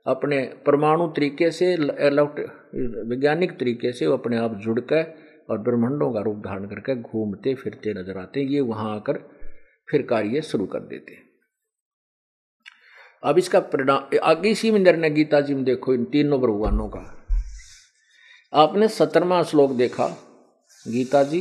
अपने 0.06 0.40
परमाणु 0.66 1.06
तरीके 1.08 1.50
से 1.50 1.74
वैज्ञानिक 1.76 3.58
तरीके 3.58 3.92
से 3.92 4.06
वो 4.06 4.16
अपने 4.16 4.36
आप 4.38 4.54
जुड़ 4.56 4.80
कर 4.82 5.14
और 5.50 5.58
ब्रह्मंडों 5.58 6.12
का 6.12 6.20
रूप 6.20 6.36
धारण 6.36 6.66
करके 6.66 6.94
घूमते, 6.94 7.54
फिरते, 7.54 7.92
नज़र 7.94 8.18
आते 8.18 8.40
हैं। 8.40 8.48
ये 8.48 8.60
वहाँ 8.60 8.94
आकर 8.96 9.18
फिर 9.88 10.02
कार्य 10.02 10.42
शुरू 10.42 10.66
कर 10.66 10.80
देते 10.80 11.12
हैं। 11.12 11.24
अब 13.22 13.38
इसका 13.38 13.60
परिणाम, 13.60 14.18
आगे 14.22 14.50
इसी 14.50 14.70
में 14.70 14.78
निर्णय 14.80 15.10
गीता 15.10 15.40
जी 15.40 15.54
में 15.54 15.64
देखो, 15.64 15.94
इन 15.94 16.04
तीनों 16.04 16.40
भगवानों 16.40 16.88
का। 16.88 17.00
आपने 18.52 18.88
सत्रहवा 18.88 19.42
श्लोक 19.42 19.70
देखा, 19.72 20.06
गीता 20.86 21.22
जी, 21.22 21.40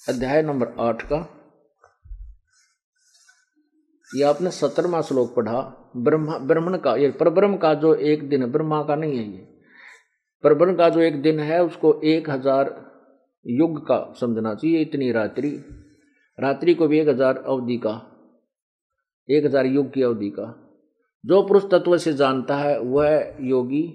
अध्याय 0.00 0.42
नंबर 0.42 0.74
आठ 0.80 1.02
का। 1.02 1.18
ये 4.16 4.22
आपने 4.22 4.50
सत्रहवा 4.50 5.00
श्लोक 5.00 5.34
पढ़ा, 5.34 5.60
ब्रह्मा, 5.96 6.38
ब्राह्मण 6.38 6.76
का, 6.76 6.96
ये 6.96 7.10
परब्रह्म 7.10 7.56
का 7.56 7.74
जो 7.74 7.94
एक 7.94 8.28
दिन 8.28 8.42
है, 8.42 8.50
ब्रह्मा 8.50 8.82
का 8.82 8.94
नहीं 8.94 9.18
है 9.18 9.24
ये। 9.24 9.46
परब्रह्म 10.44 10.76
का 10.76 10.88
जो 10.88 11.00
एक 11.00 11.22
दिन 11.22 11.40
है, 11.40 11.62
उसको 11.64 12.00
एक 12.04 12.30
हज़ार 12.30 12.74
युग 13.46 13.80
का 13.86 14.14
समझना 14.20 14.54
चाहिए, 14.54 14.80
इतनी 14.80 15.12
रात्रि। 15.12 15.50
रात्रि 16.38 16.74
को 16.74 16.88
भी 16.88 16.98
एक 16.98 17.08
हज़ार 17.08 17.36
अवधि 17.36 17.76
का, 17.76 17.94
एक 19.28 19.44
हज़ार 19.44 19.66
युग 19.66 19.92
की 19.92 20.02
अवधि 20.02 20.30
का। 20.30 20.54
जो 21.24 21.42
पुरुष 21.42 21.70
तत्व 21.70 21.96
से 21.98 22.12
जानता 22.12 22.56
है, 22.56 22.78
वह 22.80 23.36
योगी, 23.40 23.86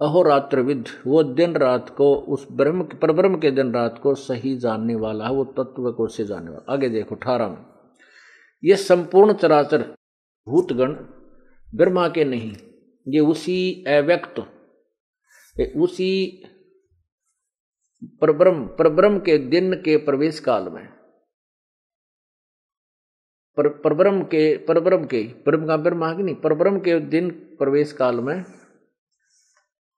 अहोरात्रविद, 0.00 0.84
वो 1.06 1.22
दिन 1.22 1.54
रात 1.54 1.90
को 1.90 2.14
उस 2.14 2.46
ब्रह्म, 2.52 2.82
परब्रह्म 2.82 3.38
के 3.38 3.50
दिन 3.50 3.72
रात 3.72 3.98
को 4.02 4.14
सही 4.14 4.56
जानने 4.56 4.94
वाला 4.94 5.24
है, 5.24 5.32
वो 5.32 5.44
तत्व 5.44 5.92
को 5.92 6.06
से 6.06 6.24
जानने 6.24 6.50
वाला। 6.50 6.72
आगे 6.72 6.88
देखो 6.88 7.14
अठारह 7.14 7.48
में 7.48 7.71
ये 8.62 8.76
संपूर्ण 8.76 9.32
चराचर 9.32 9.82
भूतगण 10.46 10.92
ब्रह्मा 11.68 12.08
के 12.08 12.24
नहीं, 12.24 12.52
ये 13.06 13.20
उसी 13.20 13.84
अव्यक्त 13.88 14.38
उसी 15.76 16.10
परब्रह्म 18.20 18.66
परब्रह्म 18.68 19.18
के 19.18 19.36
दिन 19.38 19.74
के 19.74 19.96
प्रवेश 19.96 20.38
काल 20.40 20.68
में। 20.68 20.88
पर, 23.56 23.68
परब्रह्म 23.68 24.22
के 24.24 24.56
परब्रह्म 24.58 25.04
के 25.04 25.22
ब्रह्म 25.44 25.66
का 25.66 25.76
ब्रह्म 25.76 26.04
नहीं? 26.16 26.34
परब्रह्म 26.34 26.78
के 26.80 26.98
दिन 27.00 27.30
प्रवेश 27.58 27.92
काल 27.92 28.20
में 28.20 28.44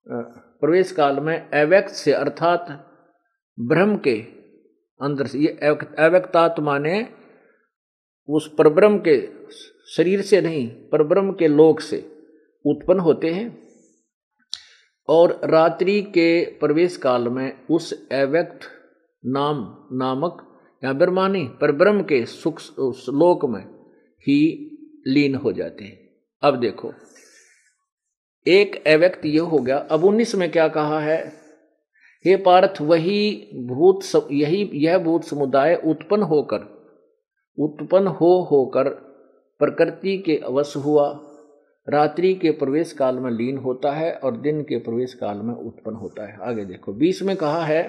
प्रवेश 0.07 0.93
काल 0.93 1.21
में 1.21 1.37
अव्यक्त 1.51 1.93
से 1.95 2.13
अर्थात 2.13 2.67
ब्रह्म 3.59 3.97
के 3.99 4.17
अंदर 5.01 5.27
से, 5.27 5.39
ये 5.39 5.49
अव्यक्तात्मा 5.99 6.79
ने 6.79 7.03
उस 8.29 8.55
परब्रह्म 8.59 8.99
के 8.99 9.29
शरीर 9.97 10.23
से 10.23 10.41
नहीं, 10.41 10.69
परब्रह्म 10.69 11.33
के 11.33 11.49
लोक 11.49 11.81
से 11.81 11.99
उत्पन्न 12.67 13.01
होते 13.01 13.31
हैं। 13.31 13.65
और 15.09 15.41
रात्रि 15.45 16.03
के 16.03 16.45
प्रवेश 16.45 16.97
काल 16.97 17.29
में 17.29 17.67
उस 17.71 18.09
अव्यक्त 18.13 18.61
नाम, 19.27 19.77
नामक 19.93 20.61
या 20.85 20.93
ब्रह्मा 20.93 21.29
नहीं 21.29 21.49
पर 21.49 21.73
ब्रह्म 21.73 22.03
के 22.03 22.27
सुख 22.27 22.61
लोक 23.09 23.45
में 23.45 23.65
ही 24.21 24.71
लीन 25.07 25.35
हो 25.35 25.53
जाते 25.53 25.85
हैं। 25.85 26.11
अब 26.43 26.61
देखो, 26.61 26.93
एक 28.47 28.89
अव्यक्त 28.89 29.27
ये 29.27 29.39
हो 29.39 29.59
गया, 29.59 29.79
अब 29.79 30.05
उन्नीस 30.05 30.35
में 30.35 30.51
क्या 30.51 30.69
कहा 30.69 31.01
है? 31.01 31.33
हे 32.27 32.37
पार्थ, 32.37 32.81
वही 32.81 33.49
भूत 33.55 34.29
यही, 34.33 34.71
यह 34.75 34.99
भूत 34.99 35.25
समुदाय 35.25 35.83
उत्पन्न 35.85 36.23
होकर 36.23 36.74
उत्पन्न 37.59 38.07
हो 38.07 38.31
होकर 38.51 38.89
प्रकृति 39.61 40.17
के 40.19 40.37
अवश्य 40.37 40.81
हुआ। 40.81 41.09
रात्रि 41.89 42.35
के 42.35 42.51
प्रवेश 42.51 42.93
काल 42.93 43.19
में 43.19 43.31
लीन 43.31 43.57
होता 43.59 43.93
है 43.93 44.13
और 44.15 44.37
दिन 44.37 44.63
के 44.63 44.79
प्रवेश 44.79 45.15
काल 45.15 45.39
में 45.39 45.55
उत्पन्न 45.55 45.97
होता 45.97 46.27
है। 46.27 46.39
आगे 46.43 46.65
देखो 46.65 46.93
बीस 46.93 47.23
में 47.23 47.37
कहा 47.37 47.65
है, 47.65 47.83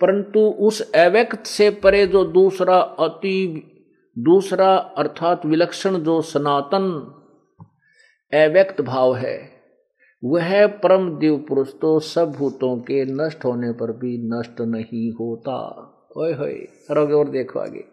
परंतु 0.00 0.40
उस 0.40 0.80
अव्यक्त 0.92 1.46
से 1.46 1.70
परे 1.70 2.06
जो 2.06 2.24
दूसरा 2.24 2.76
अति, 2.76 3.62
दूसरा 4.16 4.74
अर्थात 4.98 5.46
विलक्षण 5.46 5.98
जो 5.98 6.20
सनातन 6.22 6.90
अव्यक्त 8.32 8.80
भाव 8.80 9.14
है, 9.16 9.38
वह 10.22 10.66
परम 10.66 11.08
देव 11.18 11.36
पुरुष 11.48 11.72
तो 11.72 11.98
सब 12.00 12.32
भूतों 12.32 12.76
के 12.80 13.04
नष्ट 13.14 13.44
होने 13.44 13.72
पर 13.72 13.92
भी 13.92 14.16
नष्ट 14.28 14.60
नहीं 14.60 15.10
होता। 15.12 15.56
ओए 16.16 16.32
होए 16.32 16.58
और 16.90 17.28
देखो 17.28 17.58
आगे। 17.58 17.84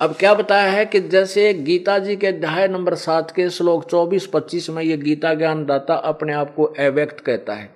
अब 0.00 0.14
क्या 0.14 0.34
बताया 0.34 0.70
है 0.70 0.86
कि 0.86 1.00
जैसे 1.00 1.54
गीता 1.54 1.98
जी 1.98 2.16
के 2.16 2.26
अध्याय 2.26 2.68
नंबर 2.68 2.94
सात 2.94 3.30
के 3.30 3.50
श्लोक 3.50 3.90
चौबीस, 3.90 4.26
पच्चीस 4.26 4.70
में 4.70 4.82
ये 4.82 4.96
गीता 4.96 5.34
ज्ञान 5.34 5.66
दाता 5.66 5.94
अपने 5.94 6.32
आप 6.32 6.54
को 6.54 6.64
अव्यक्त 6.64 7.20
कहता 7.20 7.54
है। 7.54 7.66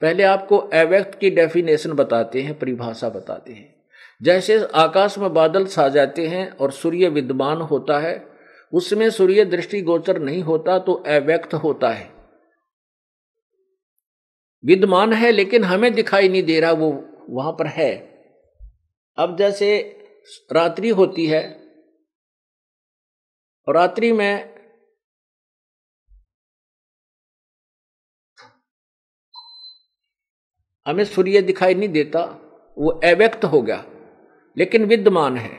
पहले 0.00 0.22
आपको 0.22 0.56
अव्यक्त 0.56 1.18
की 1.18 1.30
डेफिनेशन 1.30 1.92
बताते 1.92 2.42
हैं, 2.42 2.58
परिभाषा 2.58 3.08
बताते 3.08 3.52
हैं। 3.52 3.74
जैसे 4.22 4.68
आकाश 4.74 5.18
में 5.18 5.34
बादल 5.34 5.66
छा 5.66 5.88
जाते 5.88 6.26
हैं 6.26 6.50
और 6.50 6.72
सूर्य 6.72 7.08
विद्यमान 7.08 7.60
होता 7.60 7.98
है, 7.98 8.26
उसमें 8.72 9.10
सूर्य 9.10 9.44
दृष्टि 9.44 9.80
गोचर 9.80 10.18
नहीं 10.18 10.42
होता 10.42 10.78
तो 10.78 10.92
अव्यक्त 10.92 11.54
होता 11.54 11.90
है। 11.90 12.10
विद्यमान 14.64 15.12
है 15.12 15.30
लेकिन 15.30 15.64
हमें 15.64 15.94
दिखाई 15.94 16.28
नहीं 16.28 16.42
दे 16.42 16.60
रहा, 16.60 16.72
वो 16.72 17.04
वहाँ 17.30 17.52
पर 17.52 17.66
है। 17.66 17.94
अब 19.18 19.36
जैसे 19.38 19.92
रात्रि 20.52 20.88
होती 20.88 21.26
है 21.26 21.42
और 23.68 23.74
रात्रि 23.74 24.12
में 24.12 24.56
हमें 30.86 31.04
सूर्य 31.04 31.40
दिखाई 31.42 31.74
नहीं 31.74 31.88
देता, 31.88 32.20
वो 32.78 32.90
अव्यक्त 33.04 33.44
हो 33.44 33.62
गया, 33.62 33.84
लेकिन 34.56 34.84
विद्यमान 34.84 35.36
है। 35.36 35.58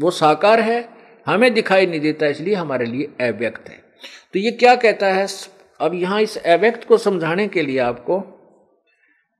वो 0.00 0.10
साकार 0.10 0.60
है, 0.60 0.88
हमें 1.26 1.52
दिखाई 1.54 1.86
नहीं 1.86 2.00
देता, 2.00 2.26
इसलिए 2.26 2.54
हमारे 2.54 2.86
लिए 2.86 3.28
अव्यक्त 3.28 3.68
है। 3.68 3.78
तो 4.32 4.38
ये 4.38 4.50
क्या 4.50 4.74
कहता 4.76 5.06
है? 5.06 5.26
अब 5.80 5.94
यहाँ 5.94 6.20
इस 6.20 6.36
अव्यक्त 6.38 6.84
को 6.88 6.98
समझाने 6.98 7.48
के 7.48 7.62
लिए 7.62 7.78
आपको 7.78 8.18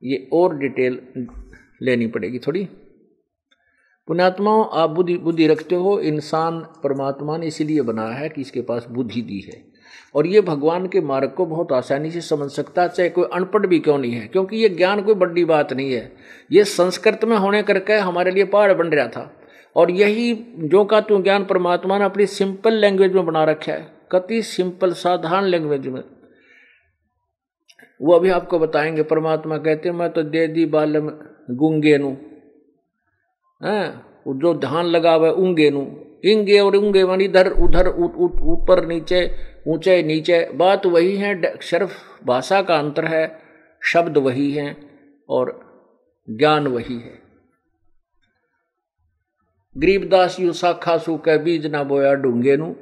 ये 0.03 0.29
और 0.33 0.57
डिटेल 0.57 1.27
लेनी 1.81 2.07
पड़ेगी 2.07 2.39
थोड़ी। 2.39 2.67
पुण्यात्माओं, 4.07 4.69
आप 4.73 4.89
बुद्धि 4.89 5.17
बुद्धि 5.17 5.47
रखते 5.47 5.75
हो, 5.75 5.99
इंसान 5.99 6.59
परमात्मा 6.59 7.37
ने 7.37 7.47
इसीलिए 7.47 7.81
बनाया 7.81 8.09
है 8.09 8.29
कि 8.29 8.41
इसके 8.41 8.61
पास 8.61 8.87
बुद्धि 8.91 9.21
दी 9.21 9.39
है। 9.39 9.71
और 10.15 10.27
ये 10.27 10.41
भगवान 10.41 10.87
के 10.87 11.01
मार्ग 11.01 11.31
को 11.31 11.45
बहुत 11.45 11.71
आसानी 11.71 12.11
से 12.11 12.21
समझ 12.21 12.51
सकता 12.51 12.81
है, 12.81 12.89
चाहे 12.89 13.09
कोई 13.09 13.25
अनपढ़ 13.33 13.67
भी 13.67 13.79
क्यों 13.79 13.97
नहीं 13.97 14.11
है, 14.11 14.27
क्योंकि 14.27 14.57
ये 14.57 14.69
ज्ञान 14.69 15.01
कोई 15.01 15.13
बड़ी 15.13 15.45
बात 15.45 15.73
नहीं 15.73 15.93
है। 15.93 16.13
ये 16.51 16.63
संस्कृत 16.63 17.25
में 17.25 17.37
होने 17.37 17.63
करके 17.63 17.93
हमारे 17.93 18.31
लिए 18.31 18.45
पहाड़ 18.45 18.73
बन 18.73 18.87
रहा 18.87 19.07
था। 19.07 19.37
और 19.75 19.91
यही 19.91 20.45
जो 20.57 20.85
का 20.85 21.01
तू 21.01 21.21
ज्ञान 21.21 21.45
परमात्मा 21.45 21.97
ने 21.97 22.05
अपनी 22.05 22.25
सिंपल 22.25 22.73
लैंग्वेज 22.73 23.13
में 23.13 23.25
बना 23.25 23.43
रखा 23.43 23.71
है, 23.71 23.93
कति 24.11 24.41
सिंपल 24.41 24.91
साधारण 24.91 25.45
लैंग्वेज 25.45 25.87
में। 25.87 26.03
वो 28.01 28.13
अभी 28.13 28.29
आपको 28.29 28.59
बताएँगे, 28.59 29.03
परमात्मा 29.03 29.57
कहते 29.57 29.91
मैं 29.91 30.09
तो 30.09 30.23
दे 30.23 30.47
दी 30.47 30.65
बालम 30.65 31.11
गुंगे 31.51 31.97
नु 31.97 32.15
है? 33.61 33.89
जो 34.27 34.53
धान 34.53 34.85
लगा 34.85 35.13
हुआ 35.13 35.29
ऊँगे 35.31 35.69
नू। 35.69 35.81
इंगे 36.25 36.59
और 36.59 36.75
ऊँगे 36.75 37.03
वन 37.03 37.21
इधर 37.21 37.47
उधर 37.53 37.87
ऊपर, 37.87 38.85
नीचे, 38.85 39.23
ऊँचे, 39.67 40.01
नीचे। 40.03 40.43
बात 40.55 40.85
वही 40.85 41.15
है 41.17 41.57
सिर्फ़ 41.59 41.97
भाषा 42.25 42.61
का 42.61 42.75
अंतर 42.75 43.05
है, 43.05 43.39
शब्द 43.81 44.17
वही 44.17 44.51
है 44.51 44.75
और 45.29 45.59
ज्ञान 46.27 46.67
वही 46.67 46.95
है। 46.95 47.19
गरीबदास 49.75 50.39
यू 50.39 50.53
शाखा 50.53 50.97
सु 50.97 51.17
के 51.17 51.37
बीज 51.37 51.65
ना 51.67 51.83
बोया 51.83 52.13
डूँगे 52.13 52.55
नू। 52.57 52.75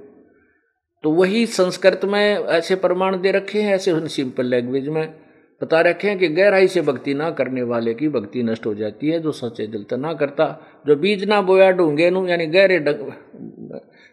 तो 1.03 1.11
वही 1.11 1.45
संस्कृत 1.45 2.01
में 2.05 2.37
ऐसे 2.37 2.75
प्रमाण 2.75 3.19
दे 3.21 3.31
रखे 3.31 3.61
हैं, 3.61 3.75
ऐसे 3.75 4.07
सिंपल 4.07 4.45
लैंग्वेज 4.45 4.87
में। 4.87 5.13
बता 5.61 5.79
रखे 5.81 6.15
कि 6.15 6.27
गहराई 6.29 6.67
से 6.67 6.81
भक्ति 6.81 7.13
ना 7.13 7.29
करने 7.31 7.61
वाले 7.63 7.93
की 7.93 8.09
भक्ति 8.09 8.43
नष्ट 8.43 8.65
हो 8.65 8.73
जाती 8.75 9.09
है, 9.09 9.19
जो 9.19 9.31
सच्चे 9.31 9.65
दिल 9.67 9.83
तो 9.83 9.97
ना 9.97 10.13
करता। 10.13 10.45
जो 10.87 10.95
बीज 10.95 11.23
ना 11.23 11.41
बोया 11.41 11.71
ढूँगे 11.71 12.09
नू, 12.09 12.25
यानी 12.27 12.45
गहरे 12.47 12.79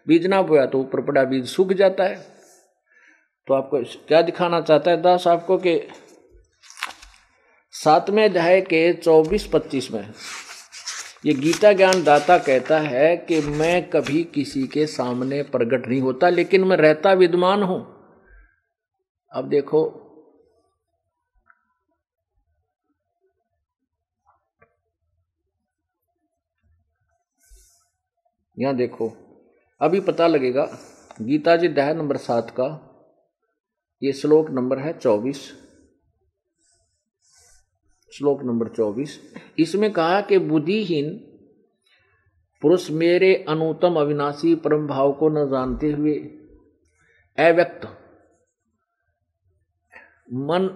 बीज 0.07 0.27
ना 0.27 0.41
बोया 0.43 0.65
तो 0.67 0.79
ऊपर 0.81 1.01
पड़ा 1.01 1.25
बीज 1.25 1.47
सूख 1.47 1.73
जाता 1.73 2.05
है। 2.05 2.17
तो 3.49 3.55
आपको 3.55 3.83
क्या 4.09 4.23
दिखाना 4.23 4.61
चाहता 4.61 4.91
है 4.91 5.01
दास 5.03 5.27
आपको 5.27 5.57
कि 5.59 5.81
सातवें 7.75 8.25
अध्याय 8.25 8.61
के 8.61 8.93
चौबीस 8.95 9.47
पच्चीस 9.47 9.91
में 9.93 10.09
ये 11.27 11.33
गीता 11.35 11.73
ज्ञान 11.73 12.03
दाता 12.05 12.39
कहता 12.39 12.79
है 12.81 13.17
कि 13.19 13.41
मैं 13.41 13.89
कभी 13.91 14.23
किसी 14.25 14.67
के 14.67 14.87
सामने 14.87 15.43
प्रकट 15.45 15.87
नहीं 15.89 16.01
होता, 16.01 16.29
लेकिन 16.29 16.65
मैं 16.65 16.77
रहता 16.77 17.13
विद्वान 17.13 17.63
हूँ। 17.63 17.81
अब 19.33 19.49
देखो 19.49 19.83
यहाँ 28.57 28.75
देखो। 28.77 29.13
अभी 29.81 30.01
पता 30.01 30.27
लगेगा, 30.27 30.65
गीता 31.23 31.57
जी 31.57 31.69
अध्याय 31.69 31.95
नंबर 31.95 32.17
सात 32.17 32.51
का 32.51 32.69
ये 34.03 34.13
श्लोक 34.13 34.51
नंबर 34.51 34.79
है 34.79 34.93
चौबीस। 34.99 35.41
श्लोक 38.13 38.43
नंबर 38.43 38.69
चौबीस। 38.69 39.19
इसमें 39.59 39.93
कहा 39.93 40.21
कि 40.21 40.39
बुद्धिहीन 40.39 41.15
पुरुष 42.63 42.91
मेरे 42.91 43.35
अनुतम 43.49 43.97
अविनाशी 43.97 44.55
परम 44.55 44.87
भाव 44.87 45.13
को 45.13 45.29
न 45.29 45.47
जानते 45.51 45.91
हुए 45.93 46.15
अव्यक्त 47.39 47.87
मन 50.33 50.69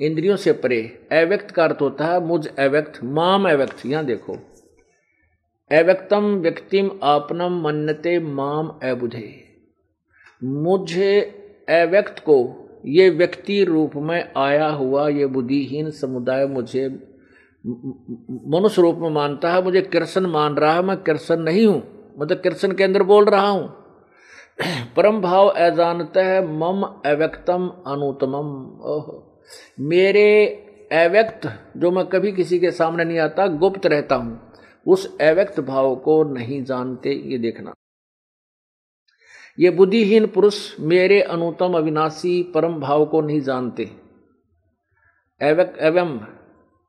इंद्रियों 0.00 0.36
से 0.36 0.52
परे, 0.52 1.08
अव्यक्त 1.12 1.50
का 1.50 1.64
अर्थ 1.64 1.80
होता 1.80 2.06
है 2.06 2.20
मुझ 2.20 2.46
अव्यक्त, 2.46 3.02
माम 3.04 3.48
अव्यक्त। 3.50 3.86
यहाँ 3.86 4.04
देखो। 4.04 4.36
अव्यक्तम 5.72 6.24
व्यक्तिम 6.24 6.90
आपनम 7.02 7.62
मन्नते 7.64 8.18
माम 8.18 8.68
अबुधे। 8.68 9.44
मुझे 10.44 11.20
अव्यक्त 11.68 12.18
को, 12.18 12.68
ये 12.86 13.10
व्यक्ति 13.10 13.64
रूप 13.64 13.90
में 13.96 14.32
आया 14.36 14.68
हुआ, 14.68 15.08
ये 15.08 15.26
बुद्धिहीन 15.26 15.90
समुदाय 15.90 16.46
मुझे 16.46 16.88
मनुष्य 18.46 18.82
रूप 18.82 18.96
में 18.98 19.10
मानता 19.10 19.52
है, 19.52 19.64
मुझे 19.64 19.80
कृष्ण 19.80 20.26
मान 20.26 20.54
रहा 20.54 20.74
है, 20.74 20.82
मैं 20.82 20.96
कृष्ण 20.96 21.36
नहीं 21.36 21.66
हूँ 21.66 21.82
मतलब 22.18 22.36
कृष्ण 22.36 22.74
के 22.74 22.84
अंदर 22.84 23.02
बोल 23.02 23.24
रहा 23.24 23.48
हूँ। 23.48 23.74
परम 24.96 25.20
भाव 25.20 25.48
अजानत 25.48 26.12
है, 26.16 26.46
मम 26.46 26.82
अव्यक्तम 26.82 27.68
अनुतमम 27.86 28.80
ओह। 28.82 29.22
मेरे 29.80 30.46
अव्यक्त, 30.92 31.52
जो 31.76 31.90
मैं 31.90 32.06
कभी 32.06 32.32
किसी 32.32 32.58
के 32.58 32.70
सामने 32.70 33.04
नहीं 33.04 33.18
आता, 33.18 33.46
गुप्त 33.46 33.86
रहता 33.86 34.14
हूँ। 34.14 34.51
उस 34.86 35.06
अव्यक्त 35.20 35.60
भाव 35.60 35.94
को 35.96 36.22
नहीं 36.24 36.62
जानते, 36.64 37.10
ये 37.10 37.38
देखना। 37.38 37.72
ये 39.58 39.70
बुद्धिहीन 39.70 40.26
पुरुष 40.26 40.58
मेरे 40.80 41.20
अनुतम 41.22 41.74
अविनाशी 41.74 42.42
परम 42.54 42.78
भाव 42.80 43.04
को 43.06 43.20
नहीं 43.20 43.40
जानते। 43.40 43.90
एवक 45.40 45.76
एवं 45.80 46.18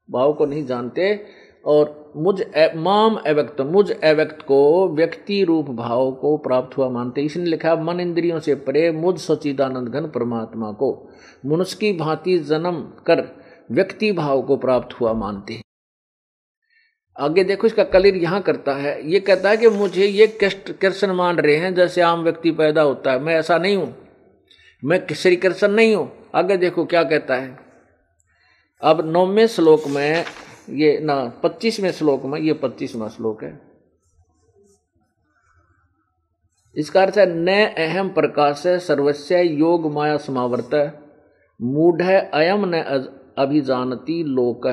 भाव 0.09 0.33
को 0.33 0.45
नहीं 0.45 0.65
जानते 0.65 1.25
और 1.65 2.13
मुझ, 2.17 2.41
माम 2.75 3.15
अव्यक्त, 3.17 3.61
मुझ 3.61 3.91
अव्यक्त 3.91 4.41
को 4.41 4.87
व्यक्ति 4.89 5.43
रूप 5.43 5.69
भाव 5.71 6.11
को 6.11 6.35
प्राप्त 6.37 6.77
हुआ 6.77 6.89
मानते। 6.89 7.21
इसने 7.21 7.45
लिखा, 7.45 7.75
मन 7.75 7.99
इंद्रियों 7.99 8.39
से 8.39 8.55
परे 8.57 8.91
मुझ 8.91 9.17
सचिदानंद 9.19 9.89
घन 9.89 10.07
परमात्मा 10.07 10.71
को, 10.71 10.91
मनुष्य 11.45 11.77
की 11.79 11.91
भांति 11.97 12.37
जन्म 12.39 12.81
कर 13.07 13.23
व्यक्ति 13.71 14.11
भाव 14.11 14.41
को 14.41 14.57
प्राप्त 14.57 14.99
हुआ 14.99 15.13
मानते। 15.13 15.61
आगे 17.19 17.43
देखो, 17.43 17.67
इसका 17.67 17.83
कलिर 17.83 18.15
यहाँ 18.15 18.41
करता 18.41 18.73
है। 18.73 19.11
ये 19.11 19.19
कहता 19.19 19.49
है 19.49 19.57
कि 19.57 19.69
मुझे 19.69 20.05
ये 20.05 20.37
कष्ट 20.43 20.71
कृष्ण 20.71 21.13
मान 21.13 21.37
रहे 21.37 21.55
हैं, 21.55 21.75
जैसे 21.75 22.01
आम 22.01 22.23
व्यक्ति 22.23 22.51
पैदा 22.51 22.81
होता 22.81 23.11
है। 23.11 23.19
मैं 23.19 23.35
ऐसा 23.35 23.57
नहीं 23.57 23.75
हूँ। 23.75 23.95
मैं 24.85 25.07
श्री 25.13 25.35
कृष्ण 25.35 25.67
नहीं 25.67 25.95
हूँ। 25.95 26.11
आगे 26.35 26.57
देखो, 26.57 26.85
क्या 26.85 27.03
कहता 27.03 27.35
है। 27.35 27.57
अब 28.81 29.01
नौवें 29.05 29.47
श्लोक 29.47 29.87
में 29.87 30.25
ये, 30.69 30.99
ना, 30.99 31.41
पच्चीसवें 31.43 31.91
श्लोक 31.91 32.25
में, 32.25 32.39
ये 32.39 32.53
पच्चीसवा 32.53 33.07
श्लोक 33.07 33.43
है। 33.43 33.59
इसका 36.75 37.01
अर्थ 37.01 37.17
है, 37.17 37.25
न 37.29 37.73
अहम 37.77 38.09
प्रकाश 38.09 38.67
है 38.67 38.79
सर्वस्व 38.79 39.35
योग 39.35 39.91
माया 39.93 40.17
समावर्त, 40.17 40.99
मूढ़ 41.61 42.01
अयम 42.01 42.65
न 42.65 42.81
अभिजानती 43.37 44.23
लोक, 44.23 44.67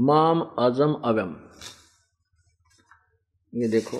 माम 0.00 0.40
अजम 0.58 0.92
अवम 1.04 1.36
ये 3.56 3.68
देखो, 3.68 3.98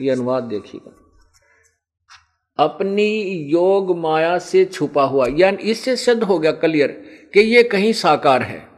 ये 0.00 0.10
अनुवाद 0.10 0.42
देखिएगा। 0.42 1.00
अपनी 2.58 3.22
योग 3.50 3.98
माया 3.98 4.38
से 4.38 4.64
छुपा 4.64 5.04
हुआ, 5.04 5.26
यानी 5.30 5.62
इससे 5.62 5.96
सिद्ध 5.96 6.22
हो 6.22 6.38
गया 6.38 6.52
क्लियर 6.52 6.88
कि 7.34 7.40
ये 7.40 7.62
कहीं 7.62 7.92
साकार 7.92 8.42
है, 8.42 8.68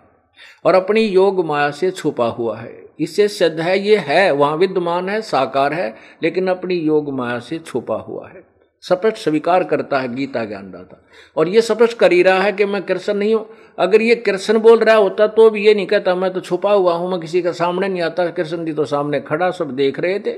और 0.65 0.75
अपनी 0.75 1.01
योग 1.01 1.45
माया 1.45 1.71
से 1.71 1.91
छुपा 1.91 2.27
हुआ 2.27 2.59
है। 2.59 2.87
इससे 3.01 3.29
सिद्ध 3.29 3.61
है, 3.61 3.79
ये 3.79 3.97
है, 3.97 4.31
वहाँ 4.31 4.57
विद्यमान 4.57 5.09
है, 5.09 5.23
साकार 5.23 5.73
है, 5.73 5.95
लेकिन 6.23 6.49
अपनी 6.49 6.75
योग 6.75 7.13
माया 7.13 7.39
से 7.39 7.59
छुपा 7.59 7.97
हुआ 7.97 8.29
है। 8.29 8.46
स्पष्ट 8.85 9.17
स्वीकार 9.17 9.65
करता 9.65 9.99
है, 9.99 10.15
गीता 10.15 10.45
ज्ञानदाता 10.45 11.03
और 11.37 11.49
ये 11.49 11.61
स्पष्ट 11.63 11.97
कर 11.99 12.13
ही 12.13 12.23
रहा 12.23 12.41
है 12.41 12.53
कि 12.53 12.65
मैं 12.65 12.83
कृष्ण 12.83 13.15
नहीं 13.15 13.35
हूँ। 13.35 13.47
अगर 13.79 14.03
ये 14.03 14.15
कृष्ण 14.17 14.59
बोल 14.59 14.79
रहा 14.79 14.97
होता 14.97 15.27
तो 15.29 15.49
भी 15.51 15.65
ये 15.67 15.75
नहीं 15.75 15.87
कहता, 15.87 16.15
मैं 16.15 16.33
तो 16.33 16.41
छुपा 16.41 16.73
हुआ 16.73 16.95
हूँ, 16.95 17.11
मैं 17.11 17.21
किसी 17.21 17.43
का 17.43 17.53
सामने 17.53 17.89
नहीं 17.89 18.03
आता, 18.03 18.31
कृष्ण 18.31 18.65
जी 18.65 18.73
तो 18.73 18.85
सामने 18.85 19.21
खड़ा, 19.21 19.51
सब 19.51 19.75
देख 19.77 20.01
रहे 20.01 20.19
थे। 20.19 20.33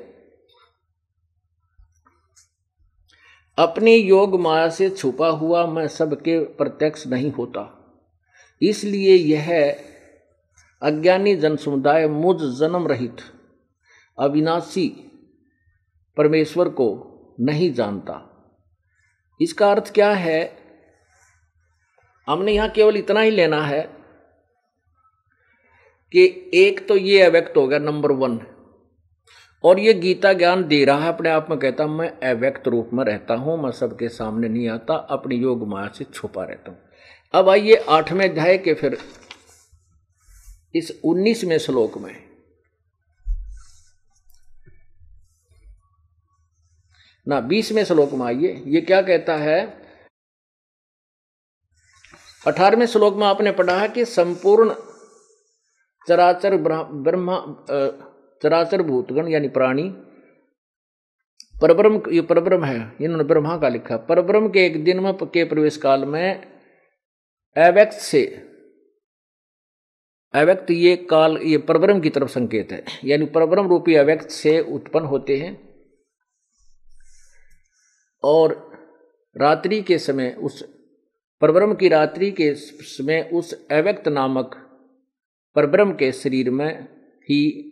अपनी 3.59 3.95
योग 3.95 4.41
माया 4.41 4.68
से 4.68 4.89
छुपा 4.91 5.28
हुआ 5.28 5.66
मैं 5.66 5.86
सबके 5.89 6.39
प्रत्यक्ष 6.39 7.07
नहीं 7.07 7.30
होता। 7.32 7.74
इसलिए 8.62 9.14
यह 9.14 9.51
अज्ञानी 10.82 11.34
जन 11.36 11.57
समुदाय 11.57 12.07
मुझ 12.09 12.36
जन्म 12.59 12.86
रहित 12.89 13.20
अविनाशी 14.18 14.89
परमेश्वर 16.16 16.68
को 16.70 16.89
नहीं 17.41 17.72
जानता। 17.72 18.24
इसका 19.41 19.70
अर्थ 19.70 19.93
क्या 19.95 20.11
है? 20.11 20.59
हमने 22.28 22.53
यहाँ 22.53 22.68
केवल 22.68 22.97
इतना 22.97 23.20
ही 23.20 23.30
लेना 23.30 23.62
है 23.62 23.80
कि 26.12 26.51
एक 26.55 26.89
तो 26.89 26.97
ये 26.97 27.22
अव्यक्त 27.22 27.57
हो 27.57 27.66
गया, 27.68 27.78
नंबर 27.78 28.12
वन। 28.12 28.41
और 29.64 29.78
ये 29.78 29.95
गीता 29.95 30.32
ज्ञान 30.32 30.66
दे 30.68 30.84
रहा 30.84 31.01
है, 31.01 31.09
अपने 31.09 31.30
आप 31.30 31.51
में 31.51 31.59
कहता 31.59 31.86
मैं 31.86 32.11
अव्यक्त 32.30 32.68
रूप 32.68 32.91
में 32.93 33.05
रहता 33.05 33.34
हूँ, 33.34 33.62
मैं 33.62 33.70
सबके 33.72 34.09
सामने 34.09 34.49
नहीं 34.49 34.68
आता, 34.68 34.95
अपनी 34.95 35.36
योग 35.36 35.68
माया 35.68 35.89
से 35.89 36.05
छुपा 36.05 36.45
रहता 36.45 36.70
हूँ। 36.70 36.78
अब 37.34 37.49
आइए 37.49 37.74
आठवें 37.74 38.28
अध्याय 38.30 38.59
के 38.59 38.74
फिर 38.74 38.99
इस 40.74 41.01
उन्नीसवें 41.05 41.59
श्लोक 41.59 41.99
में। 41.99 42.28
ना 47.29 47.41
बीसवें 47.41 47.85
श्लोक 47.85 48.12
में 48.12 48.26
आइए। 48.26 48.62
ये 48.66 48.81
क्या 48.81 49.01
कहता 49.03 49.37
है? 49.37 49.61
अठारहवें 52.47 52.87
श्लोक 52.87 53.16
में 53.16 53.26
आपने 53.26 53.53
पढ़ा 53.53 53.79
है 53.79 53.89
कि 53.89 54.05
संपूर्ण 54.05 54.74
चराचर 56.09 56.57
ब्रह्मा 56.57 57.37
चराचर 58.43 58.83
भूतगण 58.83 59.29
यानी 59.29 59.49
प्राणी 59.49 59.89
परब्रह्म, 61.62 62.03
ये 62.12 62.20
परब्रह्म 62.22 62.64
है। 62.64 62.76
इन्होंने 63.01 63.24
ब्रह्मा 63.24 63.57
का 63.59 63.68
लिखा। 63.68 63.97
परब्रह्म 63.97 64.49
के 64.49 64.66
एक 64.66 64.83
दिन 64.85 65.01
में 65.01 65.14
के 65.14 65.45
प्रवेश 65.45 65.76
काल 65.76 66.05
में 66.05 66.35
अव्यक्त 67.57 67.93
से, 67.93 68.24
अव्यक्त 70.35 70.70
ये 70.70 70.97
काल, 71.11 71.37
ये 71.37 71.59
परब्रह्म 71.59 72.01
की 72.01 72.11
तरफ़ 72.11 72.29
संकेत 72.31 72.72
है। 72.72 72.85
यानी 73.05 73.26
परब्रह्म 73.26 73.68
रूपी 73.68 73.95
अव्यक्त 73.95 74.31
से 74.31 74.61
उत्पन्न 74.61 75.07
होते 75.07 75.37
हैं। 75.39 75.68
और 78.25 78.73
रात्रि 79.37 79.83
के 79.83 79.99
समय 79.99 80.37
उस, 80.39 80.62
परब्रह्म 81.41 81.75
की 81.75 81.89
रात्रि 81.89 82.31
के 82.31 82.55
समय 82.55 83.31
उस 83.33 83.66
अव्यक्त 83.71 84.09
नामक 84.09 84.57
परब्रह्म 85.57 85.93
के 85.93 86.12
शरीर 86.12 86.51
में 86.51 86.83
ही 87.23 87.64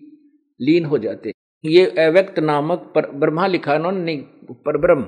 लीन 0.61 0.85
हो 0.85 0.99
जाते 0.99 1.33
ये 1.65 1.87
अव्यक्त 1.87 2.39
नामक 2.39 2.93
पर 2.95 3.11
ब्रह्मा 3.11 3.47
लिखा 3.47 3.75
इन्होंने 3.75 4.01
नहीं, 4.01 4.23
परब्रह्म। 4.53 5.03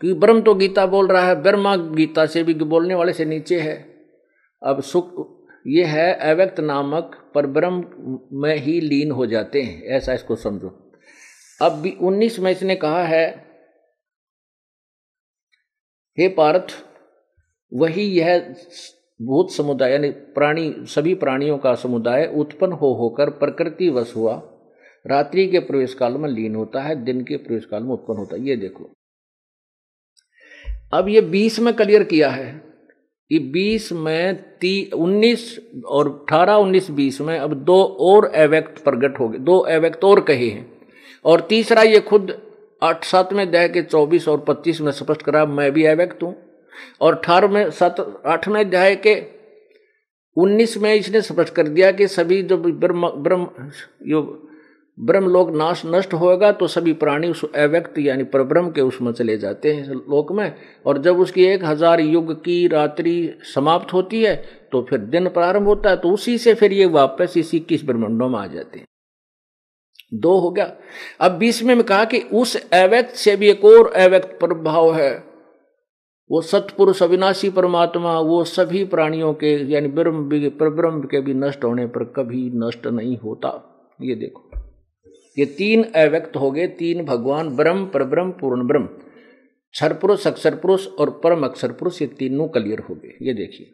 क्योंकि 0.00 0.20
ब्रह्म 0.20 0.42
तो 0.42 0.54
गीता 0.54 0.86
बोल 0.86 1.06
रहा 1.06 1.26
है, 1.26 1.42
ब्रह्मा 1.42 1.76
गीता 1.76 2.26
से 2.26 2.42
भी 2.42 2.54
बोलने 2.54 2.94
वाले 2.94 3.12
से 3.12 3.24
नीचे 3.24 3.60
है। 3.60 3.74
अब 4.62 4.82
सुख, 4.82 5.36
ये 5.66 5.84
है 5.84 6.14
अव्यक्त 6.14 6.60
नामक 6.60 7.32
परब्रह्म 7.34 7.84
में 8.32 8.56
ही 8.56 8.80
लीन 8.80 9.10
हो 9.10 9.26
जाते 9.26 9.62
हैं, 9.62 9.82
ऐसा 9.82 10.14
इसको 10.14 10.36
समझो। 10.36 10.92
अब 11.62 11.72
भी 11.72 11.96
उन्नीस 12.00 12.38
में 12.38 12.50
इसने 12.52 12.76
कहा 12.76 13.04
है 13.04 13.49
हे 16.20 16.28
पार्थ, 16.28 16.72
वही 17.72 18.02
यह 18.02 18.38
भूत 19.20 19.50
समुदाय, 19.50 19.92
यानी 19.92 20.10
प्राणी, 20.10 20.74
सभी 20.78 21.14
प्राणियों 21.14 21.58
का 21.58 21.74
समुदाय 21.74 22.32
उत्पन्न 22.36 22.72
हो 22.72 22.92
होकर 22.94 23.30
प्रकृति 23.30 23.88
वश 23.90 24.16
हुआ। 24.16 24.34
रात्रि 25.06 25.46
के 25.46 25.58
प्रवेश 25.58 25.94
काल 25.94 26.12
में 26.12 26.28
लीन 26.28 26.54
होता 26.54 26.80
है, 26.80 27.04
दिन 27.04 27.20
के 27.24 27.36
प्रवेश 27.36 27.64
काल 27.64 27.82
में 27.82 27.90
उत्पन्न 27.90 28.18
होता 28.18 28.36
है। 28.36 28.48
ये 28.48 28.56
देखो 28.56 28.90
अब 30.92 31.08
ये 31.08 31.20
बीस 31.20 31.58
में 31.60 31.74
क्लियर 31.74 32.04
किया 32.04 32.30
है 32.30 32.62
कि 33.30 33.38
बीस 33.38 33.92
में 33.92 34.36
ती, 34.58 34.90
उन्नीस 34.94 35.60
और 35.86 36.08
अठारह, 36.08 36.54
उन्नीस, 36.54 36.90
बीस 36.90 37.20
में 37.20 37.38
अब 37.38 37.54
दो 37.54 37.82
और 37.82 38.24
अव्यक्त 38.24 38.84
प्रकट 38.84 39.18
हो 39.20 39.28
गए, 39.28 39.38
दो 39.38 39.58
अव्यक्त 39.58 40.04
और 40.04 40.20
कहे 40.20 40.48
हैं। 40.48 40.80
और 41.24 41.40
तीसरा 41.40 41.82
ये 41.82 42.00
खुद 42.00 42.49
आठ 42.82 43.04
सात 43.04 43.32
में 43.32 43.50
दह 43.50 43.66
के 43.68 43.82
चौबीस 43.82 44.28
और 44.28 44.44
पच्चीस 44.48 44.80
में 44.80 44.92
स्पष्ट 44.92 45.22
करा, 45.22 45.44
मैं 45.46 45.70
भी 45.72 45.84
अव्यक्त 45.86 46.22
हूँ। 46.22 46.34
और 47.00 47.14
अठारह 47.14 47.48
में 47.48 47.70
सात, 47.72 48.00
आठ 48.26 48.48
में 48.48 48.60
अध्याय 48.60 48.94
के, 48.96 49.14
उन्नीस 50.36 50.76
में 50.78 50.94
इसने 50.94 51.20
स्पष्ट 51.22 51.54
कर 51.54 51.68
दिया 51.68 51.90
कि 51.92 52.06
सभी 52.08 52.42
जो 52.42 52.56
ब्रह्म 52.56 53.08
ब्रह्म, 53.18 53.48
यो 54.06 54.22
ब्रह्म 54.98 55.28
लोक 55.28 55.50
नाश 55.50 55.82
नष्ट 55.86 56.14
होगा 56.14 56.50
तो 56.52 56.66
सभी 56.66 56.92
प्राणी 56.94 57.28
उस 57.28 57.44
अव्यक्त 57.46 57.98
यानी 57.98 58.24
परब्रह्म 58.26 58.70
के 58.70 58.80
उसमें 58.80 59.12
चले 59.12 59.36
जाते 59.38 59.72
हैं 59.72 59.94
लोक 59.94 60.32
में। 60.32 60.52
और 60.86 60.98
जब 61.02 61.18
उसकी 61.20 61.44
एक 61.44 61.64
हज़ार 61.64 62.00
युग 62.00 62.32
की 62.40 62.66
रात्रि 62.68 63.14
समाप्त 63.54 63.92
होती 63.92 64.22
है 64.22 64.34
तो 64.72 64.82
फिर 64.90 64.98
दिन 65.06 65.28
प्रारंभ 65.30 65.66
होता 65.66 65.90
है 65.90 65.96
तो 65.96 66.10
उसी 66.10 66.36
से 66.38 66.54
फिर 66.54 66.72
ये 66.72 66.86
वापस 66.90 67.36
इसी 67.36 67.56
इक्कीस 67.56 67.84
ब्रह्मंडों 67.84 68.28
में 68.28 68.38
आ 68.38 68.46
जाते 68.46 68.78
हैं। 68.78 68.86
दो 70.14 70.38
हो 70.38 70.50
गया। 70.50 70.76
अब 71.20 71.32
बीस 71.32 71.62
में 71.62 71.82
कहा 71.82 72.04
कि 72.04 72.18
उस 72.18 72.70
अव्यक्त 72.70 73.14
से 73.14 73.36
भी 73.36 73.50
एक 73.50 73.64
और 73.64 73.92
अव्यक्त 73.92 74.28
प्रभाव 74.28 74.94
है। 74.94 75.24
वो 76.30 76.40
सतपुरुष 76.40 77.02
अविनाशी 77.02 77.50
परमात्मा, 77.50 78.20
वो 78.20 78.44
सभी 78.44 78.84
प्राणियों 78.84 79.34
के, 79.34 79.72
यानी 79.72 79.88
ब्रह्म 79.88 80.28
ब्रह्म 80.50 81.00
के 81.00 81.20
भी 81.20 81.34
नष्ट 81.34 81.64
होने 81.64 81.86
पर 81.86 82.04
कभी 82.04 82.50
नष्ट 82.54 82.86
नहीं 82.86 83.16
होता। 83.16 83.66
ये 84.02 84.14
देखो। 84.14 84.50
ये 85.38 85.44
तीन 85.46 85.82
अव्यक्त 85.82 86.36
हो 86.36 86.50
गए, 86.50 86.66
तीन 86.66 87.04
भगवान, 87.04 87.56
ब्रह्म, 87.56 87.86
परब्रह्म, 87.86 88.30
पूर्ण 88.30 88.66
ब्रह्म। 88.66 88.86
क्षर 89.72 89.92
पुरुष 89.92 90.26
अक्षर 90.26 90.54
पुरुष 90.54 90.88
और 90.88 91.10
परम 91.10 91.44
अक्षर 91.44 91.72
पुरुष 91.72 92.02
ये 92.02 92.08
तीनों 92.08 92.48
क्लियर 92.48 92.78
हो 92.78 92.94
गए। 92.94 93.16
ये 93.22 93.34
देखिए। 93.34 93.66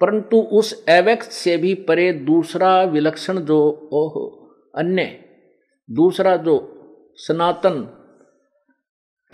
परंतु 0.00 0.36
उस 0.36 0.86
अव्यक्त 0.86 1.26
से 1.26 1.56
भी 1.56 1.74
परे 1.74 2.12
दूसरा 2.12 2.82
विलक्षण 2.82 3.40
जो, 3.40 3.88
ओह 3.92 4.41
अन्य। 4.74 5.24
दूसरा 5.90 6.36
जो 6.36 6.78
सनातन 7.16 7.98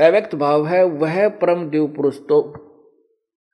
अव्यक्त 0.01 0.35
भाव 0.35 0.67
है, 0.67 0.85
वह 0.85 1.29
परम 1.29 1.71
देव 1.71 1.87
पुरुष 1.87 2.19
तो 2.19 2.65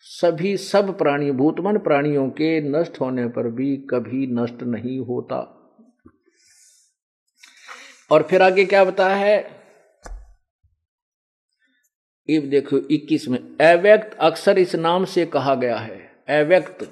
सभी 0.01 0.57
सब 0.57 0.99
प्राणी, 0.99 1.31
भूतमन 1.31 1.79
प्राणियों 1.79 2.31
के 2.31 2.61
नष्ट 2.61 3.01
होने 3.01 3.27
पर 3.27 3.51
भी 3.51 3.77
कभी 3.77 4.27
नष्ट 4.27 4.63
नहीं 4.63 5.01
होता। 5.01 5.61
और 8.11 8.23
फिर 8.23 8.43
आगे 8.43 8.65
क्या 8.65 8.85
बताया 8.85 9.17
है? 9.17 9.65
इब 12.29 12.51
देखो 12.51 12.79
21 12.79 13.29
में, 13.29 13.39
अव्यक्त 13.39 14.19
अक्सर 14.19 14.59
इस 14.59 14.75
नाम 14.75 15.05
से 15.05 15.27
कहा 15.27 15.55
गया 15.55 15.77
है। 15.77 15.99
अव्यक्त 16.29 16.91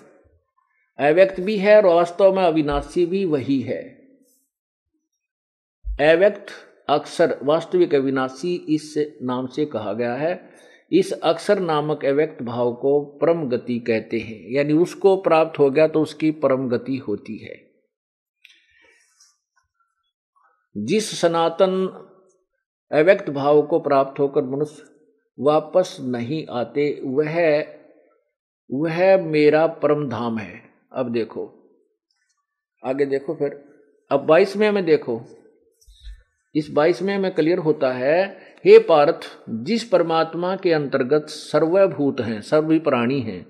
अव्यक्त 0.99 1.40
भी 1.40 1.57
है 1.57 1.76
और 1.76 1.86
वास्तव 1.86 2.36
में 2.36 2.43
अविनाशी 2.43 3.07
भी 3.07 3.24
वही 3.24 3.61
है। 3.61 4.01
अव्यक्त 6.03 6.46
अक्षर 6.88 7.38
वास्तविक 7.42 7.94
अविनाशी 7.94 8.55
इस 8.68 9.16
नाम 9.22 9.46
से 9.46 9.64
कहा 9.64 9.92
गया 9.92 10.14
है। 10.14 10.50
इस 10.92 11.12
अक्षर 11.12 11.59
नामक 11.59 12.05
अव्यक्त 12.05 12.42
भाव 12.42 12.74
को 12.74 13.05
परम 13.05 13.48
गति 13.48 13.78
कहते 13.78 14.18
हैं। 14.18 14.50
यानी 14.50 14.72
उसको 14.72 15.16
प्राप्त 15.16 15.59
हो 15.59 15.70
गया 15.70 15.88
तो 15.88 16.03
उसकी 16.03 16.30
परम 16.30 16.68
गति 16.68 16.96
होती 16.96 17.36
है। 17.36 17.72
जिस 20.76 21.20
सनातन 21.20 21.86
अव्यक्त 22.92 23.30
भाव 23.30 23.62
को 23.62 23.80
प्राप्त 23.80 24.20
होकर 24.20 24.42
मनुष्य 24.42 24.82
वापस 25.40 25.96
नहीं 26.00 26.46
आते, 26.50 27.00
वह 27.05 27.64
वह 28.72 29.22
मेरा 29.22 29.66
परम 29.66 30.09
धाम 30.09 30.38
है। 30.38 30.62
अब 30.92 31.12
देखो। 31.12 31.70
आगे 32.84 33.07
देखो 33.07 33.34
फिर। 33.34 33.64
अब 34.11 34.20
बाईसवें 34.20 34.70
में 34.70 34.84
देखो। 34.84 35.22
इस 36.55 36.70
बाईस 36.72 37.03
में 37.03 37.34
क्लियर 37.34 37.59
होता 37.59 37.92
है, 37.92 38.24
हे 38.64 38.78
पार्थ, 38.78 39.20
जिस 39.50 39.84
परमात्मा 39.84 40.57
के 40.57 40.72
अंतर्गत 40.72 41.26
सर्वभूत 41.28 42.20
हैं 42.20 42.40
सर्व 42.40 42.78
प्राणी 42.78 43.20
हैं, 43.20 43.46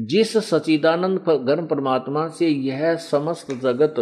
जिस 0.00 0.36
सचिदानंद 0.36 1.24
गर्म 1.28 1.66
परमात्मा 1.66 2.28
से 2.28 2.48
यह 2.48 2.94
समस्त 2.94 3.52
जगत 3.52 3.94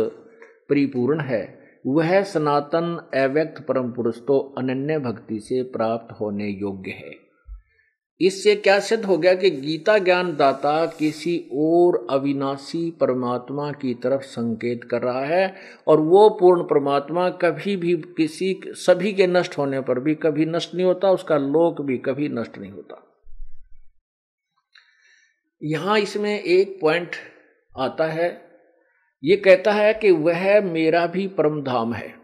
परिपूर्ण 0.69 1.21
है, 1.21 1.59
वह 1.87 2.23
सनातन 2.23 3.09
अव्यक्त 3.15 3.67
परम 3.67 3.93
पुरुष 3.93 4.19
तो 4.19 4.55
अनन्य 4.59 4.99
भक्ति 4.99 5.41
से 5.41 5.63
प्राप्त 5.63 6.21
होने 6.21 6.49
योग्य 6.49 6.91
है। 6.91 7.24
इससे 8.21 8.57
क्या 8.57 8.81
सिद्ध 8.81 9.05
हो 9.05 9.19
गया 9.19 9.35
कि 9.35 9.51
गीता 9.51 9.99
ज्ञान 9.99 10.37
दाता 10.37 10.87
किसी 10.87 11.49
और 11.53 12.07
अविनाशी 12.11 12.91
परमात्मा 12.91 13.73
की 13.73 13.95
तरफ़ 13.95 14.21
संकेत 14.21 14.85
कर 14.85 15.03
रहा 15.03 15.25
है 15.25 15.55
और 15.89 16.01
वो 16.01 16.29
पूर्ण 16.31 16.63
परमात्मा 16.63 17.31
कभी 17.31 17.77
भी 17.77 17.97
किसी, 17.97 18.61
सभी 18.67 19.13
के 19.13 19.27
नष्ट 19.27 19.59
होने 19.59 19.81
पर 19.81 20.01
भी 20.01 20.15
कभी 20.15 20.47
नष्ट 20.47 20.75
नहीं 20.75 20.87
होता, 20.87 21.11
उसका 21.11 21.37
लोक 21.37 21.83
भी 21.83 21.99
कभी 21.99 22.29
नष्ट 22.29 22.59
नहीं 22.59 22.73
होता। 22.73 23.11
यहाँ 25.63 25.99
इसमें 25.99 26.41
एक 26.41 26.79
पॉइंट 26.81 27.11
आता 27.79 28.05
है। 28.05 28.43
ये 29.25 29.37
कहता 29.37 29.73
है 29.73 29.95
कि 29.95 30.11
वह 30.11 30.61
मेरा 30.61 31.07
भी 31.07 31.29
परम 31.29 31.63
धाम 31.63 31.95
है। 31.95 32.24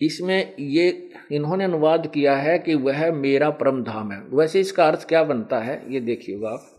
इसमें 0.00 0.56
ये, 0.60 1.10
इन्होंने 1.32 1.64
अनुवाद 1.64 2.06
किया 2.06 2.36
है 2.36 2.58
कि 2.58 2.74
वह 2.74 3.12
मेरा 3.12 3.50
परम 3.50 3.84
धाम 3.84 4.12
है। 4.12 4.20
वैसे 4.20 4.60
इसका 4.60 4.88
अर्थ 4.88 5.08
क्या 5.08 5.24
बनता 5.24 5.58
है, 5.58 5.94
ये 5.94 6.00
देखिएगा 6.00 6.48
आप। 6.48 6.72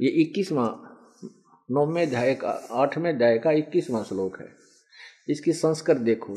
ये 0.00 0.08
इक्कीसवा, 0.08 0.88
नौवें 1.70 2.06
अध्याय 2.06 2.34
का, 2.34 2.68
आठवें 2.72 3.14
अध्याय 3.14 3.38
का 3.38 3.52
इक्कीसवां 3.52 4.04
श्लोक 4.04 4.40
है। 4.40 4.46
इसकी 5.28 5.52
संस्कृत 5.52 5.96
देखो। 5.96 6.34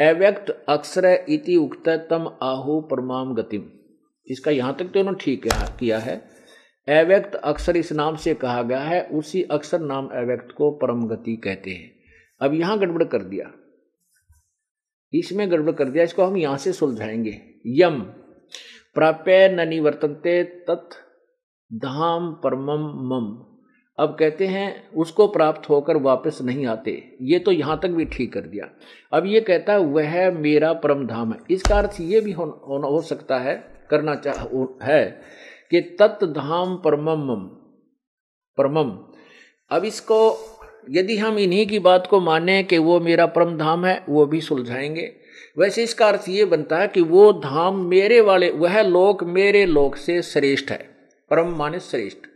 अव्यक्त 0.00 0.64
अक्षर 0.68 1.26
इति 1.28 1.56
उक्त 1.56 1.88
तम 1.88 2.38
आहु 2.42 2.80
परमाम 2.80 3.34
गतिम। 3.34 3.62
इसका 4.26 4.50
यहाँ 4.50 4.76
तक 4.78 4.84
तो 4.84 5.00
उन्होंने 5.00 5.24
ठीक 5.24 5.48
किया 5.78 5.98
है। 5.98 6.16
अव्यक्त 6.88 7.34
अक्षर 7.34 7.76
इस 7.76 7.92
नाम 7.92 8.16
से 8.16 8.34
कहा 8.34 8.62
गया 8.62 8.80
है, 8.80 9.02
उसी 9.04 9.42
अक्षर 9.42 9.80
नाम 9.80 10.06
अव्यक्त 10.06 10.54
को 10.58 10.70
परम 10.70 11.06
गति 11.08 11.36
कहते 11.36 11.70
हैं। 11.70 11.90
अब 12.40 12.54
यहाँ 12.54 12.78
गड़बड़ 12.78 13.04
कर 13.04 13.22
दिया। 13.22 13.52
इसमें 15.12 15.50
गड़बड़ 15.50 15.72
कर 15.72 15.84
दिया 15.84 16.04
इसको 16.04 16.24
हम 16.24 16.36
यहाँ 16.36 16.56
से 16.56 16.72
सुलझाएँगे। 16.72 17.40
यम 17.66 18.00
प्राप्य 18.94 19.48
न 19.48 19.68
निवर्तनते 19.68 20.42
तत् 20.68 20.94
धाम 21.70 22.32
परमम 22.44 22.86
मम। 23.08 23.26
अब 23.98 24.16
कहते 24.20 24.46
हैं 24.46 24.90
उसको 24.92 25.26
प्राप्त 25.28 25.68
होकर 25.70 25.96
वापस 25.96 26.38
नहीं 26.42 26.66
आते। 26.66 26.92
ये 27.22 27.38
तो 27.38 27.52
यहाँ 27.52 27.78
तक 27.82 27.88
भी 27.88 28.04
ठीक 28.04 28.32
कर 28.32 28.40
दिया। 28.40 28.68
अब 29.12 29.26
ये 29.26 29.40
कहता 29.40 29.72
है 29.72 29.78
वह 29.78 30.30
मेरा 30.30 30.72
परम 30.72 31.06
धाम 31.06 31.32
है। 31.32 31.38
इसका 31.50 31.78
अर्थ 31.78 32.00
ये 32.00 32.20
भी 32.20 32.32
हो, 32.32 32.44
हो 32.84 33.00
सकता 33.02 33.38
है 33.38 33.56
करना 33.90 34.14
चाह 34.14 34.42
है 34.82 35.04
कि 35.70 35.80
तत् 36.00 36.24
धाम 36.24 36.76
परमम 36.76 37.38
परमम 38.58 38.90
अब 39.70 39.84
इसको 39.84 40.18
यदि 40.86 41.16
हम 41.16 41.38
इन्हीं 41.38 41.66
की 41.66 41.78
बात 41.78 42.06
को 42.06 42.20
माने 42.20 42.62
कि 42.62 42.78
वो 42.78 42.98
मेरा 43.00 43.26
परम 43.26 43.56
धाम 43.58 43.84
है 43.86 44.02
वो 44.08 44.26
भी 44.26 44.40
सुलझाएँगे। 44.40 45.12
वैसे 45.58 45.82
इसका 45.82 46.08
अर्थ 46.08 46.28
ये 46.28 46.44
बनता 46.44 46.78
है 46.78 46.88
कि 46.88 47.00
वो 47.02 47.32
धाम 47.34 47.84
मेरे 47.84 48.20
वाले 48.20 48.50
वह 48.52 48.80
लोक 48.82 49.24
मेरे 49.24 49.64
लोक 49.66 49.96
से 49.96 50.20
श्रेष्ठ 50.22 50.70
है 50.70 50.78
परम 51.30 51.56
माने 51.56 51.80
श्रेष्ठ। 51.80 52.26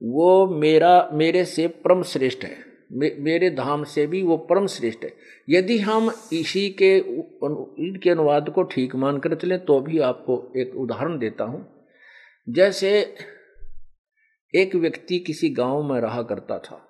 वो 0.00 0.46
मेरा 0.50 1.08
मेरे 1.12 1.44
से 1.44 1.66
परम 1.68 2.02
श्रेष्ठ 2.02 2.44
है 2.44 2.56
मे, 2.92 3.14
मेरे 3.18 3.50
धाम 3.50 3.82
से 3.84 4.06
भी 4.06 4.22
वो 4.22 4.36
परम 4.36 4.66
श्रेष्ठ 4.66 5.04
है। 5.04 5.12
यदि 5.48 5.78
हम 5.78 6.10
इसी 6.32 6.68
के 6.82 6.96
इनके 6.96 8.10
अनुवाद 8.10 8.48
को 8.48 8.62
ठीक 8.62 8.94
मानकर 8.96 9.34
चलें 9.34 9.58
तो 9.64 9.80
भी 9.80 9.98
आपको 10.00 10.36
एक 10.56 10.74
उदाहरण 10.76 11.18
देता 11.18 11.44
हूँ। 11.44 11.66
जैसे 12.48 13.02
एक 14.54 14.74
व्यक्ति 14.74 15.18
किसी 15.18 15.50
गाँव 15.50 15.82
में 15.82 16.00
रहा 16.00 16.22
करता 16.22 16.58
था। 16.58 16.86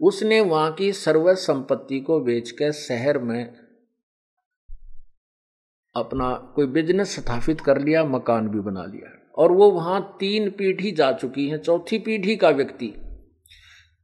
उसने 0.00 0.40
वहाँ 0.40 0.72
की 0.72 0.92
सर्व 0.92 1.34
संपत्ति 1.34 2.00
को 2.00 2.20
बेचकर 2.20 2.72
शहर 2.72 3.18
में 3.18 3.54
अपना 5.96 6.52
कोई 6.56 6.66
बिज़नेस 6.66 7.20
स्थापित 7.20 7.60
कर 7.60 7.80
लिया, 7.80 8.04
मकान 8.04 8.48
भी 8.48 8.60
बना 8.60 8.84
लिया। 8.84 9.32
और 9.38 9.52
वो 9.52 9.70
वहाँ 9.70 10.16
तीन 10.20 10.50
पीढ़ी 10.50 10.92
जा 10.92 11.12
चुकी 11.12 11.48
है। 11.48 11.58
चौथी 11.58 11.98
पीढ़ी 11.98 12.36
का 12.36 12.50
व्यक्ति। 12.50 12.94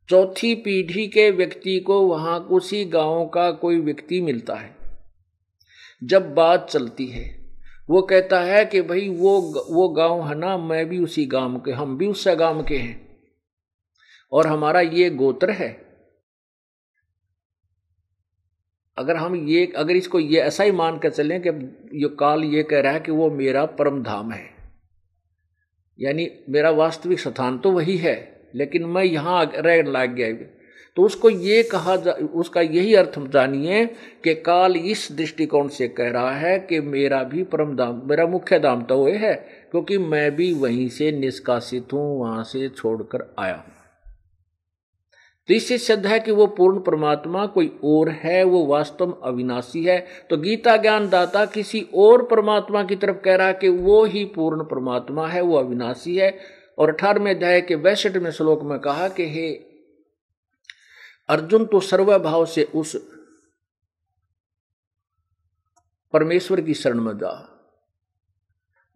चौथी 0.09 0.55
पीढ़ी 0.55 1.07
के 1.07 1.30
व्यक्ति 1.30 1.80
को 1.80 2.01
वहाँ 2.01 2.39
उसी 2.41 2.84
गाँव 2.84 3.28
का 3.28 3.51
कोई 3.51 3.80
व्यक्ति 3.80 4.20
मिलता 4.20 4.55
है। 4.55 4.76
जब 6.05 6.34
बात 6.34 6.68
चलती 6.70 7.07
है 7.07 7.36
वो 7.91 8.03
कहता 8.03 8.41
है 8.41 8.64
कि 8.64 8.80
भाई 8.82 9.09
वो 9.09 9.41
वो 9.70 9.89
गाँव 9.89 10.28
है 10.28 10.34
ना, 10.34 10.57
मैं 10.59 10.89
भी 10.89 10.99
उसी 10.99 11.26
गाँव 11.26 11.59
के, 11.59 11.72
हम 11.72 11.97
भी 11.99 12.07
उस 12.07 12.28
गाँव 12.28 12.64
के 12.64 12.76
हैं। 12.76 13.16
और 14.32 14.47
हमारा 14.47 14.80
ये 14.80 15.11
गोत्र 15.11 15.51
है। 15.51 15.87
अगर 18.99 19.16
हम 19.16 19.49
ये, 19.49 19.72
अगर 19.76 19.97
इसको 19.97 20.20
ये 20.20 20.41
ऐसा 20.41 20.64
ही 20.64 20.72
मान 20.72 20.99
कर 20.99 21.11
चलें 21.11 21.43
कि 21.47 21.49
ये 22.03 22.16
काल 22.16 22.45
ये 22.45 22.62
कह 22.62 22.80
रहा 22.80 22.93
है 22.93 23.01
कि 23.01 23.12
वो 23.12 23.30
मेरा 23.30 23.64
परम 23.66 24.03
धाम 24.03 24.32
है। 24.32 24.51
यानी 26.01 26.30
मेरा 26.49 26.70
वास्तविक 26.70 27.20
स्थान 27.20 27.59
तो 27.59 27.72
वही 27.72 27.97
है, 27.97 28.41
लेकिन 28.55 28.84
मैं 28.84 29.05
यहाँ 29.05 29.53
रह 29.55 29.82
लाग 29.82 30.11
गया 30.11 30.55
तो 30.97 31.03
उसको 31.03 31.30
ये 31.30 31.62
कहा 31.62 31.97
जा, 31.97 32.12
उसका 32.12 32.61
यही 32.61 32.94
अर्थ 32.94 33.18
जानिए 33.18 33.84
कि 34.24 34.34
काल 34.34 34.76
इस 34.76 35.09
दृष्टिकोण 35.12 35.68
से 35.68 35.88
कह 35.88 36.11
रहा 36.11 36.30
है 36.30 36.59
कि 36.59 36.80
मेरा 36.80 37.22
भी 37.22 37.42
परम 37.42 37.76
दाम, 37.76 38.03
मेरा 38.05 38.26
मुख्य 38.26 38.59
दाम 38.59 38.82
तो 38.82 38.97
वह 38.99 39.18
है, 39.18 39.34
क्योंकि 39.70 39.99
मैं 39.99 40.36
भी 40.36 40.53
वहीं 40.53 40.88
से 40.88 41.12
निष्कासित 41.12 41.92
हूँ, 41.92 42.20
वहाँ 42.20 42.44
से 42.44 42.68
छोड़कर 42.68 43.34
आया 43.38 43.55
हूँ। 43.55 43.74
तो 45.49 45.55
इससे 45.55 45.78
सिद्ध 45.78 46.07
है 46.07 46.20
कि 46.20 46.32
वो 46.32 46.47
पूर्ण 46.47 46.80
परमात्मा 46.80 47.47
कोई 47.47 47.78
और 47.84 48.09
है, 48.09 48.44
वो 48.44 48.66
वास्तव 48.66 49.07
में 49.07 49.14
अविनाशी 49.22 49.84
है। 49.84 50.07
तो 50.30 50.36
गीता 50.36 50.76
ज्ञान 50.76 51.09
दाता 51.09 51.44
किसी 51.44 51.86
और 51.94 52.22
परमात्मा 52.22 52.82
की 52.82 52.97
तरफ़ 52.97 53.16
कह 53.16 53.36
रहा 53.36 53.47
है 53.47 53.55
कि 53.55 53.68
वो 53.68 54.05
ही 54.05 54.24
पूर्ण 54.24 54.64
परमात्मा 54.64 55.28
है, 55.28 55.40
वो 55.40 55.57
अविनाशी 55.57 56.16
है। 56.16 56.38
और 56.78 56.88
अठारहवें 56.88 57.34
अध्याय 57.34 57.61
के 57.61 57.74
वैसठ 57.74 58.16
में 58.16 58.30
श्लोक 58.30 58.62
में 58.62 58.78
कहा 58.78 59.09
कि 59.09 59.24
हे 59.24 59.75
अर्जुन 61.28 61.64
तो 61.64 61.80
सर्वभाव 61.80 62.46
से 62.46 62.64
उस 62.64 62.96
परमेश्वर 66.12 66.60
की 66.60 66.74
शरण 66.74 67.00
में 67.00 67.16
जा। 67.16 67.52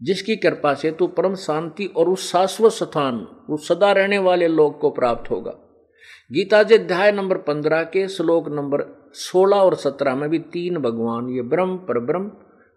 जिसकी 0.02 0.36
कृपा 0.36 0.74
से 0.74 0.90
तू 0.90 1.06
परम 1.06 1.34
शांति 1.34 1.86
और 1.86 2.08
उस 2.08 2.32
शाश्वत 2.32 2.72
स्थान, 2.72 3.16
उस 3.50 3.68
सदा 3.68 3.92
रहने 3.92 4.18
वाले 4.18 4.48
लोग 4.48 4.80
को 4.80 4.90
प्राप्त 4.90 5.30
होगा। 5.30 5.50
गीता 6.32 6.62
जी 6.62 6.74
अध्याय 6.74 7.12
नंबर 7.12 7.38
पंद्रह 7.38 7.82
के 7.82 8.08
श्लोक 8.08 8.48
नंबर 8.48 9.10
सोलह 9.14 9.56
और 9.56 9.74
सत्रह 9.74 10.14
में 10.14 10.30
भी 10.30 10.38
तीन 10.38 10.78
भगवान, 10.78 11.28
ये 11.28 11.42
ब्रह्म 11.42 11.76
पर 11.76 11.98
ब्रह्म 11.98 12.32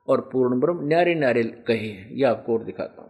और 0.08 0.22
पूर्ण 0.22 0.60
ब्रह्म 0.60 0.88
न्यारे 0.88 1.16
न्यारे 1.16 1.44
कहे 1.44 1.88
हैं। 1.88 2.12
यह 2.12 2.30
आपको 2.30 2.58
और 2.58 2.64
दिखाता 2.64 3.02
हूँ। 3.02 3.10